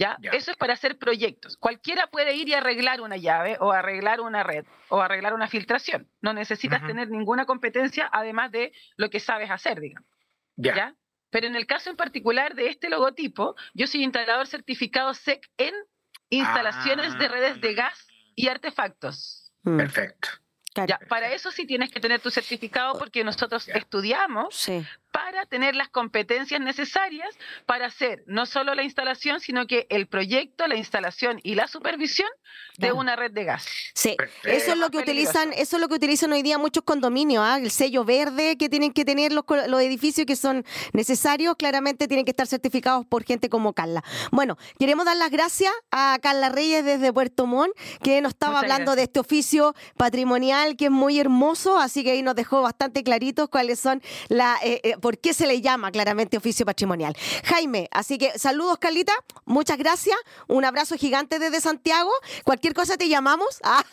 ¿Ya? 0.00 0.18
Eso 0.32 0.50
es 0.50 0.56
para 0.56 0.72
hacer 0.72 0.96
proyectos. 0.96 1.58
Cualquiera 1.58 2.06
puede 2.06 2.34
ir 2.34 2.48
y 2.48 2.54
arreglar 2.54 3.02
una 3.02 3.18
llave 3.18 3.58
o 3.60 3.70
arreglar 3.70 4.22
una 4.22 4.42
red 4.42 4.64
o 4.88 5.02
arreglar 5.02 5.34
una 5.34 5.46
filtración. 5.46 6.08
No 6.22 6.32
necesitas 6.32 6.86
tener 6.86 7.10
ninguna 7.10 7.44
competencia 7.44 8.08
además 8.10 8.50
de 8.50 8.72
lo 8.96 9.10
que 9.10 9.20
sabes 9.20 9.50
hacer, 9.50 9.78
digamos. 9.78 10.08
¿Ya? 10.56 10.94
Pero 11.28 11.48
en 11.48 11.54
el 11.54 11.66
caso 11.66 11.90
en 11.90 11.96
particular 11.96 12.54
de 12.54 12.68
este 12.68 12.88
logotipo, 12.88 13.56
yo 13.74 13.86
soy 13.86 14.02
instalador 14.02 14.46
certificado 14.46 15.12
SEC 15.12 15.46
en 15.58 15.74
instalaciones 16.30 17.18
de 17.18 17.28
redes 17.28 17.60
de 17.60 17.68
ah. 17.68 17.74
gas 17.74 18.06
y 18.34 18.48
artefactos. 18.48 19.52
Mm. 19.64 19.76
Perfecto. 19.76 20.28
para 21.10 21.34
eso 21.34 21.50
sí 21.50 21.66
tienes 21.66 21.90
que 21.90 22.00
tener 22.00 22.20
tu 22.20 22.30
certificado 22.30 22.98
porque 22.98 23.22
nosotros 23.22 23.68
estudiamos 23.68 24.54
sí 24.54 24.86
para 25.12 25.46
tener 25.46 25.74
las 25.74 25.88
competencias 25.88 26.60
necesarias 26.60 27.28
para 27.66 27.86
hacer 27.86 28.22
no 28.26 28.46
solo 28.46 28.74
la 28.74 28.82
instalación, 28.82 29.40
sino 29.40 29.66
que 29.66 29.86
el 29.90 30.06
proyecto, 30.06 30.66
la 30.66 30.76
instalación 30.76 31.40
y 31.42 31.54
la 31.54 31.66
supervisión 31.66 32.28
de 32.78 32.92
una 32.92 33.16
red 33.16 33.30
de 33.30 33.44
gas. 33.44 33.66
Sí, 33.94 34.16
eso 34.44 34.72
es 34.72 34.78
lo 34.78 34.90
que 34.90 34.98
utilizan, 34.98 35.52
eso 35.52 35.76
es 35.76 35.80
lo 35.80 35.88
que 35.88 35.94
utilizan 35.94 36.32
hoy 36.32 36.42
día 36.42 36.58
muchos 36.58 36.82
condominios, 36.82 37.44
¿ah? 37.44 37.58
el 37.58 37.70
sello 37.70 38.04
verde 38.04 38.56
que 38.56 38.68
tienen 38.68 38.92
que 38.92 39.04
tener 39.04 39.32
los, 39.32 39.44
los 39.66 39.80
edificios 39.82 40.26
que 40.26 40.36
son 40.36 40.64
necesarios, 40.92 41.56
claramente 41.56 42.08
tienen 42.08 42.24
que 42.24 42.30
estar 42.30 42.46
certificados 42.46 43.04
por 43.06 43.24
gente 43.24 43.48
como 43.48 43.72
Carla. 43.72 44.02
Bueno, 44.30 44.56
queremos 44.78 45.04
dar 45.04 45.16
las 45.16 45.30
gracias 45.30 45.72
a 45.90 46.18
Carla 46.22 46.48
Reyes 46.48 46.84
desde 46.84 47.12
Puerto 47.12 47.46
Montt, 47.46 47.72
que 48.02 48.20
nos 48.20 48.32
estaba 48.32 48.60
hablando 48.60 48.96
de 48.96 49.02
este 49.04 49.20
oficio 49.20 49.74
patrimonial 49.96 50.76
que 50.76 50.86
es 50.86 50.90
muy 50.90 51.18
hermoso, 51.20 51.78
así 51.78 52.02
que 52.02 52.12
ahí 52.12 52.22
nos 52.22 52.34
dejó 52.34 52.62
bastante 52.62 53.02
claritos 53.02 53.48
cuáles 53.48 53.78
son 53.78 54.02
la 54.28 54.58
eh, 54.62 54.80
eh, 54.84 54.96
por 55.00 55.18
qué 55.18 55.34
se 55.34 55.46
le 55.46 55.60
llama 55.60 55.90
claramente 55.90 56.36
oficio 56.36 56.64
patrimonial. 56.66 57.16
Jaime, 57.44 57.88
así 57.90 58.18
que 58.18 58.38
saludos, 58.38 58.78
Carlita, 58.78 59.12
muchas 59.44 59.78
gracias, 59.78 60.16
un 60.46 60.64
abrazo 60.64 60.96
gigante 60.96 61.38
desde 61.38 61.60
Santiago. 61.60 62.10
Cualquier 62.44 62.74
cosa 62.74 62.96
te 62.96 63.08
llamamos 63.08 63.60
ah, 63.64 63.84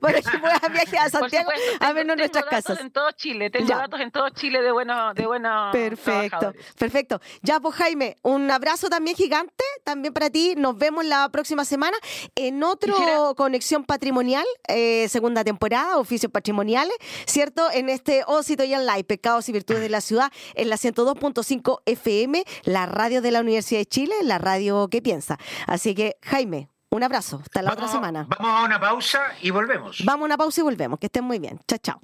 para 0.00 0.20
que 0.22 0.38
puedas 0.38 0.60
viajar 0.72 1.06
a 1.06 1.10
Santiago 1.10 1.50
a 1.80 1.92
vernos 1.92 2.16
nuestras 2.16 2.44
casas. 2.44 2.80
En 2.80 2.90
todo 2.90 3.10
Chile, 3.12 3.50
tengo 3.50 3.68
datos 3.68 4.00
en 4.00 4.10
todo 4.10 4.28
Chile 4.30 4.62
de 4.62 4.72
buenos 4.72 5.14
de 5.14 5.26
buenos 5.26 5.72
Perfecto, 5.72 6.52
perfecto. 6.78 7.20
Ya, 7.42 7.60
pues 7.60 7.74
Jaime, 7.76 8.16
un 8.22 8.50
abrazo 8.50 8.88
también 8.88 9.16
gigante, 9.16 9.64
también 9.84 10.12
para 10.12 10.30
ti. 10.30 10.54
Nos 10.56 10.76
vemos 10.76 11.04
la 11.04 11.28
próxima 11.30 11.64
semana 11.64 11.96
en 12.34 12.62
otro 12.62 13.34
Conexión 13.36 13.84
Patrimonial, 13.84 14.46
eh, 14.68 15.08
segunda 15.08 15.44
temporada, 15.44 15.98
oficios 15.98 16.30
patrimoniales, 16.30 16.94
¿cierto? 17.26 17.70
En 17.72 17.88
este 17.88 18.22
Ósito 18.26 18.64
y 18.64 18.68
Live, 18.68 19.04
Pecados 19.04 19.48
y 19.48 19.52
Virtudes 19.52 19.80
de 19.80 19.88
la 19.88 20.00
Ciudad 20.00 20.27
en 20.54 20.68
la 20.68 20.76
102.5 20.76 21.82
FM, 21.86 22.44
la 22.64 22.86
radio 22.86 23.22
de 23.22 23.30
la 23.30 23.40
Universidad 23.40 23.80
de 23.80 23.86
Chile, 23.86 24.14
la 24.22 24.38
radio 24.38 24.88
que 24.88 25.02
piensa. 25.02 25.38
Así 25.66 25.94
que, 25.94 26.16
Jaime, 26.22 26.68
un 26.90 27.02
abrazo. 27.02 27.40
Hasta 27.42 27.62
la 27.62 27.72
otra 27.72 27.88
semana. 27.88 28.26
Vamos 28.28 28.50
a 28.50 28.64
una 28.64 28.80
pausa 28.80 29.20
y 29.42 29.50
volvemos. 29.50 30.02
Vamos 30.04 30.22
a 30.22 30.24
una 30.26 30.36
pausa 30.36 30.60
y 30.60 30.64
volvemos. 30.64 30.98
Que 30.98 31.06
estén 31.06 31.24
muy 31.24 31.38
bien. 31.38 31.60
Chao, 31.66 31.78
chao. 31.78 32.00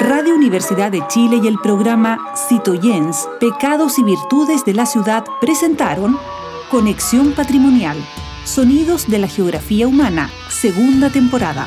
Radio 0.00 0.34
Universidad 0.34 0.90
de 0.90 1.06
Chile 1.08 1.40
y 1.42 1.46
el 1.46 1.58
programa 1.58 2.32
Citoyens, 2.48 3.28
Pecados 3.40 3.98
y 3.98 4.04
Virtudes 4.04 4.64
de 4.64 4.74
la 4.74 4.86
Ciudad 4.86 5.24
presentaron 5.40 6.18
Conexión 6.70 7.32
Patrimonial, 7.32 7.96
Sonidos 8.44 9.08
de 9.08 9.18
la 9.18 9.28
Geografía 9.28 9.88
Humana, 9.88 10.30
segunda 10.48 11.10
temporada 11.10 11.66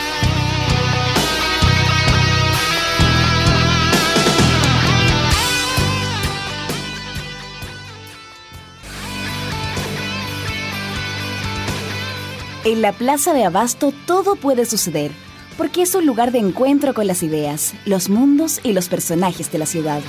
En 12.63 12.83
la 12.83 12.91
Plaza 12.91 13.33
de 13.33 13.43
Abasto 13.43 13.91
todo 14.05 14.35
puede 14.35 14.65
suceder, 14.65 15.11
porque 15.57 15.81
es 15.81 15.95
un 15.95 16.05
lugar 16.05 16.31
de 16.31 16.37
encuentro 16.37 16.93
con 16.93 17.07
las 17.07 17.23
ideas, 17.23 17.73
los 17.85 18.07
mundos 18.07 18.59
y 18.61 18.73
los 18.73 18.87
personajes 18.87 19.51
de 19.51 19.57
la 19.57 19.65
ciudad. 19.65 20.01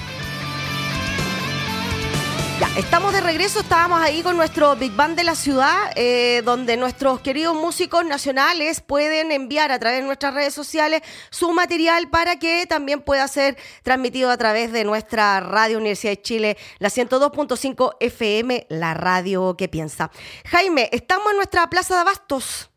Estamos 2.76 3.12
de 3.12 3.20
regreso, 3.20 3.60
estábamos 3.60 4.00
ahí 4.00 4.22
con 4.22 4.36
nuestro 4.36 4.74
Big 4.76 4.92
Band 4.92 5.16
de 5.16 5.24
la 5.24 5.34
ciudad, 5.34 5.92
eh, 5.94 6.42
donde 6.44 6.76
nuestros 6.76 7.20
queridos 7.20 7.54
músicos 7.54 8.04
nacionales 8.04 8.80
pueden 8.80 9.30
enviar 9.30 9.70
a 9.72 9.78
través 9.78 10.00
de 10.00 10.06
nuestras 10.06 10.32
redes 10.32 10.54
sociales 10.54 11.02
su 11.30 11.52
material 11.52 12.08
para 12.08 12.38
que 12.38 12.66
también 12.66 13.02
pueda 13.02 13.28
ser 13.28 13.58
transmitido 13.82 14.30
a 14.30 14.36
través 14.38 14.72
de 14.72 14.84
nuestra 14.84 15.40
radio 15.40 15.78
Universidad 15.78 16.12
de 16.12 16.22
Chile, 16.22 16.56
la 16.78 16.88
102.5 16.88 17.96
FM, 18.00 18.66
la 18.70 18.94
radio 18.94 19.54
que 19.56 19.68
piensa. 19.68 20.10
Jaime, 20.46 20.88
estamos 20.92 21.30
en 21.30 21.36
nuestra 21.36 21.68
Plaza 21.68 21.94
de 21.94 22.00
Abastos. 22.00 22.70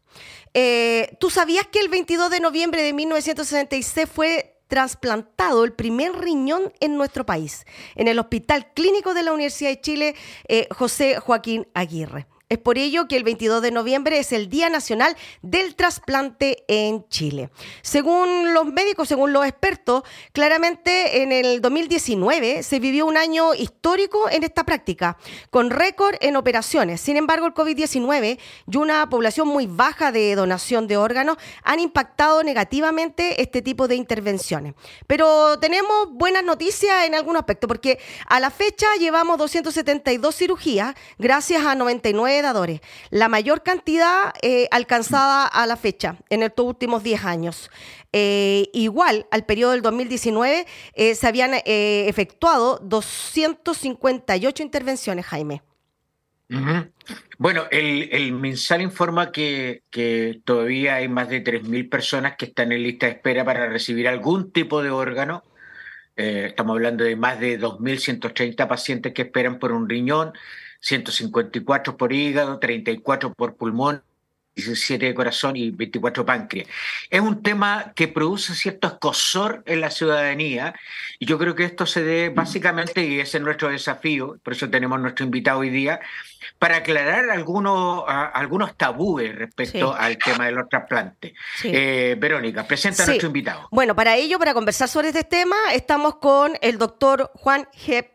Eh, 0.54 1.16
¿Tú 1.20 1.30
sabías 1.30 1.68
que 1.68 1.80
el 1.80 1.90
22 1.90 2.30
de 2.30 2.40
noviembre 2.40 2.82
de 2.82 2.94
1966 2.94 4.10
fue 4.14 4.55
trasplantado 4.76 5.64
el 5.64 5.72
primer 5.72 6.12
riñón 6.12 6.74
en 6.82 6.98
nuestro 6.98 7.26
país, 7.26 7.66
en 7.96 8.10
el 8.10 8.20
Hospital 8.20 8.74
Clínico 8.74 9.14
de 9.14 9.24
la 9.24 9.32
Universidad 9.32 9.70
de 9.70 9.80
Chile, 9.80 10.16
eh, 10.50 10.68
José 10.70 11.18
Joaquín 11.18 11.66
Aguirre. 11.74 12.28
Es 12.48 12.60
por 12.60 12.78
ello 12.78 13.08
que 13.08 13.18
el 13.18 13.24
22 13.24 13.60
de 13.64 13.72
noviembre 13.72 14.20
es 14.20 14.32
el 14.32 14.50
Día 14.50 14.70
Nacional 14.70 15.18
del 15.42 15.76
Trasplante 15.76 16.64
en 16.68 17.08
Chile. 17.10 17.50
Según 17.82 18.54
los 18.54 18.68
médicos, 18.68 19.08
según 19.08 19.34
los 19.34 19.48
expertos, 19.48 20.04
claramente 20.32 21.24
en 21.24 21.32
el 21.32 21.60
2019 21.60 22.62
se 22.62 22.80
vivió 22.80 23.08
un 23.08 23.18
año 23.18 23.56
histórico 23.56 24.30
en 24.30 24.44
esta 24.44 24.64
práctica, 24.64 25.18
con 25.50 25.72
récord 25.72 26.18
en 26.22 26.36
operaciones. 26.36 27.02
Sin 27.02 27.18
embargo, 27.18 27.48
el 27.48 27.56
COVID-19 27.56 28.38
y 28.72 28.78
una 28.78 29.10
población 29.10 29.48
muy 29.48 29.66
baja 29.66 30.12
de 30.12 30.36
donación 30.36 30.86
de 30.86 30.98
órganos 30.98 31.38
han 31.64 31.80
impactado 31.80 32.44
negativamente 32.44 33.42
este 33.42 33.64
tipo 33.64 33.88
de 33.88 33.96
intervenciones. 33.96 34.76
Pero 35.08 35.58
tenemos 35.58 36.12
buenas 36.12 36.44
noticias 36.44 37.08
en 37.08 37.16
algún 37.16 37.38
aspecto, 37.38 37.68
porque 37.68 37.98
a 38.28 38.40
la 38.40 38.52
fecha 38.52 38.86
llevamos 39.00 39.40
272 39.40 40.36
cirugías 40.36 40.94
gracias 41.18 41.66
a 41.66 41.74
99 41.74 42.35
la 43.10 43.30
mayor 43.30 43.64
cantidad 43.64 44.34
eh, 44.42 44.68
alcanzada 44.72 45.46
a 45.46 45.66
la 45.66 45.78
fecha 45.78 46.18
en 46.30 46.44
estos 46.44 46.66
últimos 46.66 47.04
10 47.04 47.26
años. 47.26 47.72
Eh, 48.12 48.70
igual 48.74 49.28
al 49.32 49.46
periodo 49.46 49.72
del 49.72 49.82
2019 49.82 50.66
eh, 50.94 51.16
se 51.16 51.28
habían 51.28 51.52
efectuado 51.66 52.80
258 52.84 54.64
intervenciones, 54.64 55.26
Jaime. 55.26 55.62
Bueno, 57.38 57.64
el, 57.72 58.10
el, 58.12 58.32
MinSal 58.32 58.82
informa 58.82 59.32
que, 59.32 59.82
que 59.90 60.42
todavía 60.46 60.96
hay 60.96 61.08
más 61.08 61.28
de 61.30 61.44
3.000 61.44 61.90
personas 61.90 62.36
que 62.38 62.46
están 62.46 62.72
en 62.72 62.84
lista 62.84 63.08
de 63.08 63.14
espera 63.14 63.44
para 63.44 63.68
recibir 63.68 64.08
algún 64.08 64.52
tipo 64.52 64.84
de 64.84 64.92
órgano. 64.92 65.44
estamos 66.16 66.76
hablando 66.76 67.04
de 67.04 67.16
más 67.16 67.40
de 67.40 67.60
2.130 67.60 68.68
pacientes 68.68 69.14
que 69.14 69.24
esperan 69.24 69.58
por 69.58 69.72
un 69.72 69.90
riñón, 69.90 70.34
154 70.86 71.98
por 71.98 72.14
hígado, 72.14 72.60
34 72.60 73.34
por 73.34 73.56
pulmón, 73.56 74.04
17 74.56 75.08
de 75.08 75.14
corazón 75.16 75.56
y 75.58 75.72
24 75.72 76.26
páncreas. 76.26 76.68
Es 77.10 77.20
un 77.20 77.42
tema 77.42 77.92
que 77.96 78.08
produce 78.08 78.54
cierto 78.54 78.88
escosor 78.88 79.64
en 79.66 79.82
la 79.82 79.90
ciudadanía 79.90 80.76
y 81.20 81.26
yo 81.26 81.38
creo 81.38 81.56
que 81.56 81.66
esto 81.66 81.86
se 81.86 82.04
debe 82.04 82.30
básicamente, 82.30 83.06
y 83.06 83.20
ese 83.20 83.38
es 83.38 83.44
nuestro 83.44 83.70
desafío, 83.70 84.38
por 84.44 84.54
eso 84.54 84.70
tenemos 84.70 85.00
nuestro 85.00 85.26
invitado 85.26 85.60
hoy 85.60 85.72
día, 85.72 86.00
para 86.60 86.78
aclarar 86.78 87.32
algunos, 87.32 88.04
algunos 88.08 88.78
tabúes 88.78 89.36
respecto 89.36 89.94
al 89.94 90.18
tema 90.20 90.46
de 90.46 90.52
los 90.52 90.70
trasplantes. 90.70 91.34
Eh, 91.64 92.16
Verónica, 92.18 92.66
presenta 92.66 93.04
a 93.04 93.08
nuestro 93.08 93.28
invitado. 93.28 93.68
Bueno, 93.72 93.96
para 93.96 94.16
ello, 94.16 94.38
para 94.38 94.54
conversar 94.54 94.88
sobre 94.88 95.10
este 95.10 95.24
tema, 95.24 95.56
estamos 95.74 96.18
con 96.18 96.54
el 96.62 96.78
doctor 96.78 97.32
Juan 97.34 97.68
Gep 97.74 98.15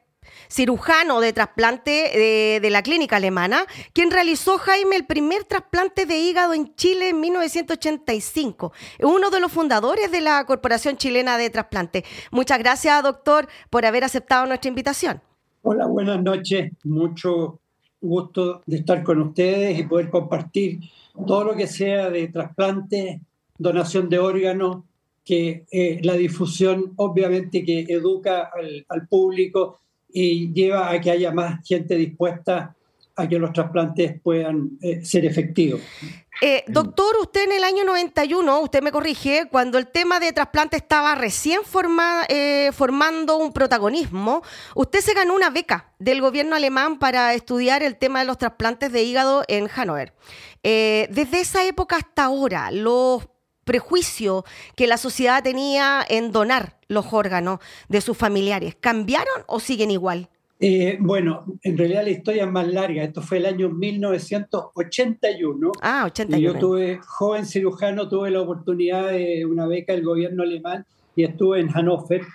cirujano 0.50 1.20
de 1.20 1.33
trasplante 1.33 2.59
de, 2.61 2.70
la 2.70 2.83
clínica 2.83 3.16
alemana, 3.16 3.64
quien 3.92 4.11
realizó, 4.11 4.59
Jaime, 4.59 4.96
el 4.96 5.06
primer 5.06 5.44
trasplante 5.44 6.06
de 6.06 6.18
hígado 6.18 6.54
en 6.54 6.74
Chile 6.74 7.11
en 7.11 7.20
1985. 7.20 8.72
Uno 9.02 9.30
de 9.30 9.40
los 9.40 9.52
fundadores 9.52 10.11
de 10.11 10.20
la 10.20 10.44
Corporación 10.44 10.96
Chilena 10.96 11.38
de 11.38 11.50
Trasplante. 11.50 12.04
Muchas 12.30 12.59
gracias, 12.59 13.02
doctor, 13.02 13.48
por 13.70 13.87
haber 13.87 14.04
aceptado 14.04 14.46
nuestra 14.46 14.68
invitación. 14.68 15.20
Hola, 15.62 15.87
buenas 15.87 16.22
noches. 16.22 16.72
Mucho 16.85 17.61
gusto 18.00 18.62
de 18.66 18.78
estar 18.78 19.02
con 19.02 19.20
ustedes 19.20 19.78
y 19.78 19.85
poder 19.85 20.11
compartir 20.11 20.80
todo 21.26 21.44
lo 21.44 21.56
que 21.56 21.66
sea 21.66 22.09
de 22.09 22.28
trasplante, 22.28 23.20
donación 23.59 24.09
de 24.09 24.18
órganos, 24.18 24.85
que 25.22 25.66
eh, 25.70 26.00
la 26.02 26.14
difusión 26.14 26.94
obviamente 26.96 27.62
que 27.62 27.80
educa 27.88 28.50
al, 28.54 28.87
al 28.88 29.06
público 29.06 29.80
y 30.12 30.53
lleva 30.53 30.90
a 30.90 31.01
que 31.01 31.11
haya 31.11 31.33
más 31.33 31.66
gente 31.66 31.96
dispuesta 31.96 32.75
a 33.20 33.29
que 33.29 33.38
los 33.38 33.53
trasplantes 33.53 34.20
puedan 34.20 34.79
eh, 34.81 35.05
ser 35.05 35.25
efectivos. 35.25 35.81
Eh, 36.42 36.64
doctor, 36.68 37.16
usted 37.20 37.44
en 37.44 37.53
el 37.53 37.64
año 37.64 37.85
91, 37.85 38.61
usted 38.61 38.83
me 38.83 38.92
corrige, 38.92 39.49
cuando 39.51 39.77
el 39.77 39.88
tema 39.88 40.18
de 40.20 40.33
trasplante 40.33 40.77
estaba 40.79 41.14
recién 41.14 41.61
eh, 42.29 42.70
formando 42.73 43.37
un 43.37 43.53
protagonismo, 43.53 44.42
usted 44.75 45.01
se 45.01 45.12
ganó 45.12 45.35
una 45.35 45.51
beca 45.51 45.92
del 45.99 46.23
gobierno 46.23 46.57
alemán 46.57 46.99
para 46.99 47.35
estudiar 47.35 47.83
el 47.83 47.96
tema 47.96 48.20
de 48.20 48.25
los 48.25 48.38
trasplantes 48.38 48.90
de 48.90 49.03
hígado 49.03 49.44
en 49.49 49.68
Hannover. 49.68 50.14
desde 50.62 51.40
esa 51.40 51.64
época 51.64 51.96
hasta 51.96 52.25
ahora, 52.25 52.70
los 52.70 53.29
prejuicios 53.64 54.44
que 54.77 54.87
la 54.87 54.96
sociedad 54.96 55.42
tenía 55.42 56.05
en 56.09 56.33
donar 56.33 56.80
los 56.90 57.12
órganos 57.12 57.61
de 57.88 58.00
sus 58.00 58.16
familiares, 58.16 58.76
¿cambiaron 58.79 59.44
o 59.46 59.61
siguen 59.61 59.90
igual? 59.90 60.29
Eh, 60.62 60.98
bueno, 61.00 61.46
en 61.62 61.79
realidad 61.79 62.05
la 62.05 62.11
historia 62.11 62.44
es 62.44 62.50
más 62.50 62.68
larga. 62.68 63.03
Esto 63.03 63.22
fue 63.22 63.38
el 63.38 63.46
año 63.46 63.70
1981. 63.70 65.72
Ah, 65.81 66.03
81. 66.05 66.53
yo 66.53 66.59
tuve, 66.59 67.00
joven 67.03 67.46
cirujano, 67.46 68.11
tuve 68.11 68.31
la 68.31 68.42
oportunidad 68.42 69.11
de 69.11 69.46
una 69.46 69.66
beca 69.66 69.94
del 69.94 70.05
gobierno 70.05 70.42
alemán 70.42 70.85
y 71.16 71.24
estuve 71.24 71.61
en 71.61 71.68
Hannover. 71.68 72.26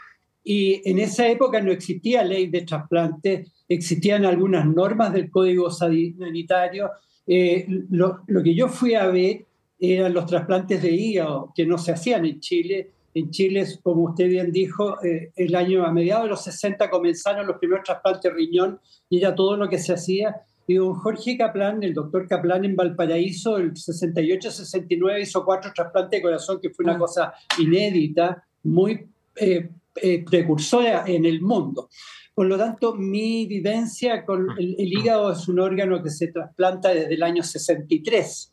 Y 0.44 0.82
en 0.90 0.98
esa 0.98 1.28
época 1.28 1.62
no 1.62 1.72
existía 1.72 2.24
ley 2.24 2.48
de 2.48 2.62
trasplante, 2.62 3.46
existían 3.70 4.26
algunas 4.26 4.66
normas 4.66 5.14
del 5.14 5.30
código 5.30 5.70
sanitario. 5.70 6.90
Eh, 7.28 7.68
lo, 7.90 8.22
lo, 8.26 8.42
que 8.42 8.56
yo 8.56 8.70
fui 8.70 8.96
a 8.96 9.06
ver 9.08 9.46
eran 9.80 10.14
los 10.14 10.26
trasplantes 10.26 10.82
de 10.82 10.92
hígado 10.92 11.52
que 11.56 11.66
no 11.66 11.78
se 11.78 11.92
hacían 11.92 12.26
en 12.26 12.40
Chile. 12.40 12.92
En 13.16 13.32
Chile, 13.32 13.66
como 13.82 14.04
usted 14.04 14.28
bien 14.28 14.52
dijo, 14.52 15.02
eh, 15.02 15.32
el 15.38 15.56
año 15.56 15.86
a 15.86 15.92
mediados 15.94 16.26
de 16.26 16.30
los 16.32 16.44
60 16.44 16.90
comenzaron 16.90 17.48
los 17.48 17.58
primeros 17.58 17.86
trasplantes 17.86 18.24
de 18.24 18.30
riñón 18.30 18.82
y 19.10 19.20
era 19.20 19.34
todo 19.34 19.56
lo 19.56 19.70
que 19.70 19.80
se 19.80 19.94
hacía. 19.94 20.36
Y 20.68 20.74
don 20.74 20.94
Jorge 20.96 21.38
Caplan, 21.38 21.82
el 21.82 21.94
doctor 21.94 22.28
Caplan 22.28 22.66
en 22.66 22.76
Valparaíso, 22.76 23.56
el 23.56 23.72
68-69 23.72 25.22
hizo 25.22 25.46
cuatro 25.46 25.72
trasplantes 25.74 26.20
de 26.20 26.24
corazón, 26.24 26.60
que 26.62 26.72
fue 26.72 26.84
una 26.84 26.96
ah. 26.96 27.00
cosa 27.00 27.34
inédita, 27.58 28.44
muy 28.64 29.08
eh, 29.38 29.70
eh, 29.96 30.26
precursora 30.30 31.06
en 31.08 31.24
el 31.24 31.40
mundo. 31.42 31.88
Por 32.34 32.48
lo 32.48 32.58
tanto, 32.58 32.96
mi 32.96 33.46
vivencia 33.46 34.26
con 34.26 34.48
el, 34.58 34.76
el, 34.78 34.92
hígado 34.92 35.32
es 35.32 35.48
un 35.48 35.62
órgano 35.62 36.04
que 36.04 36.10
se 36.10 36.28
trasplanta 36.34 36.90
desde 36.90 37.14
el 37.14 37.24
año 37.24 37.44
63 37.44 38.52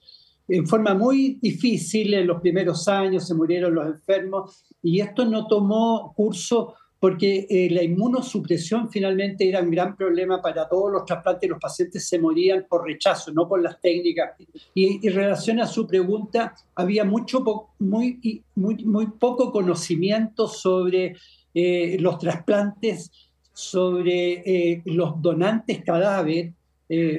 en 0.53 0.67
forma 0.67 0.93
muy 0.93 1.39
difícil 1.41 2.13
en 2.13 2.27
los 2.27 2.41
primeros 2.43 2.87
años, 2.87 3.27
se 3.27 3.35
murieron 3.35 3.75
los 3.75 3.87
enfermos 3.87 4.65
y 4.83 5.01
esto 5.01 5.25
no 5.25 5.47
tomó 5.47 6.13
curso 6.15 6.75
porque 7.01 7.47
eh, 7.49 7.69
la 7.71 7.83
inmunosupresión 7.83 8.91
finalmente 8.91 9.49
era 9.49 9.63
un 9.63 9.71
gran 9.71 9.97
problema 9.97 10.43
para 10.43 10.69
todos 10.69 10.93
los 10.93 11.07
trasplantes, 11.07 11.49
los 11.49 11.59
pacientes 11.59 12.07
se 12.07 12.19
morían 12.19 12.67
por 12.69 12.85
rechazo, 12.85 13.33
no 13.33 13.49
por 13.49 13.63
las 13.63 13.81
técnicas. 13.81 14.33
Y, 14.75 15.05
en 15.05 15.15
relación 15.15 15.59
a 15.59 15.67
su 15.67 15.87
pregunta, 15.87 16.55
había 16.75 17.05
mucho, 17.05 17.43
muy, 17.79 18.45
muy, 18.55 18.85
muy 18.85 19.07
poco 19.07 19.51
conocimiento 19.51 20.47
sobre 20.47 21.17
eh, 21.55 21.97
los 21.99 22.19
trasplantes, 22.19 23.11
sobre 23.55 24.43
eh, 24.45 24.83
los 24.85 25.21
donantes 25.21 25.83
cadáver. 25.83 26.53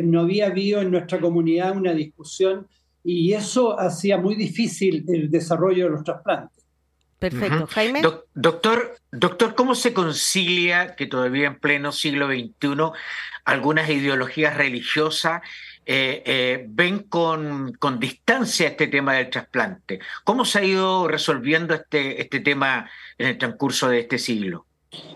no 0.04 0.22
había 0.22 0.48
habido 0.48 0.82
en 0.82 0.92
nuestra 0.92 1.20
comunidad 1.20 1.76
una 1.76 1.94
discusión 1.94 2.68
y 3.04 3.34
eso 3.34 3.80
hacía 3.80 4.18
muy 4.18 4.36
difícil 4.36 5.04
el 5.08 5.30
desarrollo 5.30 5.86
de 5.86 5.92
los 5.92 6.04
trasplantes. 6.04 6.64
Perfecto. 7.20 7.68
Jaime. 7.68 8.02
doctor, 8.34 8.98
doctor, 9.12 9.56
¿cómo 9.56 9.76
se 9.76 9.94
concilia 9.94 10.96
que 10.96 11.06
todavía 11.06 11.48
en 11.48 11.58
pleno 11.58 11.94
siglo 11.94 12.28
XXI 12.28 12.92
algunas 13.46 13.90
ideologías 13.90 14.58
religiosas 14.58 15.42
eh, 15.86 16.22
eh, 16.26 16.66
ven 16.68 17.00
con, 17.00 17.74
con, 17.74 18.00
distancia 18.00 18.68
este 18.68 18.88
tema 18.88 19.14
del 19.14 19.30
trasplante? 19.30 20.00
¿Cómo 20.26 20.44
se 20.44 20.60
ha 20.60 20.64
ido 20.66 21.08
resolviendo 21.08 21.74
este, 21.74 22.22
este 22.22 22.42
tema 22.42 22.90
en 23.18 23.28
el 23.28 23.38
transcurso 23.38 23.88
de 23.88 24.02
este 24.02 24.18
siglo? 24.18 24.66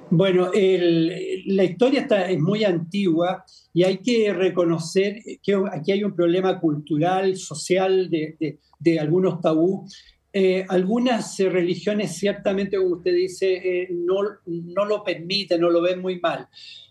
Bueno, 0.09 0.51
la 0.53 1.63
historia 1.63 2.01
está, 2.01 2.29
es 2.29 2.39
muy 2.39 2.63
antigua 2.63 3.43
y 3.73 3.83
hay 3.83 3.97
que 3.97 4.33
reconocer 4.33 5.21
que 5.43 5.61
aquí 5.71 5.91
hay 5.91 6.03
un 6.03 6.15
problema 6.15 6.59
cultural, 6.59 7.35
social, 7.35 8.09
de, 8.09 8.99
algunos 8.99 9.41
tabú. 9.41 9.85
Eh, 10.31 10.65
algunas 10.69 11.37
religiones 11.39 12.15
ciertamente, 12.15 12.77
como 12.77 12.97
usted 12.97 13.13
dice, 13.13 13.53
eh, 13.53 13.87
no, 13.91 14.15
no 14.45 14.85
lo 14.85 15.03
permiten, 15.03 15.59
no 15.61 15.69
lo 15.69 15.81
ven 15.81 15.99
muy 15.99 16.19
mal. 16.19 16.47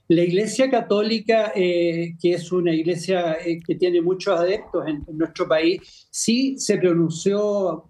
La 0.08 0.22
Iglesia 0.22 0.70
Católica, 0.70 1.52
eh, 1.54 2.14
que 2.20 2.34
es 2.34 2.52
una 2.52 2.72
iglesia 2.72 3.38
que 3.66 3.74
tiene 3.74 4.00
muchos 4.00 4.38
adeptos 4.38 4.86
en, 4.86 5.04
nuestro 5.16 5.48
país, 5.48 6.06
sí 6.10 6.56
se 6.58 6.78
pronunció 6.78 7.86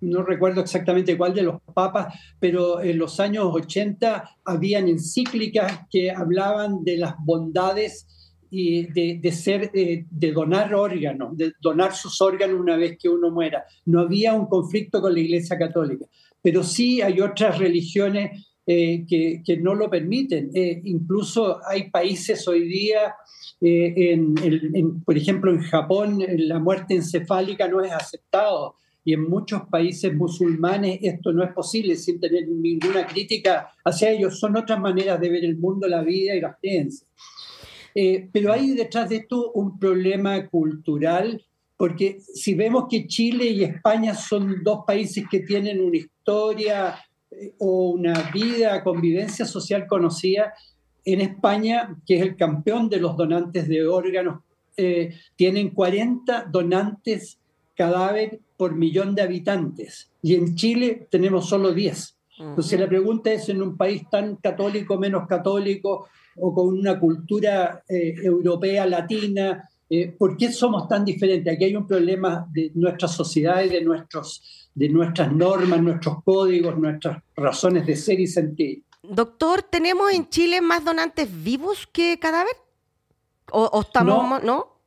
no 0.00 0.22
recuerdo 0.22 0.62
exactamente 0.62 1.16
cuál 1.16 1.34
de 1.34 1.42
los 1.42 1.60
papas, 1.74 2.14
pero 2.38 2.80
en 2.80 2.98
los 2.98 3.20
años 3.20 3.46
80 3.52 4.36
habían 4.44 4.88
encíclicas 4.88 5.80
que 5.90 6.10
hablaban 6.10 6.82
de 6.84 6.96
las 6.96 7.14
bondades 7.18 8.06
y 8.50 8.86
de, 8.86 9.32
ser, 9.32 9.70
eh, 9.74 10.06
de 10.10 10.32
donar 10.32 10.74
órganos, 10.74 11.36
de 11.36 11.52
donar 11.60 11.94
sus 11.94 12.20
órganos 12.20 12.58
una 12.58 12.76
vez 12.76 12.98
que 12.98 13.08
uno 13.08 13.30
muera. 13.30 13.64
No 13.86 14.00
había 14.00 14.34
un 14.34 14.46
conflicto 14.46 15.00
con 15.00 15.14
la 15.14 15.20
Iglesia 15.20 15.56
Católica, 15.56 16.06
pero 16.42 16.64
sí 16.64 17.00
hay 17.00 17.20
otras 17.20 17.58
religiones 17.58 18.46
eh, 18.66 19.04
que, 19.06 19.56
no 19.58 19.74
lo 19.74 19.88
permiten. 19.88 20.50
Eh, 20.52 20.80
incluso 20.84 21.60
hay 21.64 21.90
países 21.90 22.46
hoy 22.48 22.66
día, 22.66 23.14
por 25.04 25.16
ejemplo 25.16 25.52
en 25.52 25.60
Japón, 25.60 26.24
la 26.26 26.58
muerte 26.58 26.94
encefálica 26.94 27.68
no 27.68 27.82
es 27.82 27.92
aceptado 27.92 28.74
y 29.10 29.12
en 29.12 29.28
muchos 29.28 29.62
países 29.62 30.14
musulmanes 30.14 31.00
esto 31.02 31.32
no 31.32 31.42
es 31.42 31.52
posible 31.52 31.96
sin 31.96 32.20
tener 32.20 32.46
ninguna 32.46 33.04
crítica 33.08 33.72
hacia 33.84 34.10
ellos. 34.10 34.38
Son 34.38 34.56
otras 34.56 34.78
maneras 34.78 35.20
de 35.20 35.28
ver 35.28 35.44
el 35.44 35.56
mundo, 35.56 35.88
la 35.88 36.00
vida 36.04 36.36
y 36.36 36.40
las 36.40 36.56
creencias. 36.60 37.10
Eh, 37.92 38.28
pero 38.32 38.52
hay 38.52 38.70
detrás 38.70 39.08
de 39.08 39.16
esto 39.16 39.50
un 39.50 39.80
problema 39.80 40.46
cultural, 40.46 41.44
porque 41.76 42.20
si 42.20 42.54
vemos 42.54 42.84
que 42.88 43.08
Chile 43.08 43.46
y 43.46 43.64
España 43.64 44.14
son 44.14 44.62
dos 44.62 44.84
países 44.86 45.24
que 45.28 45.40
tienen 45.40 45.80
una 45.80 45.96
historia 45.96 46.94
eh, 47.32 47.54
o 47.58 47.90
una 47.90 48.30
vida, 48.30 48.84
convivencia 48.84 49.44
social 49.44 49.88
conocida, 49.88 50.54
en 51.04 51.20
España, 51.20 51.96
que 52.06 52.14
es 52.14 52.22
el 52.22 52.36
campeón 52.36 52.88
de 52.88 53.00
los 53.00 53.16
donantes 53.16 53.66
de 53.66 53.88
órganos, 53.88 54.44
eh, 54.76 55.16
tienen 55.34 55.70
40 55.70 56.44
donantes 56.44 57.40
cadáver 57.74 58.38
por 58.60 58.74
millón 58.74 59.14
de 59.14 59.22
habitantes 59.22 60.10
y 60.20 60.34
en 60.34 60.54
Chile 60.54 61.08
tenemos 61.10 61.48
solo 61.48 61.72
10. 61.72 62.16
Entonces 62.40 62.78
la 62.78 62.86
pregunta 62.86 63.32
es, 63.32 63.48
en 63.48 63.62
un 63.62 63.74
país 63.74 64.02
tan 64.10 64.36
católico, 64.36 64.98
menos 64.98 65.26
católico, 65.26 66.08
o 66.36 66.54
con 66.54 66.68
una 66.68 67.00
cultura 67.00 67.82
eh, 67.88 68.16
europea, 68.22 68.84
latina, 68.84 69.66
eh, 69.88 70.14
¿por 70.18 70.36
qué 70.36 70.52
somos 70.52 70.86
tan 70.88 71.06
diferentes? 71.06 71.54
Aquí 71.54 71.64
hay 71.64 71.74
un 71.74 71.86
problema 71.86 72.46
de 72.52 72.70
nuestras 72.74 73.14
sociedades, 73.14 73.72
de, 73.72 73.82
nuestros, 73.82 74.68
de 74.74 74.90
nuestras 74.90 75.32
normas, 75.32 75.80
nuestros 75.80 76.22
códigos, 76.22 76.76
nuestras 76.76 77.22
razones 77.34 77.86
de 77.86 77.96
ser 77.96 78.20
y 78.20 78.26
sentir. 78.26 78.82
Doctor, 79.02 79.62
¿tenemos 79.62 80.12
en 80.12 80.28
Chile 80.28 80.60
más 80.60 80.84
donantes 80.84 81.30
vivos 81.42 81.88
que 81.90 82.18
cadáver? 82.18 82.56
¿O, 83.52 83.80
estamos, 83.80 84.22
no? 84.22 84.40
No, 84.40 84.79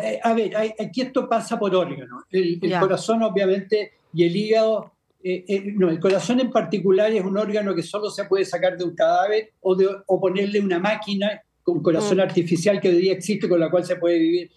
eh, 0.00 0.20
a 0.22 0.34
ver, 0.34 0.54
aquí 0.56 1.00
esto 1.00 1.28
pasa 1.28 1.58
por 1.58 1.74
órganos. 1.74 2.24
El, 2.30 2.60
corazón, 2.78 3.22
obviamente, 3.22 3.92
y 4.12 4.24
el 4.24 4.36
hígado. 4.36 4.92
Eh, 5.22 5.44
eh, 5.48 5.72
no, 5.74 5.88
el 5.88 5.98
corazón 5.98 6.40
en 6.40 6.50
particular 6.50 7.10
es 7.10 7.24
un 7.24 7.38
órgano 7.38 7.74
que 7.74 7.82
solo 7.82 8.10
se 8.10 8.24
puede 8.24 8.44
sacar 8.44 8.76
de 8.76 8.84
un 8.84 8.94
cadáver 8.94 9.52
o, 9.62 9.74
de, 9.74 9.88
o 10.06 10.20
ponerle 10.20 10.60
una 10.60 10.78
máquina 10.78 11.40
con 11.62 11.82
corazón 11.82 12.18
mm. 12.18 12.20
artificial 12.20 12.78
que 12.78 12.90
hoy 12.90 12.96
día 12.96 13.14
existe, 13.14 13.48
con 13.48 13.58
la 13.58 13.70
cual 13.70 13.86
se 13.86 13.96
puede 13.96 14.18
vivir 14.18 14.50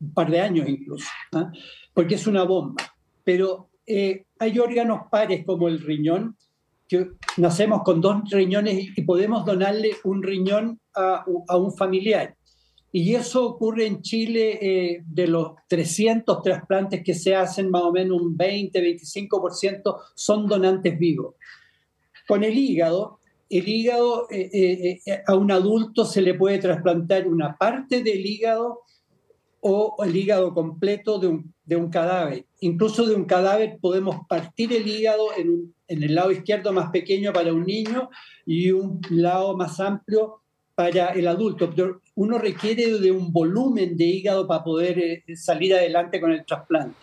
un 0.00 0.12
par 0.12 0.28
de 0.28 0.40
años 0.40 0.68
incluso, 0.68 1.06
¿ah? 1.34 1.52
porque 1.94 2.16
es 2.16 2.26
una 2.26 2.42
bomba. 2.42 2.82
Pero 3.22 3.70
hay 3.86 4.58
órganos 4.58 5.02
pares 5.08 5.44
como 5.46 5.68
el 5.68 5.80
riñón 5.80 6.36
que 6.88 7.12
nacemos 7.36 7.82
con 7.84 8.00
dos 8.00 8.28
riñones 8.30 8.98
y 8.98 9.02
podemos 9.02 9.44
donarle 9.44 9.92
un 10.02 10.22
riñón 10.22 10.80
a, 10.96 11.24
a 11.46 11.56
un 11.56 11.76
familiar. 11.76 12.34
Y 12.90 13.14
eso 13.14 13.46
ocurre 13.46 13.86
en 13.86 14.00
Chile 14.00 14.58
eh, 14.60 15.02
de 15.06 15.26
los 15.26 15.52
300 15.68 16.42
trasplantes 16.42 17.02
que 17.04 17.14
se 17.14 17.34
hacen, 17.34 17.70
más 17.70 17.82
o 17.82 17.92
menos 17.92 18.20
un 18.20 18.36
20-25% 18.36 19.96
son 20.14 20.46
donantes 20.46 20.98
vivos. 20.98 21.34
Con 22.26 22.44
el 22.44 22.56
hígado, 22.56 23.18
el 23.50 23.68
hígado 23.68 24.26
eh, 24.30 25.00
eh, 25.04 25.22
a 25.26 25.34
un 25.34 25.50
adulto 25.50 26.04
se 26.04 26.22
le 26.22 26.34
puede 26.34 26.58
trasplantar 26.58 27.28
una 27.28 27.56
parte 27.56 28.02
del 28.02 28.24
hígado 28.24 28.80
o 29.60 29.96
el 30.04 30.16
hígado 30.16 30.54
completo 30.54 31.18
de 31.18 31.28
un, 31.28 31.54
de 31.64 31.76
un 31.76 31.90
cadáver. 31.90 32.46
Incluso 32.60 33.06
de 33.06 33.14
un 33.14 33.24
cadáver 33.24 33.78
podemos 33.80 34.26
partir 34.28 34.72
el 34.72 34.86
hígado 34.86 35.28
en, 35.36 35.74
en 35.88 36.02
el 36.02 36.14
lado 36.14 36.30
izquierdo 36.30 36.72
más 36.72 36.90
pequeño 36.90 37.32
para 37.32 37.52
un 37.52 37.64
niño 37.64 38.08
y 38.46 38.70
un 38.70 39.00
lado 39.10 39.56
más 39.56 39.78
amplio 39.80 40.42
para 40.78 41.08
el 41.08 41.26
adulto, 41.26 41.68
pero 41.74 42.02
uno 42.14 42.38
requiere 42.38 43.00
de 43.00 43.10
un 43.10 43.32
volumen 43.32 43.96
de 43.96 44.04
hígado 44.04 44.46
para 44.46 44.62
poder 44.62 44.96
eh, 45.00 45.24
salir 45.34 45.74
adelante 45.74 46.20
con 46.20 46.30
el 46.30 46.46
trasplante. 46.46 46.94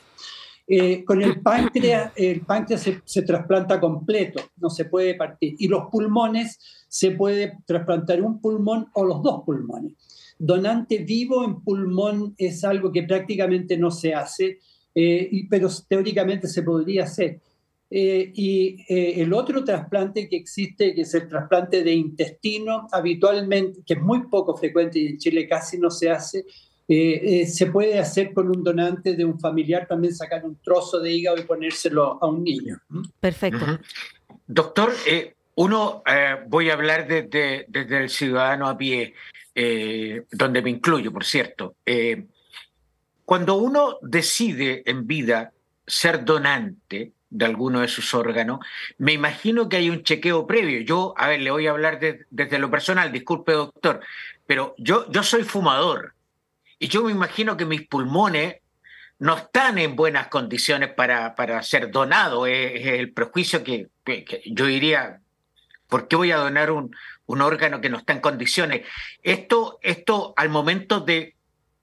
Eh, 0.65 1.03
con 1.03 1.21
el 1.21 1.41
páncreas, 1.41 2.13
el 2.15 2.39
páncreas 2.39 2.82
se, 2.82 3.01
se, 3.03 3.23
trasplanta 3.23 3.78
completo, 3.82 4.43
no 4.61 4.69
se 4.69 4.86
puede 4.86 5.15
partir. 5.15 5.57
Y 5.59 5.67
los 5.67 5.89
pulmones, 5.91 6.57
se 6.88 7.11
puede 7.11 7.57
trasplantar 7.65 8.21
un 8.21 8.39
pulmón 8.39 8.88
o 8.93 9.03
los 9.03 9.21
dos 9.21 9.43
pulmones. 9.43 9.91
Donante 10.39 10.99
vivo 10.99 11.43
en 11.43 11.59
pulmón 11.59 12.34
es 12.38 12.63
algo 12.63 12.93
que 12.93 13.03
prácticamente 13.03 13.76
no 13.78 13.91
se 13.91 14.13
hace, 14.13 14.59
eh, 14.95 15.30
pero 15.49 15.67
teóricamente 15.86 16.47
se 16.47 16.63
podría 16.63 17.03
hacer. 17.03 17.41
Eh, 17.97 18.33
y 18.35 18.83
eh, 18.89 19.21
el 19.21 19.31
otro 19.31 19.63
trasplante 19.63 20.27
que 20.27 20.35
existe, 20.35 20.93
que 20.93 21.03
es 21.03 21.13
el 21.13 21.29
trasplante 21.29 21.81
de 21.81 21.93
intestino, 21.93 22.89
habitualmente, 22.91 23.83
que 23.87 23.93
es 23.93 24.01
muy 24.01 24.27
poco 24.27 24.53
frecuente 24.57 24.99
y 24.99 25.07
en 25.07 25.17
Chile 25.17 25.47
casi 25.47 25.77
no 25.77 25.89
se 25.89 26.09
hace, 26.09 26.43
eh, 26.89 27.47
se 27.47 27.67
puede 27.67 27.97
hacer 27.97 28.33
con 28.33 28.49
un 28.49 28.65
donante 28.65 29.15
de 29.15 29.23
un 29.23 29.39
familiar, 29.39 29.87
también 29.87 30.13
sacar 30.13 30.43
un 30.43 30.57
trozo 30.61 30.99
de 30.99 31.09
hígado 31.09 31.37
y 31.37 31.43
ponérselo 31.43 32.21
a 32.21 32.27
un 32.27 32.43
niño. 32.43 32.81
Perfecto. 33.21 33.79
Doctor, 34.45 34.91
uno, 35.55 36.03
voy 36.49 36.69
a 36.71 36.73
hablar 36.73 37.07
desde, 37.07 37.63
desde, 37.69 38.03
el 38.03 38.09
ciudadano 38.09 38.67
a 38.67 38.77
pie, 38.77 39.13
donde 40.33 40.61
me 40.61 40.69
incluyo, 40.69 41.13
por 41.13 41.23
cierto. 41.23 41.77
cuando 43.23 43.55
uno 43.55 43.99
decide 44.01 44.83
en 44.85 45.07
vida 45.07 45.53
ser 45.87 46.25
donante, 46.25 47.13
de 47.36 47.45
alguno 47.45 47.81
de 47.81 47.88
sus 47.88 48.13
órganos, 48.13 48.59
me 48.97 49.13
imagino 49.13 49.67
que 49.67 49.77
hay 49.77 49.89
un 49.89 50.03
chequeo 50.03 50.47
previo. 50.47 50.79
Yo, 50.81 51.13
a 51.17 51.27
ver, 51.27 51.41
le 51.41 51.51
voy 51.51 51.67
a 51.67 51.71
hablar 51.71 51.99
desde 51.99 52.59
lo 52.59 52.71
personal, 52.71 53.11
disculpe 53.11 53.51
doctor, 53.51 53.99
pero 54.47 54.73
yo, 54.77 55.09
yo 55.11 55.21
soy 55.21 55.43
fumador 55.43 56.13
y 56.79 56.88
yo 56.88 57.03
me 57.03 57.11
imagino 57.11 57.57
que 57.57 57.65
mis 57.65 57.88
pulmones 57.88 58.55
no 59.19 59.36
están 59.38 59.77
en 59.77 59.95
buenas 59.95 60.27
condiciones 60.27 60.93
para, 60.93 61.36
para 61.36 61.61
ser 61.61 61.91
donados. 61.91 62.47
Es, 62.47 62.86
el 62.86 63.11
prejuicio 63.11 63.63
que, 63.63 63.89
yo 64.45 64.65
diría, 64.65 65.19
¿por 65.88 66.07
qué 66.07 66.15
voy 66.15 66.31
a 66.31 66.38
donar 66.38 66.71
un, 66.71 66.95
un 67.25 67.41
órgano 67.41 67.81
que 67.81 67.89
no 67.89 67.97
está 67.97 68.13
en 68.13 68.21
condiciones? 68.21 68.81
Esto, 69.23 69.79
esto 69.81 70.33
al 70.38 70.49
momento 70.49 71.01
de, 71.01 71.36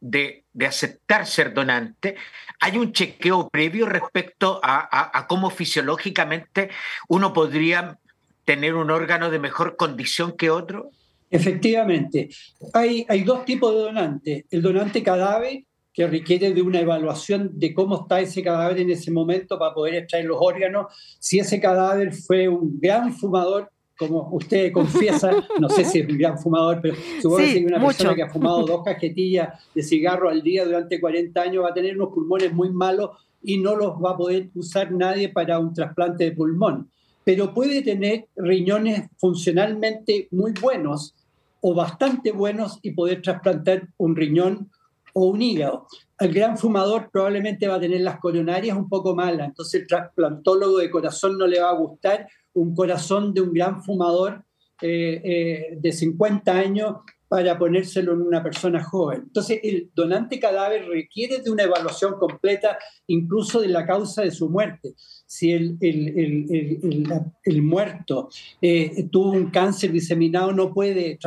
de, 0.03 0.45
de 0.53 0.67
aceptar 0.67 1.27
ser 1.27 1.55
donante, 1.55 2.17
¿Hay 2.63 2.79
un 2.79 2.93
chequeo 2.93 3.49
previo 3.49 3.87
respecto 3.87 4.61
a, 4.63 5.27
cómo 5.29 5.51
fisiológicamente 5.51 6.71
uno 7.09 7.33
podría 7.33 7.99
tener 8.45 8.77
un 8.77 8.93
órgano 8.93 9.31
de 9.31 9.41
mejor 9.41 9.75
condición 9.75 10.37
que 10.37 10.49
otro? 10.49 10.91
Efectivamente, 11.29 12.29
hay, 12.73 13.05
hay 13.09 13.25
dos 13.25 13.45
tipos 13.45 13.75
de 13.75 13.81
donantes. 13.81 14.45
El 14.49 14.63
donante 14.63 15.03
cadáver, 15.03 15.65
que 15.93 16.07
requiere 16.07 16.53
de 16.53 16.63
una 16.63 16.79
evaluación 16.79 17.51
de 17.59 17.75
cómo 17.75 18.03
está 18.03 18.21
ese 18.21 18.45
cadáver 18.45 18.79
en 18.79 18.91
ese 18.91 19.11
momento 19.11 19.59
para 19.59 19.75
poder 19.75 19.97
extraer 19.97 20.27
los 20.27 20.39
órganos. 20.41 20.87
Si 21.19 21.41
ese 21.41 21.61
cadáver 21.61 22.15
fue 22.15 22.47
un 22.47 22.79
gran 22.79 23.13
fumador, 23.13 23.72
como 24.09 24.29
usted 24.33 24.73
confiesa, 24.73 25.31
no 25.61 25.69
sé 25.69 25.85
si 25.85 26.01
es 26.01 26.09
un 26.09 26.19
gran 26.19 26.39
fumador, 26.39 26.81
pero 26.83 26.95
supongo 27.21 27.39
que 27.39 27.53
si 27.53 27.65
una 27.65 27.85
persona 27.85 28.15
que 28.15 28.23
ha 28.23 28.29
fumado 28.29 28.65
dos 28.65 28.83
cajetillas 28.85 29.65
de 29.75 29.83
cigarro 29.83 30.29
al 30.29 30.43
día 30.43 30.65
durante 30.65 31.01
40 31.01 31.41
años 31.41 31.65
va 31.65 31.71
a 31.71 31.75
tener 31.75 31.97
unos 31.97 32.13
pulmones 32.13 32.53
muy 32.53 32.71
malos 32.71 33.11
y 33.43 33.59
no 33.59 33.77
los 33.77 33.93
va 33.95 34.11
a 34.11 34.17
poder 34.17 34.51
usar 34.55 34.93
nadie 34.93 35.29
para 35.29 35.59
un 35.59 35.73
trasplante 35.75 36.25
de 36.25 36.33
pulmón. 36.33 36.91
Pero 37.25 37.55
puede 37.55 37.83
tener 37.83 38.27
riñones 38.37 39.09
funcionalmente 39.17 40.29
muy 40.31 40.53
buenos 40.61 41.15
o 41.61 41.75
bastante 41.75 42.33
buenos 42.33 42.79
y 42.83 42.91
poder 42.91 43.23
trasplantar 43.23 43.89
un 43.97 44.17
riñón 44.17 44.71
o 45.15 45.27
un 45.27 45.43
hígado. 45.43 45.87
El 46.19 46.33
gran 46.33 46.57
fumador 46.57 47.11
probablemente 47.11 47.69
va 47.69 47.77
a 47.77 47.81
tener 47.81 48.01
las 48.01 48.19
coronarias 48.19 48.77
un 48.77 48.89
poco 48.89 49.15
malas, 49.15 49.49
entonces 49.49 49.83
el 49.83 49.87
trasplantólogo 49.87 50.79
de 50.79 50.91
corazón 50.91 51.39
no 51.39 51.47
le 51.47 51.61
va 51.61 51.71
a 51.71 51.75
gustar 51.75 52.29
un 52.55 52.75
corazón 52.75 53.33
de 53.35 53.41
un 53.41 53.53
gran 53.53 53.83
fumador 53.83 54.45
eh, 54.81 55.21
eh, 55.25 55.77
de 55.81 55.93
50 55.93 56.53
años 56.53 56.97
para 57.29 57.57
ponérselo 57.57 58.13
en 58.13 58.21
una 58.21 58.43
persona 58.43 58.85
joven. 58.85 59.23
Entonces, 59.25 59.61
el 59.63 59.91
donante 59.95 60.39
cadáver 60.39 60.87
requiere 60.87 61.39
de 61.39 61.51
una 61.51 61.63
evaluación 61.63 62.19
completa, 62.19 62.77
incluso 63.07 63.63
de 63.63 63.69
la 63.69 63.87
causa 63.87 64.21
de 64.21 64.31
su 64.31 64.51
muerte. 64.51 64.93
Si 65.25 65.51
el, 65.51 65.79
el, 65.81 67.63
muerto 67.63 68.29
eh, 68.61 69.09
tuvo 69.11 69.31
un 69.31 69.51
cáncer 69.51 69.93
diseminado, 69.93 70.53
no 70.53 70.75
puede 70.75 71.19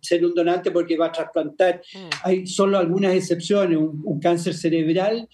ser 0.00 0.24
un 0.24 0.32
donante 0.32 0.70
porque 0.70 0.96
va 0.96 1.08
a 1.08 1.12
trasplantar. 1.12 1.82
Mm. 1.92 2.08
Hay 2.24 2.46
solo 2.46 2.78
algunas 2.78 3.14
excepciones. 3.14 3.76
un 3.76 4.18
cáncer 4.18 4.54
cerebral 4.54 5.28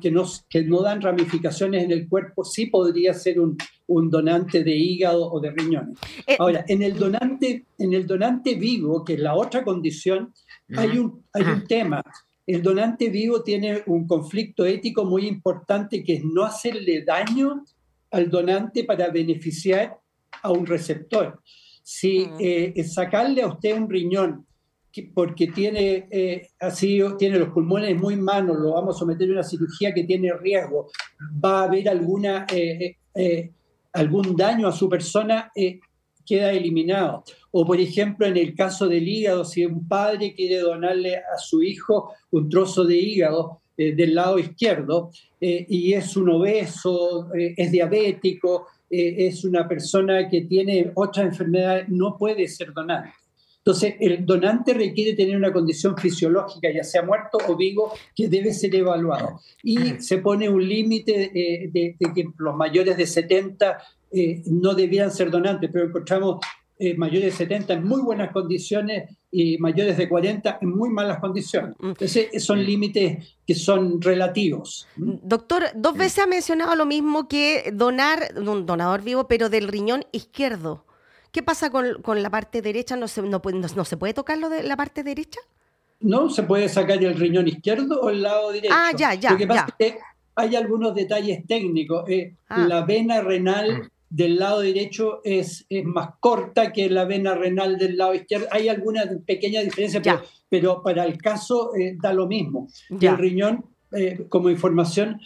que 0.00 0.10
no, 0.10 0.24
que 0.48 0.62
no 0.64 0.82
dan 0.82 1.00
ramificaciones 1.00 1.84
en 1.84 1.92
el 1.92 2.08
cuerpo, 2.08 2.44
sí 2.44 2.66
podría 2.66 3.12
ser 3.14 3.40
un, 3.40 3.56
un 3.86 4.10
donante 4.10 4.64
de 4.64 4.74
hígado 4.74 5.30
o 5.30 5.40
de 5.40 5.50
riñones. 5.50 5.98
Eh, 6.26 6.36
Ahora, 6.38 6.64
en 6.66 6.82
el, 6.82 6.98
donante, 6.98 7.64
en 7.78 7.92
el 7.92 8.06
donante 8.06 8.54
vivo, 8.54 9.04
que 9.04 9.14
es 9.14 9.20
la 9.20 9.34
otra 9.34 9.62
condición, 9.64 10.32
hay, 10.76 10.98
un, 10.98 11.24
hay 11.32 11.42
un 11.42 11.64
tema. 11.66 12.02
El 12.46 12.62
donante 12.62 13.08
vivo 13.08 13.42
tiene 13.42 13.82
un 13.86 14.06
conflicto 14.06 14.64
ético 14.64 15.04
muy 15.04 15.26
importante 15.26 16.02
que 16.02 16.14
es 16.14 16.24
no 16.24 16.44
hacerle 16.44 17.04
daño 17.04 17.64
al 18.10 18.30
donante 18.30 18.84
para 18.84 19.10
beneficiar 19.10 19.98
a 20.42 20.52
un 20.52 20.64
receptor. 20.64 21.40
Si 21.82 22.28
eh, 22.40 22.82
sacarle 22.84 23.42
a 23.42 23.48
usted 23.48 23.76
un 23.76 23.90
riñón 23.90 24.45
porque 25.02 25.48
tiene, 25.48 26.08
eh, 26.10 26.48
tiene 27.18 27.38
los 27.38 27.50
pulmones 27.50 27.96
muy 27.96 28.16
malos, 28.16 28.58
lo 28.58 28.72
vamos 28.72 28.96
a 28.96 28.98
someter 28.98 29.28
a 29.28 29.32
una 29.32 29.42
cirugía 29.42 29.92
que 29.92 30.04
tiene 30.04 30.32
riesgo, 30.34 30.90
va 31.44 31.60
a 31.60 31.64
haber 31.64 31.88
alguna, 31.88 32.46
eh, 32.52 32.96
eh, 33.14 33.50
algún 33.92 34.36
daño 34.36 34.68
a 34.68 34.72
su 34.72 34.88
persona, 34.88 35.50
queda 36.24 36.52
eliminado. 36.52 37.22
O 37.52 37.64
por 37.64 37.80
ejemplo, 37.80 38.26
en 38.26 38.36
el 38.36 38.54
caso 38.54 38.88
del 38.88 39.06
hígado, 39.08 39.44
si 39.44 39.64
un 39.64 39.86
padre 39.86 40.34
quiere 40.34 40.58
donarle 40.58 41.16
a 41.16 41.38
su 41.38 41.62
hijo 41.62 42.12
un 42.32 42.48
trozo 42.48 42.84
de 42.84 42.96
hígado 42.96 43.60
del 43.76 44.14
lado 44.14 44.38
izquierdo 44.38 45.10
y 45.40 45.92
es 45.92 46.16
un 46.16 46.30
obeso, 46.30 47.30
es 47.32 47.70
diabético, 47.70 48.66
es 48.90 49.44
una 49.44 49.68
persona 49.68 50.28
que 50.28 50.42
tiene 50.42 50.90
otra 50.94 51.22
enfermedad, 51.22 51.86
no 51.86 52.16
puede 52.18 52.48
ser 52.48 52.72
donante. 52.72 53.12
Entonces, 53.66 53.96
el 53.98 54.24
donante 54.24 54.74
requiere 54.74 55.14
tener 55.14 55.36
una 55.36 55.52
condición 55.52 55.96
fisiológica, 55.98 56.68
ya 56.72 56.84
sea 56.84 57.02
muerto 57.02 57.38
o 57.48 57.56
vivo, 57.56 57.92
que 58.14 58.28
debe 58.28 58.54
ser 58.54 58.72
evaluado. 58.76 59.40
Y 59.60 59.98
se 59.98 60.18
pone 60.18 60.48
un 60.48 60.64
límite 60.68 61.32
eh, 61.34 61.68
de, 61.72 61.96
que 62.14 62.26
los 62.38 62.54
mayores 62.54 62.96
de 62.96 63.08
70 63.08 63.76
eh, 64.12 64.42
no 64.46 64.72
debieran 64.74 65.10
ser 65.10 65.32
donantes, 65.32 65.68
pero 65.72 65.86
encontramos 65.86 66.38
eh, 66.78 66.96
mayores 66.96 67.32
de 67.32 67.44
70 67.44 67.72
en 67.72 67.84
muy 67.84 68.02
buenas 68.02 68.30
condiciones 68.30 69.10
y 69.32 69.58
mayores 69.58 69.96
de 69.96 70.08
40 70.08 70.58
en 70.62 70.68
muy 70.68 70.90
malas 70.90 71.18
condiciones. 71.18 71.74
Mm. 71.80 71.88
Entonces, 71.88 72.44
son 72.44 72.64
límites 72.64 73.36
que 73.44 73.54
son 73.56 74.00
relativos. 74.00 74.86
Doctor, 74.94 75.64
dos 75.74 75.96
veces 75.96 76.20
ha 76.20 76.28
mencionado 76.28 76.76
lo 76.76 76.86
mismo 76.86 77.26
que 77.26 77.72
donar, 77.74 78.32
un 78.36 78.64
donador 78.64 79.02
vivo, 79.02 79.26
pero 79.26 79.48
del 79.48 79.66
riñón 79.66 80.04
izquierdo. 80.12 80.85
¿Qué 81.32 81.42
pasa 81.42 81.70
con, 81.70 82.02
con 82.02 82.22
la 82.22 82.30
parte 82.30 82.62
derecha? 82.62 82.96
¿No 82.96 83.08
se, 83.08 83.22
no, 83.22 83.40
no, 83.42 83.84
se 83.84 83.96
puede 83.96 84.14
tocar 84.14 84.38
lo 84.38 84.48
de 84.48 84.62
la 84.62 84.76
parte 84.76 85.02
derecha? 85.02 85.40
No, 86.00 86.28
se 86.30 86.42
puede 86.42 86.68
sacar 86.68 87.02
el 87.02 87.14
riñón 87.14 87.48
izquierdo 87.48 88.00
o 88.00 88.10
el 88.10 88.22
lado 88.22 88.52
derecho. 88.52 88.74
Ah, 88.76 88.90
ya, 88.96 89.14
ya. 89.14 89.32
Lo 89.32 89.38
que 89.38 89.46
pasa 89.46 89.66
es 89.78 89.92
que 89.92 89.98
hay 90.34 90.54
algunos 90.54 90.94
detalles 90.94 91.46
técnicos. 91.46 92.08
Eh, 92.08 92.34
ah. 92.48 92.66
La 92.68 92.82
vena 92.82 93.20
renal 93.20 93.90
del 94.08 94.38
lado 94.38 94.60
derecho 94.60 95.20
es, 95.24 95.66
es, 95.68 95.84
más 95.84 96.10
corta 96.20 96.72
que 96.72 96.88
la 96.88 97.04
vena 97.04 97.34
renal 97.34 97.78
del 97.78 97.96
lado 97.96 98.14
izquierdo. 98.14 98.46
Hay 98.50 98.68
alguna 98.68 99.04
pequeña 99.26 99.62
diferencia, 99.62 100.00
pero, 100.02 100.22
pero, 100.48 100.82
para 100.82 101.04
el 101.04 101.18
caso 101.18 101.74
eh, 101.74 101.96
da 102.00 102.12
lo 102.12 102.26
mismo. 102.26 102.68
El 103.00 103.16
riñón, 103.16 103.64
eh, 103.92 104.26
como 104.28 104.50
información, 104.50 105.20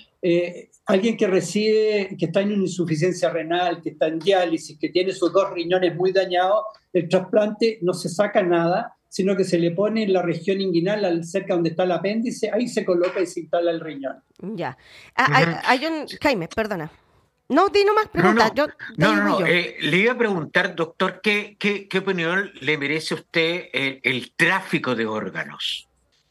alguien 0.86 1.16
que 1.16 1.26
recibe, 1.26 2.16
que 2.18 2.26
está 2.26 2.40
en 2.40 2.52
una 2.52 2.62
insuficiencia 2.62 3.30
renal, 3.30 3.80
que 3.82 3.90
está 3.90 4.06
en 4.06 4.18
diálisis, 4.18 4.78
que 4.78 4.88
tiene 4.88 5.12
sus 5.12 5.32
dos 5.32 5.50
riñones 5.52 5.94
muy 5.94 6.12
dañados, 6.12 6.64
el 6.92 7.08
trasplante 7.08 7.78
no 7.82 7.92
se 7.92 8.08
saca 8.08 8.42
nada, 8.42 8.96
sino 9.08 9.36
que 9.36 9.44
se 9.44 9.58
le 9.58 9.72
pone 9.72 10.04
en 10.04 10.12
la 10.12 10.22
región 10.22 10.60
inguinal, 10.60 11.24
cerca 11.24 11.54
donde 11.54 11.70
está 11.70 11.82
el 11.82 11.92
apéndice, 11.92 12.50
ahí 12.52 12.68
se 12.68 12.84
coloca 12.84 13.20
y 13.20 13.26
se 13.26 13.40
instala 13.40 13.70
el 13.70 13.80
riñón. 13.80 14.22
Ya. 14.38 14.76
Ah, 15.16 15.62
hay, 15.64 15.84
un, 15.84 16.06
Jaime, 16.22 16.48
perdona. 16.48 16.90
No, 17.48 17.68
di 17.68 17.84
nomás 17.84 18.08
pregunta. 18.08 18.52
No, 18.96 19.16
no, 19.16 19.40
no, 19.40 19.46
eh, 19.46 19.76
le 19.80 19.96
iba 19.96 20.12
a 20.12 20.18
preguntar, 20.18 20.76
doctor, 20.76 21.20
¿qué, 21.20 21.56
qué, 21.58 21.98
opinión 21.98 22.52
le 22.60 22.78
merece 22.78 23.14
a 23.14 23.16
usted 23.16 23.64
el 23.72 24.32
tráfico 24.36 24.94
de 24.94 25.06
órganos? 25.06 25.89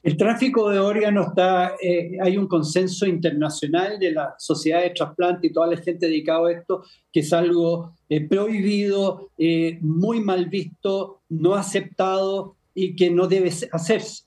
El 0.09 0.17
tráfico 0.17 0.71
de 0.71 0.79
órganos 0.79 1.27
está, 1.27 1.75
eh, 1.79 2.17
hay 2.19 2.35
un 2.35 2.47
consenso 2.47 3.05
internacional 3.05 3.99
de 3.99 4.11
la 4.11 4.33
sociedad 4.39 4.81
de 4.81 4.89
trasplante 4.89 5.45
y 5.45 5.53
toda 5.53 5.67
la 5.67 5.77
gente 5.77 6.07
dedicada 6.07 6.47
a 6.47 6.51
esto, 6.51 6.83
que 7.13 7.19
es 7.19 7.31
algo 7.31 7.93
eh, 8.09 8.27
prohibido, 8.27 9.29
eh, 9.37 9.77
muy 9.81 10.19
mal 10.19 10.47
visto, 10.47 11.21
no 11.29 11.53
aceptado 11.53 12.55
y 12.73 12.95
que 12.95 13.11
no 13.11 13.27
debe 13.27 13.51
hacerse. 13.71 14.23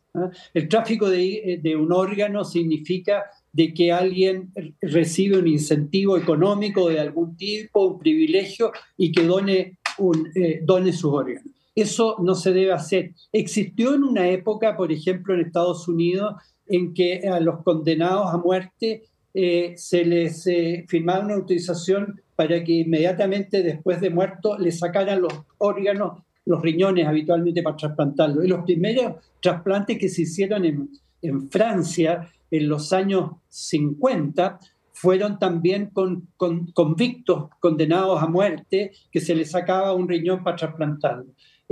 El 0.55 0.68
tráfico 0.68 1.11
de, 1.11 1.61
un 1.76 1.93
órgano 1.93 2.45
significa 2.45 3.24
de 3.53 3.74
que 3.74 3.91
alguien 3.91 4.53
recibe 4.80 5.39
un 5.39 5.49
incentivo 5.49 6.16
económico 6.16 6.91
de 6.91 7.01
algún 7.01 7.37
tipo, 7.37 7.87
un 7.87 7.99
privilegio 7.99 8.70
y 8.97 9.11
que 9.11 9.24
done, 9.24 9.78
un, 9.99 10.30
done 10.64 10.93
sus 10.93 11.12
órganos. 11.12 11.51
Eso 11.74 12.16
no 12.20 12.34
se 12.34 12.52
debe 12.52 12.72
hacer. 12.72 13.12
Existió 13.32 13.94
en 13.94 14.04
una 14.04 14.28
época, 14.28 14.76
por 14.76 14.92
ejemplo, 14.92 15.34
en 15.34 15.40
Estados 15.40 15.88
Unidos, 15.88 16.34
en 16.66 16.92
que 16.94 17.28
a 17.28 17.40
los 17.40 17.62
condenados 17.62 18.32
a 18.32 18.38
muerte 18.38 19.04
eh, 19.34 19.72
se 19.76 20.04
les 20.04 20.46
eh, 20.46 20.84
firmaba 20.86 21.24
una 21.24 21.34
autorización 21.34 22.20
para 22.36 22.62
que 22.62 22.72
inmediatamente 22.72 23.62
después 23.62 24.00
de 24.00 24.10
muerto 24.10 24.58
le 24.58 24.72
sacaran 24.72 25.22
los 25.22 25.32
órganos, 25.58 26.22
los 26.44 26.60
riñones 26.60 27.06
habitualmente 27.06 27.62
para 27.62 27.76
trasplantarlos. 27.76 28.44
Y 28.44 28.48
los 28.48 28.64
primeros 28.64 29.16
trasplantes 29.40 29.98
que 29.98 30.08
se 30.08 30.22
hicieron 30.22 30.64
en, 30.64 31.50
Francia 31.50 32.28
en 32.50 32.68
los 32.68 32.92
años 32.92 33.30
50 33.48 34.58
fueron 34.92 35.38
también 35.38 35.90
con, 35.92 36.28
convictos 36.36 37.48
condenados 37.60 38.20
a 38.20 38.26
muerte 38.26 38.90
que 39.10 39.20
se 39.20 39.34
les 39.36 39.52
sacaba 39.52 39.94
un 39.94 40.08
riñón 40.08 40.42
para 40.42 40.56
trasplantarlo. 40.56 41.26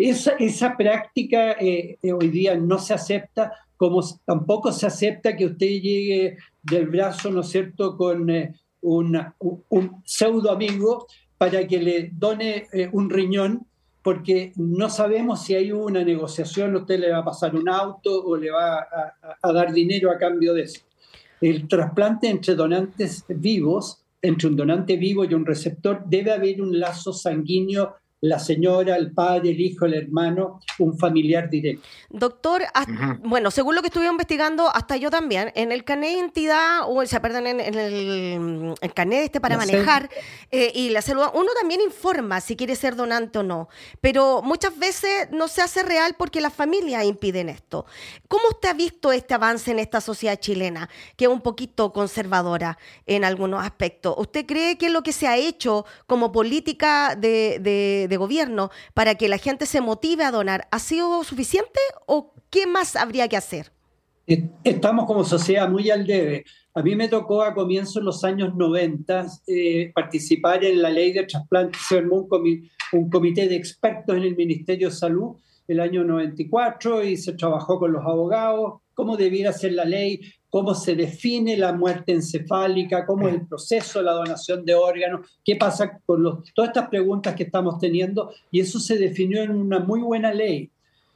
Esa, 0.09 0.33
esa 0.39 0.77
práctica 0.77 1.53
eh, 1.53 1.99
eh, 2.03 2.13
hoy 2.13 2.29
día 2.29 2.57
no 2.57 2.79
se 2.79 2.95
acepta, 2.95 3.53
como 3.77 4.01
tampoco 4.25 4.73
se 4.73 4.87
acepta 4.87 5.37
que 5.37 5.45
usted 5.45 5.67
llegue 5.67 6.39
del 6.63 6.87
brazo, 6.87 7.31
¿no 7.31 7.41
es 7.43 7.49
cierto?, 7.49 7.97
con 7.99 8.31
eh, 8.31 8.55
un, 8.81 9.15
pseudo 10.05 10.51
amigo 10.51 11.07
para 11.37 11.67
que 11.67 11.81
le 11.81 12.11
done 12.13 12.67
un 12.93 13.11
riñón, 13.11 13.67
porque 14.03 14.53
no 14.57 14.89
sabemos 14.89 15.43
si 15.45 15.55
hay 15.55 15.71
una 15.73 16.03
negociación, 16.03 16.77
usted 16.77 16.99
le 16.99 17.11
va 17.11 17.19
a 17.19 17.25
pasar 17.25 17.55
un 17.55 17.69
auto 17.69 18.25
o 18.25 18.37
le 18.37 18.51
va 18.51 18.79
a, 18.79 19.39
a 19.43 19.53
dar 19.53 19.73
dinero 19.73 20.11
a 20.11 20.17
cambio 20.17 20.55
de 20.55 20.63
eso. 20.63 20.81
El 21.43 21.69
trasplante 21.69 22.29
entre 22.29 22.55
donantes 22.55 23.25
vivos, 23.29 24.03
entre 24.23 24.49
un 24.49 24.57
donante 24.57 24.97
vivo 24.97 25.25
y 25.25 25.35
un 25.35 25.45
receptor, 25.45 26.03
debe 26.07 26.33
haber 26.33 26.63
un 26.63 26.79
lazo 26.79 27.13
sanguíneo 27.13 27.97
la 28.23 28.39
señora, 28.39 28.97
el 28.97 29.13
padre, 29.13 29.51
el 29.51 29.61
hijo, 29.61 29.87
el 29.87 29.95
hermano, 29.95 30.61
un 30.79 30.99
familiar 30.99 31.49
directo. 31.49 31.87
Doctor, 32.11 32.63
bueno, 33.23 33.51
según 33.51 33.75
lo 33.75 33.81
que 33.81 33.89
estuve 33.89 34.07
investigando, 34.07 34.69
hasta 34.69 34.97
yo 34.99 35.11
también, 35.11 35.53
en 35.55 35.73
el 35.73 35.85
carnet 35.85 36.11
de 36.11 36.17
identidad, 36.17 36.81
o 36.87 37.05
sea, 37.07 37.23
perdón, 37.23 37.47
en, 37.47 37.61
el, 37.61 38.75
el, 38.81 38.95
carnet 38.95 39.25
este 39.25 39.41
para 39.41 39.57
manejar 39.57 40.11
eh, 40.51 40.71
y 40.75 40.91
la 40.91 41.01
célula, 41.01 41.31
uno 41.35 41.49
también 41.59 41.81
informa 41.81 42.41
si 42.43 42.57
quiere 42.57 42.77
ser 42.77 42.95
donante 42.95 43.39
o 43.39 43.43
no, 43.43 43.69
pero 44.03 44.43
muchas 44.43 44.79
veces 44.79 45.29
no 45.31 45.49
se 45.49 45.63
hace 45.63 45.83
real 45.83 46.15
porque 46.19 46.43
las 46.43 46.53
familias 46.53 47.05
impiden 47.05 47.49
esto. 47.49 47.87
¿Cómo 48.29 48.49
usted 48.51 48.69
ha 48.69 48.75
visto 48.75 49.13
este 49.13 49.33
avance 49.33 49.71
en 49.71 49.79
esta 49.79 50.03
sociedad 50.03 50.39
chilena, 50.39 50.91
que 51.17 51.25
es 51.25 51.31
un 51.31 51.41
poquito 51.41 51.93
conservadora 51.95 52.77
en 53.07 53.25
algunos 53.25 53.65
aspectos? 53.65 54.15
¿Usted 54.19 54.45
cree 54.45 54.77
que 54.77 54.91
lo 54.91 55.03
que 55.03 55.13
se 55.13 55.27
ha 55.27 55.39
hecho 55.39 55.87
como 56.07 56.33
política 56.33 57.17
de 57.17 58.10
de 58.10 58.10
gobierno 58.17 58.71
para 58.95 59.15
que 59.15 59.29
la 59.29 59.39
gente 59.39 59.67
se 59.67 59.81
motive 59.81 60.25
a 60.25 60.31
donar, 60.31 60.69
¿ha 60.71 60.79
sido 60.79 61.25
suficiente 61.25 61.81
o 62.07 62.35
qué 62.51 62.67
más 62.67 62.97
habría 62.97 63.29
que 63.29 63.37
hacer? 63.37 63.73
Estamos 64.63 65.07
como 65.07 65.25
sociedad 65.25 65.69
muy 65.69 65.91
al 65.91 66.07
debe. 66.07 66.45
A 66.75 66.83
mí 66.83 66.95
me 66.95 67.09
tocó 67.09 67.43
a 67.43 67.53
comienzos 67.53 67.95
de 67.97 68.03
los 68.03 68.23
años 68.23 68.55
90 68.55 69.27
eh, 69.49 69.91
participar 69.93 70.65
en 70.65 70.81
la 70.81 70.91
ley 70.91 71.13
de 71.13 71.25
trasplante. 71.25 71.79
Se 71.89 71.99
armó 71.99 72.29
un, 72.31 72.71
un 72.93 73.11
comité 73.11 73.49
de 73.49 73.57
expertos 73.57 74.17
en 74.17 74.23
el 74.23 74.37
Ministerio 74.37 74.89
de 74.89 74.95
Salud 74.95 75.37
el 75.67 75.81
año 75.81 76.05
94 76.05 77.05
y 77.05 77.17
se 77.17 77.33
trabajó 77.33 77.79
con 77.79 77.93
los 77.93 78.05
abogados 78.05 78.81
cómo 78.95 79.17
debiera 79.17 79.53
ser 79.53 79.73
la 79.73 79.85
ley, 79.85 80.21
cómo 80.51 80.75
se 80.75 80.97
define 80.97 81.57
la 81.57 81.73
muerte 81.73 82.13
encefálica, 82.13 83.07
cómo 83.07 83.29
es 83.29 83.35
el 83.35 83.47
proceso 83.47 84.01
de 84.01 84.07
la 84.07 84.13
donación 84.13 84.65
de 84.65 84.75
órganos, 84.75 85.39
qué 85.45 85.57
pasa 85.57 86.01
con 86.05 86.23
los, 86.23 86.53
todas 86.53 86.71
estas 86.71 86.89
preguntas 86.89 87.35
que 87.37 87.45
estamos 87.45 87.79
teniendo, 87.79 88.33
y 88.51 88.61
eso 88.61 88.81
se 88.81 88.99
definió 88.99 89.43
en 89.43 89.53
una 89.53 89.79
muy 89.79 90.01
buena 90.01 90.35
ley. 90.35 90.71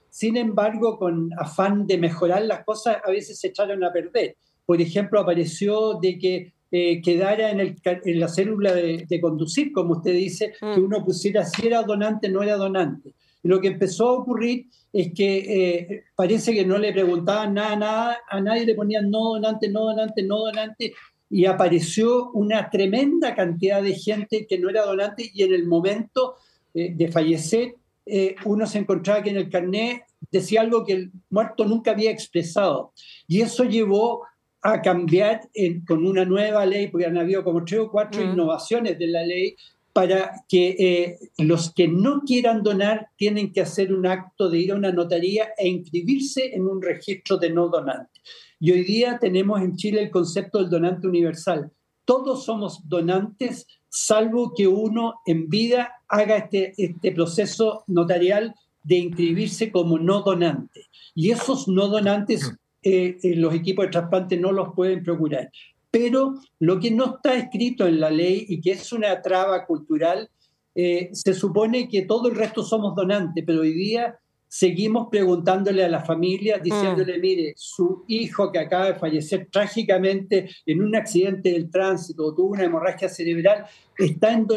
Sin 0.09 0.37
embargo, 0.37 0.97
con 0.97 1.31
afán 1.37 1.87
de 1.89 1.99
mejorar 1.99 2.43
las 2.43 2.65
cosas, 2.65 2.99
a 3.05 3.11
veces 3.11 3.39
se 3.39 3.49
echaron 3.49 3.83
a 3.83 3.93
perder. 3.93 4.37
Por 4.65 4.81
ejemplo, 4.81 5.19
apareció 5.19 5.99
de 6.01 6.19
que 6.19 6.53
eh, 6.71 7.03
quedara 7.03 7.51
en, 7.51 7.61
el, 7.61 7.77
en, 7.85 8.21
la 8.21 8.29
célula 8.29 8.73
de, 8.73 9.05
de, 9.09 9.21
conducir, 9.21 9.73
como 9.73 9.95
usted 9.95 10.13
dice, 10.13 10.53
que 10.59 10.81
mm. 10.81 10.85
uno 10.85 11.05
pusiera 11.05 11.45
si 11.45 11.67
era 11.67 11.83
donante, 11.83 12.29
no 12.29 12.43
era 12.43 12.57
donante. 12.57 13.11
Y 13.45 13.49
lo 13.49 13.61
que 13.61 13.69
empezó 13.69 14.09
a 14.09 14.13
ocurrir 14.15 14.67
es 14.93 15.13
que 15.13 15.37
eh, 15.39 16.05
parece 16.17 16.55
que 16.55 16.65
no 16.65 16.79
le 16.79 16.93
preguntaban 16.93 17.55
nada, 17.55 17.77
nada, 17.77 18.19
a 18.29 18.41
nadie 18.41 18.65
le 18.65 18.75
ponían 18.75 19.11
no 19.11 19.35
donante, 19.35 19.69
no 19.69 19.85
donante, 19.85 20.23
no 20.23 20.39
donante, 20.39 20.95
y 21.29 21.45
apareció 21.45 22.31
una 22.31 22.71
tremenda 22.71 23.35
cantidad 23.35 23.83
de 23.83 23.95
gente 23.95 24.47
que 24.47 24.59
no 24.59 24.71
era 24.71 24.85
donante 24.85 25.31
y 25.33 25.43
en 25.43 25.53
el 25.53 25.67
momento 25.67 26.37
eh, 26.73 26.93
de 26.95 27.13
fallecer 27.13 27.75
eh, 28.07 28.37
uno 28.45 28.67
se 28.67 28.79
encontraba 28.79 29.23
que 29.23 29.31
en 29.31 29.37
el 29.37 29.51
carnet 29.51 30.05
decía 30.31 30.61
algo 30.61 30.85
que 30.85 30.93
el 30.93 31.13
muerto 31.31 31.65
nunca 31.65 31.93
había 31.93 32.11
expresado. 32.11 32.93
Y 33.27 33.41
eso 33.41 33.65
llevó 33.65 34.23
a 34.61 34.81
cambiar 34.81 35.43
con 35.87 36.07
una 36.07 36.25
nueva 36.25 36.65
ley, 36.65 36.89
porque 36.89 37.07
han 37.07 37.19
habido 37.19 37.45
como 37.45 37.65
tres 37.65 37.81
o 37.81 37.91
cuatro 37.91 38.25
mm. 38.25 38.33
innovaciones 38.33 38.99
de 38.99 39.07
la 39.07 39.23
ley 39.23 39.57
para 39.95 40.45
que 40.49 40.71
eh, 40.71 41.19
los 41.39 41.73
que 41.73 41.87
no 41.87 42.23
quieran 42.23 42.65
donar 42.65 43.11
tienen 43.17 43.53
que 43.53 43.61
hacer 43.61 43.95
un 43.95 44.07
acto 44.07 44.51
de 44.51 44.59
ir 44.59 44.73
a 44.73 44.75
una 44.75 44.91
notaría 44.91 45.51
e 45.57 45.69
inscribirse 45.69 46.53
en 46.53 46.67
un 46.67 46.83
registro 46.83 47.39
de 47.39 47.51
no 47.51 47.69
donante. 47.69 48.21
Y 48.59 48.73
hoy 48.73 48.83
día 48.83 49.19
tenemos 49.21 49.63
en 49.63 49.77
Chile 49.77 50.03
el 50.03 50.11
concepto 50.11 50.59
del 50.59 50.69
donante 50.69 51.07
universal. 51.07 51.71
Todos 52.05 52.45
somos 52.45 52.81
donantes, 52.89 53.69
salvo 53.89 54.53
que 54.53 54.67
uno 54.67 55.21
en 55.27 55.49
vida 55.49 55.93
haga 56.09 56.39
este, 56.39 56.75
este 56.77 57.13
proceso 57.13 57.85
notarial 57.87 58.53
de 58.83 58.97
inscribirse 58.97 59.71
como 59.71 59.97
no 59.97 60.23
donante. 60.23 60.89
Y 61.15 61.31
esos 61.31 61.69
no 61.69 61.87
donantes, 61.87 62.53
eh, 62.83 63.17
eh, 63.23 63.37
los 63.37 63.55
equipos 63.55 63.85
de 63.85 63.93
trasplante 63.93 64.37
no 64.37 64.51
los 64.51 64.75
pueden 64.75 65.05
procurar. 65.05 65.53
Pero 65.95 66.35
lo 66.59 66.81
que 66.81 66.91
no 66.91 67.15
está 67.15 67.37
escrito 67.37 67.87
en 67.87 68.01
la 68.01 68.11
ley 68.11 68.47
y 68.49 68.61
que 68.61 68.73
es 68.73 68.93
una 68.93 69.23
traba 69.23 69.65
cultural, 69.65 70.29
eh, 70.75 71.11
se 71.13 71.35
supone 71.35 71.89
que 71.89 72.03
todo 72.03 72.29
el 72.29 72.35
resto 72.35 72.65
somos 72.65 72.97
donantes, 72.97 73.45
pero 73.47 73.61
hoy 73.61 73.75
día 73.75 74.19
seguimos 74.49 75.07
preguntándole 75.09 75.85
a 75.85 75.89
la 75.89 76.05
familia, 76.05 76.59
diciéndole, 76.59 77.17
mm. 77.17 77.21
mire, 77.21 77.53
su 77.55 78.03
hijo 78.09 78.51
que 78.51 78.59
acaba 78.59 78.87
de 78.87 78.95
fallecer 78.97 79.47
trágicamente 79.53 80.51
en 80.67 80.83
un 80.83 80.97
accidente 80.97 81.53
del 81.53 81.71
tránsito 81.71 82.27
o 82.27 82.35
tuvo 82.35 82.55
una 82.55 82.65
hemorragia 82.65 83.09
cerebral, 83.09 83.65
está 83.97 84.33
en, 84.33 84.49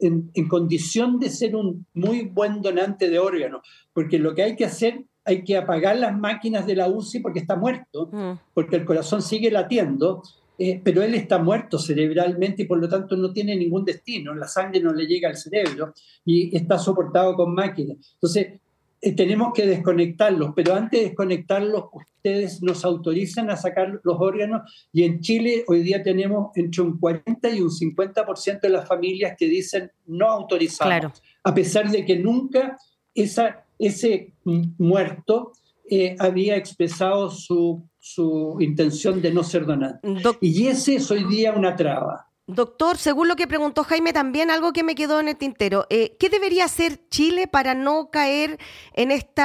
en, 0.00 0.48
condición 0.48 1.20
de 1.20 1.28
ser 1.28 1.56
un 1.56 1.84
muy 1.92 2.22
buen 2.22 2.62
donante 2.62 3.10
de 3.10 3.18
órganos, 3.18 3.60
porque 3.92 4.18
lo 4.18 4.34
que 4.34 4.44
hay 4.44 4.56
que 4.56 4.64
hacer, 4.64 5.04
hay 5.26 5.44
que 5.44 5.58
apagar 5.58 5.98
las 5.98 6.16
máquinas 6.16 6.66
de 6.66 6.76
la 6.76 6.88
UCI 6.88 7.20
porque 7.20 7.40
está 7.40 7.54
muerto, 7.54 8.08
mm. 8.10 8.32
porque 8.54 8.76
el 8.76 8.86
corazón 8.86 9.20
sigue 9.20 9.50
latiendo, 9.50 10.22
eh, 10.58 10.80
pero 10.82 11.02
él 11.02 11.14
está 11.14 11.38
muerto 11.38 11.78
cerebralmente 11.78 12.62
y 12.62 12.66
por 12.66 12.78
lo 12.78 12.88
tanto 12.88 13.16
no 13.16 13.32
tiene 13.32 13.56
ningún 13.56 13.84
destino, 13.84 14.34
la 14.34 14.48
sangre 14.48 14.80
no 14.80 14.92
le 14.92 15.06
llega 15.06 15.28
al 15.28 15.36
cerebro 15.36 15.92
y 16.24 16.56
está 16.56 16.78
soportado 16.78 17.34
con 17.34 17.54
máquinas. 17.54 17.98
Entonces, 18.14 18.60
eh, 19.02 19.14
tenemos 19.14 19.52
que 19.52 19.66
desconectarlos, 19.66 20.52
pero 20.56 20.74
antes 20.74 21.00
de 21.00 21.06
desconectarlos, 21.08 21.84
ustedes 21.92 22.62
nos 22.62 22.84
autorizan 22.84 23.50
a 23.50 23.56
sacar 23.56 24.00
los 24.02 24.16
órganos 24.18 24.62
y 24.92 25.04
en 25.04 25.20
Chile 25.20 25.64
hoy 25.68 25.82
día 25.82 26.02
tenemos 26.02 26.56
entre 26.56 26.82
un 26.82 26.98
40 26.98 27.50
y 27.50 27.60
un 27.60 27.70
50% 27.70 28.60
de 28.60 28.68
las 28.70 28.88
familias 28.88 29.36
que 29.38 29.46
dicen 29.46 29.92
no 30.06 30.28
autorizamos, 30.28 31.22
a 31.44 31.54
pesar 31.54 31.90
de 31.90 32.04
que 32.04 32.16
nunca 32.16 32.78
esa, 33.14 33.64
ese 33.78 34.32
muerto 34.44 35.52
eh, 35.88 36.16
había 36.18 36.56
expresado 36.56 37.30
su 37.30 37.86
su 38.08 38.56
intención 38.60 39.20
de 39.20 39.32
no 39.32 39.42
ser 39.42 39.66
donante. 39.66 40.06
y 40.40 40.68
ese 40.68 40.94
es 40.94 41.10
hoy 41.10 41.24
día 41.24 41.52
una 41.52 41.74
traba. 41.74 42.30
Doctor, 42.46 42.98
según 42.98 43.26
lo 43.26 43.34
que 43.34 43.48
preguntó 43.48 43.82
Jaime, 43.82 44.12
también 44.12 44.52
algo 44.52 44.72
que 44.72 44.84
me 44.84 44.94
quedó 44.94 45.18
en 45.18 45.26
el 45.26 45.36
tintero. 45.36 45.86
Eh, 45.90 46.16
¿Qué 46.20 46.28
debería 46.28 46.66
hacer 46.66 47.00
Chile 47.08 47.48
para 47.48 47.74
no 47.74 48.08
caer 48.12 48.60
en 48.92 49.10
este 49.10 49.42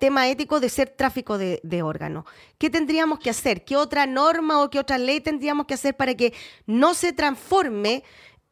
tema 0.00 0.26
ético 0.26 0.58
de 0.58 0.70
ser 0.70 0.88
tráfico 0.88 1.36
de, 1.36 1.82
órganos? 1.82 2.24
¿Qué 2.56 2.70
tendríamos 2.70 3.18
que 3.18 3.28
hacer? 3.28 3.66
¿Qué 3.66 3.76
otra 3.76 4.06
norma 4.06 4.62
o 4.62 4.70
qué 4.70 4.78
otra 4.78 4.96
ley 4.96 5.20
tendríamos 5.20 5.66
que 5.66 5.74
hacer 5.74 5.94
para 5.94 6.14
que 6.14 6.32
no 6.64 6.94
se 6.94 7.12
transforme 7.12 8.02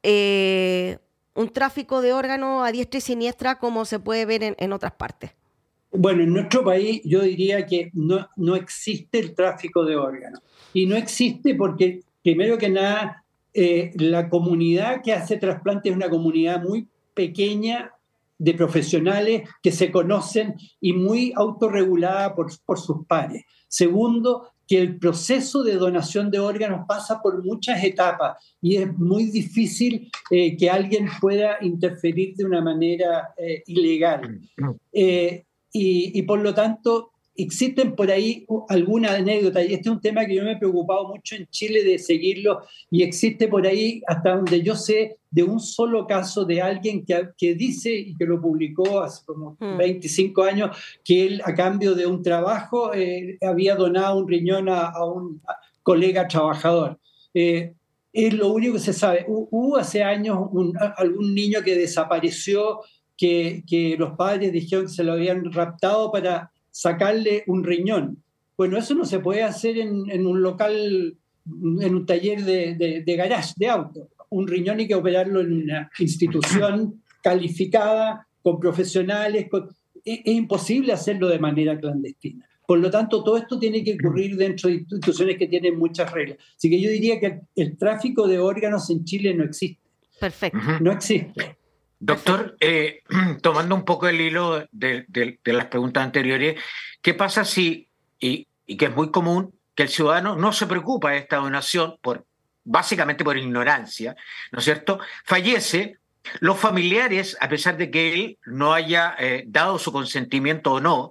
eh, 0.03 0.99
un 1.35 1.49
tráfico 1.49 2.03
de 2.03 2.13
órganos 2.13 2.69
a 2.69 2.71
diestra 2.71 2.99
y 2.99 3.01
siniestra 3.01 3.59
como 3.59 3.87
se 3.87 3.99
puede 3.99 4.27
ver 4.27 4.55
en, 4.59 4.73
otras 4.75 4.93
partes? 4.93 5.31
Bueno, 5.97 6.25
en 6.25 6.33
nuestro 6.33 6.65
país 6.65 7.01
yo 7.05 7.23
diría 7.23 7.65
que 7.67 7.91
no, 7.95 8.29
no 8.37 8.57
existe 8.57 9.21
el 9.21 9.35
tráfico 9.35 9.85
de 9.85 9.97
órganos. 9.97 10.41
Y 10.73 10.87
no 10.87 10.97
existe 10.97 11.55
porque, 11.55 12.03
primero 12.23 12.59
que 12.59 12.69
nada, 12.69 13.25
eh, 13.53 13.93
la 13.97 14.29
comunidad 14.29 15.03
que 15.03 15.13
hace 15.13 15.37
trasplante 15.37 15.89
es 15.89 15.95
una 15.95 16.11
comunidad 16.11 16.63
muy 16.63 16.89
pequeña 17.15 17.93
de 18.37 18.55
profesionales 18.55 19.49
que 19.63 19.71
se 19.71 19.93
conocen 19.93 20.57
y 20.81 20.93
muy 20.93 21.33
autorregulada 21.37 22.35
por, 22.35 22.51
por 22.67 22.81
sus 22.81 23.07
pares. 23.07 23.45
Segundo, 23.69 24.49
que 24.67 24.79
el 24.79 24.99
proceso 24.99 25.63
de 25.63 25.75
donación 25.75 26.31
de 26.31 26.41
órganos 26.41 26.87
pasa 26.89 27.21
por 27.23 27.45
muchas 27.45 27.85
etapas 27.85 28.37
y 28.61 28.77
es 28.77 28.99
muy 28.99 29.27
difícil 29.27 30.11
eh, 30.31 30.57
que 30.57 30.71
alguien 30.71 31.09
pueda 31.21 31.59
interferir 31.61 32.35
de 32.35 32.45
una 32.45 32.61
manera 32.61 33.35
eh, 33.37 33.63
ilegal. 33.67 34.41
Mm. 34.57 34.71
Y, 35.75 36.17
y, 36.19 36.23
por 36.23 36.41
lo 36.41 36.55
tanto, 36.55 37.11
existen 37.37 37.97
por 37.97 38.11
ahí 38.11 38.47
alguna 38.69 39.15
anécdota, 39.15 39.61
y 39.63 39.75
este 39.75 39.89
es 39.89 39.95
un 39.95 40.01
tema 40.01 40.25
que 40.25 40.37
yo 40.37 40.45
me 40.45 40.53
he 40.53 40.57
preocupado 40.57 41.09
mucho 41.09 41.35
en 41.35 41.47
Chile 41.49 41.83
de 41.83 41.99
seguirlo, 41.99 42.63
y 42.91 43.03
existe 43.03 43.49
por 43.49 43.67
ahí, 43.67 44.03
hasta 44.07 44.37
donde 44.37 44.63
yo 44.63 44.77
sé, 44.77 45.17
de 45.31 45.43
un 45.43 45.59
solo 45.59 46.07
caso 46.07 46.45
de 46.45 46.63
alguien 46.63 47.05
que, 47.05 47.31
que 47.37 47.55
dice, 47.55 47.93
y 47.93 48.15
que 48.15 48.25
lo 48.25 48.41
publicó 48.41 49.01
hace 49.01 49.25
como 49.27 49.57
25 49.59 50.41
mm. 50.41 50.47
años, 50.47 50.77
que 51.05 51.27
él 51.27 51.43
a 51.45 51.55
cambio 51.55 51.95
de 51.95 52.07
un 52.07 52.23
trabajo 52.23 52.95
eh, 52.95 53.37
había 53.43 53.75
donado 53.75 54.19
un 54.19 54.29
riñón 54.29 54.69
a, 54.69 54.93
un 55.05 55.43
colega 55.83 56.29
trabajador. 56.29 56.99
Eh, 57.35 57.75
es 58.13 58.33
lo 58.33 58.53
único 58.53 58.75
que 58.75 58.81
se 58.81 58.93
sabe. 58.93 59.27
Hubo 59.27 59.77
hace 59.77 60.05
años 60.05 60.39
algún 60.97 61.35
niño 61.35 61.63
que 61.63 61.75
desapareció, 61.75 62.81
que, 63.17 63.63
que 63.67 63.97
los 63.99 64.17
padres 64.17 64.53
dijeron 64.53 64.87
que 64.87 64.93
se 64.93 65.05
lo 65.05 65.13
habían 65.13 65.53
raptado 65.53 66.11
para 66.11 66.51
sacarle 66.71 67.45
un 67.47 67.65
riñón. 67.65 68.23
Bueno, 68.57 68.77
eso 68.79 68.95
no 68.95 69.05
se 69.05 69.21
puede 69.21 69.43
hacer 69.43 69.79
en, 69.79 70.27
un 70.27 70.43
local, 70.43 71.17
en 71.47 71.95
un 71.95 72.07
taller 72.07 72.45
de, 72.45 73.03
de, 73.05 73.17
garage, 73.17 73.55
de 73.57 73.69
auto. 73.69 74.09
Un 74.31 74.47
riñón 74.47 74.79
hay 74.79 74.89
que 74.89 74.95
operarlo 74.95 75.41
en 75.41 75.53
una 75.65 75.91
institución 75.99 77.03
calificada, 77.23 78.27
con 78.43 78.61
profesionales. 78.61 79.47
Es, 80.05 80.21
imposible 80.27 80.93
hacerlo 80.93 81.29
de 81.29 81.39
manera 81.39 81.79
clandestina. 81.79 82.47
Por 82.67 82.79
lo 82.79 82.91
tanto, 82.91 83.23
todo 83.25 83.37
esto 83.37 83.59
tiene 83.59 83.83
que 83.83 83.95
ocurrir 83.95 84.37
dentro 84.37 84.69
de 84.69 84.77
instituciones 84.77 85.37
que 85.37 85.49
tienen 85.49 85.79
muchas 85.79 86.11
reglas. 86.13 86.39
Así 86.57 86.71
que 86.71 86.81
yo 86.81 86.91
diría 86.91 87.21
que 87.21 87.41
el, 87.57 87.77
tráfico 87.77 88.27
de 88.27 88.39
órganos 88.39 88.89
en 88.91 89.05
Chile 89.05 89.35
no 89.35 89.45
existe. 89.45 89.83
Perfecto. 90.19 90.59
No 90.81 90.93
existe. 90.93 91.57
Doctor, 92.05 92.55
eh, 92.61 93.03
tomando 93.41 93.75
un 93.75 93.87
poco 93.87 94.09
el 94.09 94.21
hilo 94.21 94.69
de, 94.73 95.39
las 95.45 95.67
preguntas 95.67 96.05
anteriores, 96.05 96.61
¿qué 97.01 97.15
pasa 97.15 97.47
si, 97.47 97.89
y, 98.21 98.47
que 98.77 98.87
es 98.87 98.95
muy 98.95 99.11
común, 99.11 99.55
que 99.75 99.85
el 99.85 99.89
ciudadano 99.89 100.37
no 100.37 100.53
se 100.53 100.67
preocupa 100.67 101.13
de 101.13 101.19
esta 101.19 101.37
donación 101.37 101.97
por 102.03 102.27
básicamente 102.63 103.25
por 103.25 103.39
ignorancia, 103.39 104.17
¿no 104.53 104.59
es 104.59 104.65
cierto? 104.67 104.99
Fallece, 105.25 105.97
los 106.41 106.59
familiares, 106.59 107.39
a 107.41 107.49
pesar 107.49 107.79
de 107.79 107.91
que 107.91 108.13
él 108.13 108.39
no 108.45 108.75
haya 108.75 109.15
eh, 109.19 109.45
dado 109.47 109.79
su 109.79 109.91
consentimiento 109.91 110.73
o 110.73 110.81
no, 110.81 111.11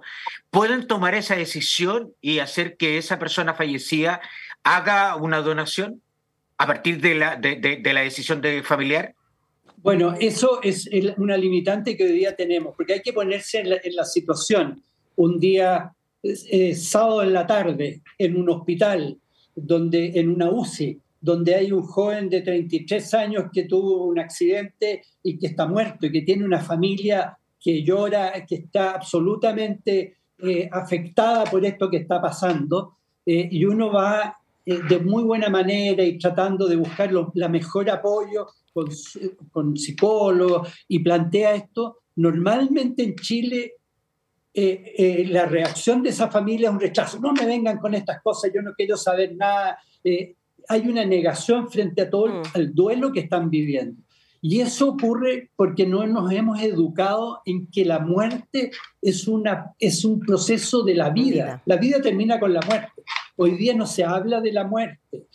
pueden 0.50 0.86
tomar 0.86 1.16
esa 1.16 1.34
decisión 1.34 2.12
y 2.20 2.38
hacer 2.38 2.76
que 2.76 2.98
esa 2.98 3.18
persona 3.18 3.54
fallecida 3.54 4.20
haga 4.62 5.16
una 5.16 5.40
donación 5.40 6.02
a 6.56 6.68
partir 6.68 7.00
de 7.00 7.16
la, 7.16 7.34
de 7.36 7.92
la 7.92 8.00
decisión 8.02 8.40
de 8.40 8.62
familiar. 8.62 9.14
Bueno, 9.84 10.14
eso 10.18 10.62
es 10.62 10.88
una 11.18 11.36
limitante 11.36 11.94
que 11.94 12.04
hoy 12.04 12.12
día 12.12 12.34
tenemos, 12.34 12.74
porque 12.74 12.94
hay 12.94 13.02
que 13.02 13.12
ponerse 13.12 13.58
en 13.58 13.94
la, 13.94 14.04
situación. 14.06 14.82
Un 15.16 15.38
día, 15.38 15.94
sábado 16.74 17.22
en 17.22 17.34
la 17.34 17.46
tarde, 17.46 18.00
en 18.16 18.34
un 18.34 18.48
hospital, 18.48 19.18
donde, 19.54 20.18
en 20.18 20.30
una 20.30 20.50
UCI, 20.50 20.98
donde 21.20 21.54
hay 21.54 21.70
un 21.70 21.82
joven 21.82 22.30
de 22.30 22.40
33 22.40 23.12
años 23.12 23.44
que 23.52 23.64
tuvo 23.64 24.06
un 24.06 24.18
accidente 24.18 25.02
y 25.22 25.38
que 25.38 25.48
está 25.48 25.66
muerto 25.66 26.06
y 26.06 26.12
que 26.12 26.22
tiene 26.22 26.46
una 26.46 26.60
familia 26.60 27.36
que 27.60 27.82
llora, 27.82 28.32
que 28.46 28.54
está 28.54 28.92
absolutamente 28.92 30.16
eh, 30.38 30.66
afectada 30.72 31.44
por 31.44 31.62
esto 31.62 31.90
que 31.90 31.98
está 31.98 32.22
pasando, 32.22 32.96
eh, 33.26 33.50
y 33.50 33.66
uno 33.66 33.92
va 33.92 34.38
de 34.64 34.98
muy 34.98 35.22
buena 35.24 35.48
manera 35.50 36.02
y 36.02 36.18
tratando 36.18 36.66
de 36.66 36.76
buscar 36.76 37.10
la 37.34 37.48
mejor 37.48 37.90
apoyo 37.90 38.46
con, 39.52 39.76
psicólogos 39.76 40.68
y 40.88 40.98
plantea 40.98 41.54
esto, 41.54 41.98
normalmente 42.16 43.04
en 43.04 43.14
Chile 43.16 43.74
eh, 44.52 44.94
eh, 44.96 45.26
la 45.28 45.46
reacción 45.46 46.02
de 46.02 46.10
esa 46.10 46.30
familia 46.30 46.68
es 46.68 46.74
un 46.74 46.80
rechazo. 46.80 47.18
No 47.18 47.32
me 47.32 47.46
vengan 47.46 47.78
con 47.78 47.94
estas 47.94 48.22
cosas, 48.22 48.50
yo 48.54 48.62
no 48.62 48.72
quiero 48.74 48.96
saber 48.96 49.34
nada. 49.36 49.78
Eh, 50.02 50.36
hay 50.68 50.88
una 50.88 51.04
negación 51.04 51.70
frente 51.70 52.02
a 52.02 52.10
todo 52.10 52.42
el 52.54 52.70
mm. 52.70 52.74
duelo 52.74 53.12
que 53.12 53.20
están 53.20 53.50
viviendo. 53.50 54.00
Y 54.40 54.60
eso 54.60 54.90
ocurre 54.90 55.50
porque 55.56 55.86
no 55.86 56.06
nos 56.06 56.30
hemos 56.30 56.60
educado 56.60 57.40
en 57.46 57.66
que 57.70 57.84
la 57.84 57.98
muerte 57.98 58.70
es, 59.00 59.26
una, 59.26 59.72
es 59.78 60.04
un 60.04 60.20
proceso 60.20 60.82
de 60.82 60.94
la 60.94 61.10
vida. 61.10 61.62
La 61.64 61.76
vida 61.76 62.00
termina 62.02 62.38
con 62.38 62.52
la 62.52 62.60
muerte. 62.60 63.02
Hoy 63.36 63.52
día 63.52 63.74
no 63.74 63.86
se 63.86 64.04
habla 64.04 64.40
de 64.40 64.52
la 64.52 64.64
muerte. 64.64 65.26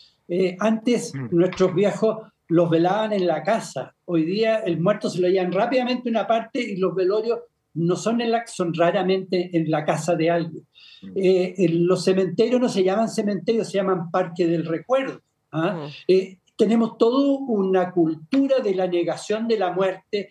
antes 0.60 1.14
mm. 1.14 1.28
nuestros 1.32 1.74
viejos 1.74 2.18
los 2.48 2.70
velaban 2.70 3.14
en 3.14 3.28
la 3.28 3.44
casa. 3.44 3.96
Hoy 4.06 4.26
día 4.26 4.58
el 4.58 4.80
muerto 4.80 5.10
se 5.10 5.22
lo 5.22 5.28
llevan 5.28 5.52
rápidamente 5.52 6.10
una 6.10 6.28
parte 6.28 6.62
y 6.62 6.78
los 6.78 6.96
velorios 6.96 7.40
no 7.76 7.96
son 7.96 8.22
en 8.22 8.32
la, 8.32 8.46
son 8.48 8.74
raramente 8.74 9.56
en 9.56 9.70
la 9.70 9.86
casa 9.86 10.16
de 10.16 10.30
alguien. 10.30 10.66
Mm. 11.02 11.12
Eh, 11.16 11.70
los 11.72 12.04
cementerios 12.04 12.60
no 12.60 12.70
se 12.70 12.84
llaman 12.84 13.10
cementerios, 13.10 13.70
se 13.70 13.78
llaman 13.78 14.12
parque 14.12 14.48
del 14.48 14.66
recuerdo. 14.66 15.22
¿ah? 15.52 15.86
Mm. 15.86 15.90
Eh, 16.08 16.40
tenemos 16.58 16.98
toda 16.98 17.40
una 17.48 17.92
cultura 17.92 18.60
de 18.60 18.76
la 18.76 18.88
negación 18.88 19.48
de 19.48 19.58
la 19.58 19.72
muerte, 19.72 20.30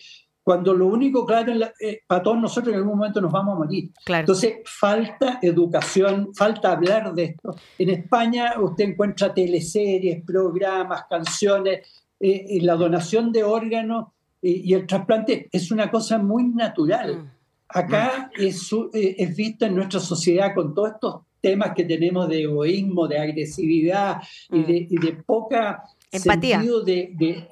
cuando 0.48 0.72
lo 0.72 0.86
único 0.86 1.26
claro, 1.26 1.52
eh, 1.78 2.00
para 2.06 2.22
todos 2.22 2.38
nosotros 2.38 2.72
en 2.72 2.80
algún 2.80 2.96
momento 2.96 3.20
nos 3.20 3.30
vamos 3.30 3.54
a 3.54 3.58
morir. 3.58 3.90
Entonces, 4.06 4.54
falta 4.64 5.38
educación, 5.42 6.30
falta 6.34 6.72
hablar 6.72 7.12
de 7.12 7.24
esto. 7.24 7.54
En 7.78 7.90
España 7.90 8.54
usted 8.58 8.84
encuentra 8.84 9.34
teleseries, 9.34 10.24
programas, 10.24 11.04
canciones 11.10 11.80
eh, 12.18 12.60
la 12.62 12.76
donación 12.76 13.30
de 13.30 13.44
órganos 13.44 14.06
eh, 14.40 14.62
y 14.64 14.72
el 14.72 14.86
trasplante 14.86 15.50
es 15.52 15.70
una 15.70 15.90
cosa 15.90 16.16
muy 16.16 16.44
natural. 16.44 17.18
Mm. 17.18 17.30
Acá 17.68 18.30
mm. 18.34 18.42
es, 18.42 18.72
eh, 18.94 19.16
es 19.18 19.36
visto 19.36 19.66
en 19.66 19.74
nuestra 19.76 20.00
sociedad 20.00 20.54
con 20.54 20.74
todos 20.74 20.92
estos 20.94 21.16
temas 21.42 21.72
que 21.76 21.84
tenemos 21.84 22.26
de 22.26 22.44
egoísmo, 22.44 23.06
de 23.06 23.18
agresividad 23.18 24.22
y, 24.50 24.62
de, 24.62 25.12
mm. 25.12 25.24
poca 25.26 25.84
Empatía. 26.10 26.56
sentido 26.56 26.82
de, 26.82 27.46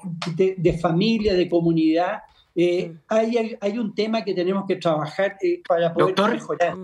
de, 0.57 0.79
familia, 0.79 1.35
de 1.35 1.47
comunidad. 1.47 2.21
Hay, 3.09 3.57
hay, 3.61 3.79
un 3.79 3.95
tema 3.95 4.25
que 4.25 4.33
tenemos 4.33 4.65
que 4.67 4.77
trabajar 4.77 5.37
para 5.67 5.93
poder 5.93 6.31
mejorar. 6.33 6.75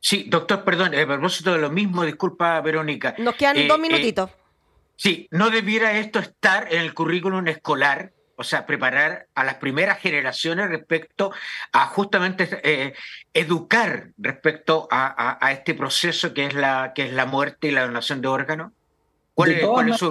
Sí, 0.00 0.26
doctor, 0.28 0.64
perdón, 0.64 0.94
a 0.94 1.06
propósito 1.06 1.52
de 1.52 1.58
lo 1.58 1.70
mismo, 1.70 2.04
disculpa, 2.04 2.60
Verónica. 2.60 3.14
Nos 3.18 3.34
quedan 3.34 3.66
dos 3.66 3.78
minutitos. 3.78 4.30
Sí, 4.96 5.28
no 5.30 5.50
debiera 5.50 5.98
esto 5.98 6.18
estar 6.18 6.72
en 6.72 6.80
el 6.80 6.94
currículum 6.94 7.46
escolar, 7.48 8.12
o 8.36 8.44
sea, 8.44 8.66
preparar 8.66 9.26
a 9.34 9.44
las 9.44 9.54
primeras 9.54 9.98
generaciones 9.98 10.68
respecto 10.68 11.32
a 11.72 11.86
justamente 11.86 12.48
eh, 12.62 12.94
educar 13.34 14.10
respecto 14.18 14.88
a, 14.90 15.38
este 15.52 15.74
proceso 15.74 16.34
que 16.34 16.46
es, 16.46 16.54
la, 16.54 16.92
que 16.94 17.06
es 17.06 17.12
la 17.12 17.26
muerte 17.26 17.68
y 17.68 17.70
la 17.72 17.86
donación 17.86 18.20
de 18.20 18.28
órganos. 18.28 18.72
¿Cuál, 19.34 19.52
es, 19.52 19.96
su... 19.96 20.10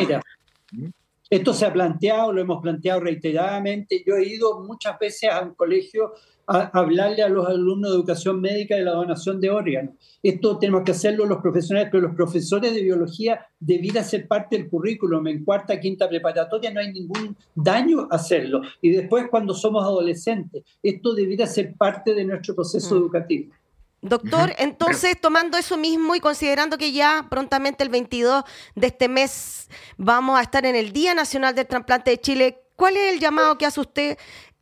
Esto 1.30 1.54
se 1.54 1.66
ha 1.66 1.74
planteado, 1.74 2.32
lo 2.32 2.42
hemos 2.42 2.62
planteado 2.62 3.02
reiteradamente. 3.02 4.04
Yo 4.06 4.16
he 4.16 4.26
ido 4.28 4.62
muchas 4.62 4.98
veces 4.98 5.30
a 5.30 5.42
un 5.42 5.56
colegio 5.56 6.14
a 6.48 6.72
hablarle 6.80 7.22
a 7.22 7.28
los 7.28 7.46
alumnos 7.46 7.92
de 7.92 7.98
educación 7.98 8.40
médica 8.40 8.76
de 8.76 8.84
la 8.84 8.92
donación 8.92 9.42
de 9.42 9.50
órganos. 9.50 9.96
Esto 10.24 10.58
tenemos 10.58 10.84
que 10.84 10.92
hacerlo 10.92 11.26
los 11.26 11.42
profesionales, 11.42 11.90
pero 11.92 12.08
los 12.08 12.16
profesores 12.16 12.74
de 12.74 12.82
biología 12.82 13.46
debiera 13.60 14.02
ser 14.04 14.28
parte 14.28 14.58
del 14.58 14.70
currículum. 14.70 15.28
En 15.28 15.44
cuarta, 15.44 15.80
quinta 15.80 16.08
preparatoria 16.08 16.72
no 16.72 16.80
hay 16.80 16.94
ningún 16.94 17.36
daño 17.54 18.08
hacerlo. 18.10 18.62
Y 18.82 18.92
después 18.92 19.26
cuando 19.30 19.54
somos 19.54 19.84
adolescentes, 19.84 20.64
esto 20.82 21.14
debiera 21.14 21.46
ser 21.46 21.76
parte 21.76 22.16
de 22.16 22.24
nuestro 22.24 22.56
proceso 22.56 22.96
mm. 22.96 22.98
educativo. 22.98 23.54
Doctor, 24.02 24.54
entonces 24.60 25.20
tomando 25.20 25.58
eso 25.58 25.76
mismo 25.76 26.14
y 26.14 26.20
considerando 26.20 26.78
que 26.78 26.92
ya 26.92 27.26
prontamente 27.30 27.84
el 27.84 27.90
22 27.90 28.44
de 28.76 28.88
este 28.88 29.10
mes 29.10 29.70
vamos 29.98 30.38
a 30.38 30.44
estar 30.44 30.66
en 30.68 30.76
el 30.76 30.94
Día 30.94 31.16
Nacional 31.16 31.56
del 31.56 31.66
Trasplante 31.66 32.12
de 32.12 32.22
Chile, 32.22 32.62
¿cuál 32.76 32.96
es 32.96 33.14
el 33.14 33.20
llamado 33.20 33.58
que 33.58 33.66
hace 33.66 33.80
usted 33.80 34.18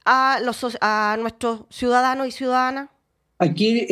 a, 0.06 0.40
los, 0.42 0.78
a 0.80 1.18
nuestros 1.20 1.66
ciudadanos 1.70 2.28
y 2.28 2.32
ciudadanas? 2.32 2.90
Aquí 3.38 3.86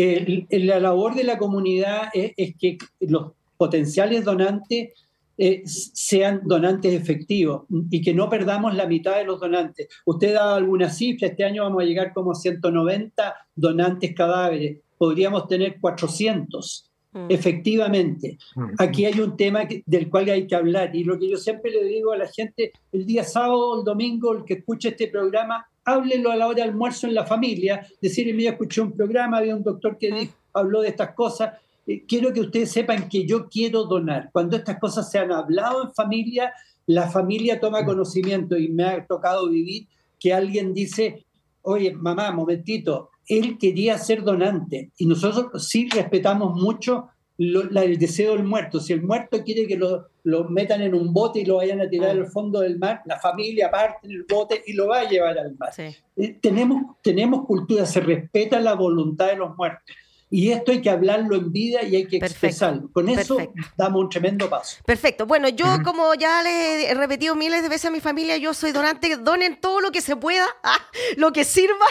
la 0.49 0.79
labor 0.79 1.15
de 1.15 1.25
la 1.25 1.37
comunidad 1.37 2.09
es, 2.13 2.55
que 2.57 2.77
los 3.01 3.33
potenciales 3.57 4.23
donantes 4.23 4.93
eh, 5.37 5.63
sean 5.65 6.41
donantes 6.45 6.93
efectivos 6.93 7.63
y 7.89 8.01
que 8.01 8.13
no 8.13 8.29
perdamos 8.29 8.75
la 8.75 8.87
mitad 8.87 9.17
de 9.17 9.25
los 9.25 9.41
donantes. 9.41 9.89
Usted 10.05 10.35
da 10.35 10.55
alguna 10.55 10.89
cifra, 10.89 11.27
este 11.27 11.43
año 11.43 11.63
vamos 11.63 11.83
a 11.83 11.85
llegar 11.85 12.13
como 12.13 12.33
190 12.33 13.35
donantes 13.55 14.15
cadáveres 14.15 14.82
podríamos 14.97 15.47
tener 15.47 15.79
400. 15.79 16.89
Mm. 17.13 17.27
Efectivamente, 17.29 18.37
mm. 18.55 18.69
aquí 18.79 19.05
hay 19.05 19.19
un 19.19 19.37
tema 19.37 19.67
del 19.85 20.09
cual 20.09 20.29
hay 20.29 20.47
que 20.47 20.55
hablar 20.55 20.95
y 20.95 21.03
lo 21.03 21.19
que 21.19 21.29
yo 21.29 21.37
siempre 21.37 21.69
le 21.69 21.83
digo 21.85 22.11
a 22.11 22.17
la 22.17 22.27
gente, 22.27 22.73
el 22.91 23.05
día 23.05 23.23
sábado, 23.23 23.79
el 23.79 23.85
domingo, 23.85 24.33
el 24.33 24.43
que 24.43 24.55
escuche 24.55 24.89
este 24.89 25.07
programa, 25.07 25.67
háblelo 25.85 26.31
a 26.31 26.35
la 26.35 26.47
hora 26.47 26.55
de 26.55 26.61
almuerzo 26.63 27.07
en 27.07 27.13
la 27.13 27.25
familia, 27.25 27.85
decirle, 28.01 28.33
mira, 28.33 28.51
escuché 28.51 28.81
un 28.81 28.93
programa, 28.93 29.37
había 29.37 29.55
un 29.55 29.63
doctor 29.63 29.97
que 29.97 30.11
mm. 30.11 30.29
habló 30.53 30.81
de 30.81 30.89
estas 30.89 31.13
cosas, 31.13 31.53
eh, 31.85 32.03
quiero 32.07 32.33
que 32.33 32.41
ustedes 32.41 32.71
sepan 32.71 33.07
que 33.07 33.25
yo 33.25 33.47
quiero 33.47 33.83
donar. 33.83 34.29
Cuando 34.31 34.57
estas 34.57 34.79
cosas 34.79 35.11
se 35.11 35.19
han 35.19 35.31
hablado 35.31 35.83
en 35.83 35.93
familia, 35.93 36.53
la 36.87 37.09
familia 37.09 37.59
toma 37.59 37.85
conocimiento 37.85 38.57
y 38.57 38.69
me 38.69 38.85
ha 38.85 39.05
tocado 39.05 39.49
vivir 39.49 39.87
que 40.19 40.33
alguien 40.33 40.73
dice, 40.73 41.25
oye, 41.61 41.93
mamá, 41.93 42.31
momentito, 42.31 43.09
él 43.27 43.57
quería 43.57 43.97
ser 43.97 44.23
donante 44.23 44.91
y 44.97 45.05
nosotros 45.05 45.67
sí 45.67 45.89
respetamos 45.89 46.55
mucho 46.61 47.09
el 47.37 47.97
deseo 47.97 48.35
del 48.35 48.43
muerto. 48.43 48.79
Si 48.79 48.93
el 48.93 49.01
muerto 49.01 49.43
quiere 49.43 49.67
que 49.67 49.77
lo, 49.77 50.49
metan 50.49 50.81
en 50.81 50.93
un 50.93 51.13
bote 51.13 51.39
y 51.39 51.45
lo 51.45 51.57
vayan 51.57 51.81
a 51.81 51.89
tirar 51.89 52.11
al 52.11 52.27
fondo 52.27 52.59
del 52.59 52.77
mar, 52.77 53.01
la 53.05 53.19
familia 53.19 53.71
parte 53.71 54.07
en 54.07 54.11
el 54.11 54.25
bote 54.29 54.61
y 54.65 54.73
lo 54.73 54.87
va 54.87 54.99
a 54.99 55.09
llevar 55.09 55.37
al 55.37 55.55
mar. 55.57 55.71
Eh, 55.77 56.37
tenemos, 56.41 56.97
tenemos 57.01 57.45
cultura, 57.45 57.85
se 57.85 57.99
respeta 57.99 58.59
la 58.59 58.75
voluntad 58.75 59.27
de 59.27 59.37
los 59.37 59.55
muertos. 59.57 59.95
Y 60.33 60.51
esto 60.51 60.71
hay 60.71 60.81
que 60.81 60.89
hablarlo 60.89 61.35
en 61.35 61.51
vida 61.51 61.83
y 61.83 61.95
hay 61.95 62.07
que 62.07 62.17
expresarlo. 62.17 62.89
Con 62.91 63.07
eso 63.07 63.37
damos 63.77 64.01
un 64.01 64.09
tremendo 64.09 64.49
paso. 64.49 64.77
Perfecto. 64.83 65.27
Bueno, 65.27 65.47
yo 65.47 65.67
como 65.83 66.15
ya 66.15 66.41
les 66.41 66.89
he 66.89 66.93
repetido 66.95 67.35
miles 67.35 67.61
de 67.61 67.69
veces 67.69 67.85
a 67.85 67.91
mi 67.91 67.99
familia, 67.99 68.35
yo 68.37 68.55
soy 68.55 68.71
donante, 68.71 69.15
donen 69.17 69.61
todo 69.61 69.79
lo 69.79 69.91
que 69.91 70.01
se 70.01 70.15
pueda, 70.15 70.47
ah, 70.63 70.79
lo 71.17 71.31
que 71.31 71.43
sirva, 71.43 71.85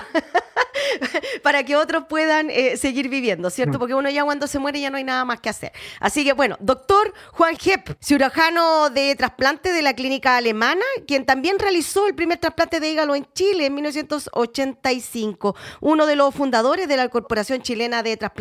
para 1.44 1.62
que 1.62 1.76
otros 1.76 2.06
puedan 2.08 2.50
eh, 2.50 2.76
seguir 2.76 3.08
viviendo, 3.08 3.48
¿cierto? 3.48 3.78
Porque 3.78 3.94
uno 3.94 4.10
ya 4.10 4.24
cuando 4.24 4.48
se 4.48 4.58
muere 4.58 4.80
ya 4.80 4.90
no 4.90 4.96
hay 4.96 5.04
nada 5.04 5.24
más 5.24 5.40
que 5.40 5.48
hacer. 5.48 5.70
Así 6.00 6.24
que 6.24 6.32
bueno, 6.32 6.56
doctor 6.58 7.14
Juan 7.30 7.56
Hepp, 7.64 7.90
cirujano 8.02 8.90
de 8.90 9.14
trasplante 9.14 9.72
de 9.72 9.82
la 9.82 9.94
clínica 9.94 10.36
alemana, 10.36 10.82
quien 11.06 11.26
también 11.26 11.60
realizó 11.60 12.08
el 12.08 12.16
primer 12.16 12.38
trasplante 12.38 12.80
de 12.80 12.90
hígado 12.90 13.14
en 13.14 13.24
Chile 13.34 13.66
en 13.66 13.74
1985, 13.76 15.54
uno 15.80 16.06
de 16.06 16.16
los 16.16 16.34
fundadores 16.34 16.88
de 16.88 16.96
la 16.96 17.08
Corporación 17.08 17.62
Chilena 17.62 18.02
de 18.02 18.16
Trasplante 18.16 18.31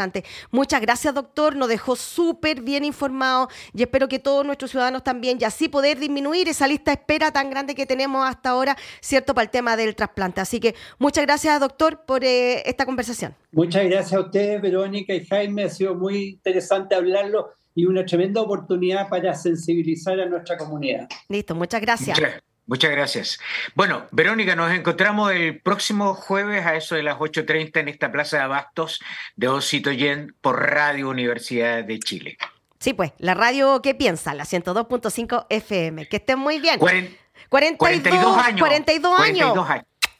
Muchas 0.51 0.81
gracias, 0.81 1.13
doctor. 1.13 1.55
Nos 1.55 1.67
dejó 1.67 1.95
súper 1.95 2.61
bien 2.61 2.83
informado 2.83 3.49
y 3.73 3.81
espero 3.81 4.07
que 4.07 4.19
todos 4.19 4.45
nuestros 4.45 4.71
ciudadanos 4.71 5.03
también 5.03 5.37
y 5.39 5.43
así 5.43 5.69
poder 5.69 5.99
disminuir 5.99 6.47
esa 6.47 6.67
lista 6.67 6.91
de 6.91 6.95
espera 7.01 7.31
tan 7.31 7.49
grande 7.49 7.75
que 7.75 7.85
tenemos 7.85 8.27
hasta 8.27 8.49
ahora, 8.49 8.77
¿cierto?, 9.01 9.33
para 9.33 9.43
el 9.43 9.49
tema 9.49 9.75
del 9.77 9.95
trasplante. 9.95 10.41
Así 10.41 10.59
que 10.59 10.75
muchas 10.99 11.25
gracias, 11.25 11.59
doctor, 11.59 12.01
por 12.05 12.23
eh, 12.23 12.61
esta 12.65 12.85
conversación. 12.85 13.35
Muchas 13.51 13.85
gracias 13.85 14.13
a 14.13 14.21
ustedes, 14.21 14.61
Verónica 14.61 15.13
y 15.13 15.25
Jaime. 15.25 15.63
Ha 15.63 15.69
sido 15.69 15.95
muy 15.95 16.29
interesante 16.29 16.95
hablarlo 16.95 17.51
y 17.75 17.85
una 17.85 18.05
tremenda 18.05 18.41
oportunidad 18.41 19.09
para 19.09 19.33
sensibilizar 19.33 20.19
a 20.19 20.25
nuestra 20.25 20.57
comunidad. 20.57 21.07
Listo, 21.29 21.55
muchas 21.55 21.81
gracias. 21.81 22.19
Muchas 22.19 22.41
gracias. 22.79 23.39
Bueno, 23.75 24.07
Verónica, 24.11 24.55
nos 24.55 24.71
encontramos 24.71 25.31
el 25.31 25.59
próximo 25.59 26.13
jueves 26.13 26.65
a 26.65 26.75
eso 26.75 26.95
de 26.95 27.03
las 27.03 27.17
8.30 27.17 27.81
en 27.81 27.87
esta 27.89 28.11
Plaza 28.11 28.37
de 28.37 28.43
Abastos 28.43 29.01
de 29.35 29.47
Ositoyen 29.47 30.35
por 30.41 30.59
Radio 30.59 31.09
Universidad 31.09 31.83
de 31.83 31.99
Chile. 31.99 32.37
Sí, 32.79 32.93
pues, 32.93 33.11
la 33.19 33.33
radio 33.33 33.81
¿qué 33.81 33.93
piensa? 33.93 34.33
La 34.33 34.45
102.5 34.45 35.45
FM. 35.49 36.07
Que 36.07 36.17
estén 36.17 36.39
muy 36.39 36.59
bien. 36.59 36.79
42, 37.49 38.37
años. 38.37 38.59
42 38.59 39.19
años. 39.19 39.57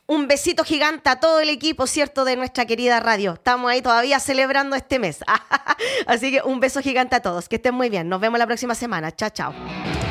Un 0.06 0.28
besito 0.28 0.66
gigante 0.66 1.10
a 1.10 1.22
todo 1.22 1.40
el 1.40 1.50
equipo, 1.50 1.88
¿cierto? 1.88 2.26
De 2.26 2.36
nuestra 2.36 2.66
querida 2.66 3.00
radio. 3.00 3.34
Estamos 3.34 3.72
ahí 3.72 3.82
todavía 3.82 4.20
celebrando 4.20 4.76
este 4.76 5.00
mes. 5.00 5.20
Así 6.06 6.32
que 6.32 6.42
un 6.44 6.60
beso 6.60 6.82
gigante 6.82 7.16
a 7.16 7.22
todos. 7.22 7.48
Que 7.48 7.56
estén 7.56 7.74
muy 7.74 7.90
bien. 7.90 8.10
Nos 8.10 8.20
vemos 8.20 8.38
la 8.38 8.46
próxima 8.46 8.76
semana. 8.76 9.12
Chao, 9.16 9.30
chao. 9.30 10.11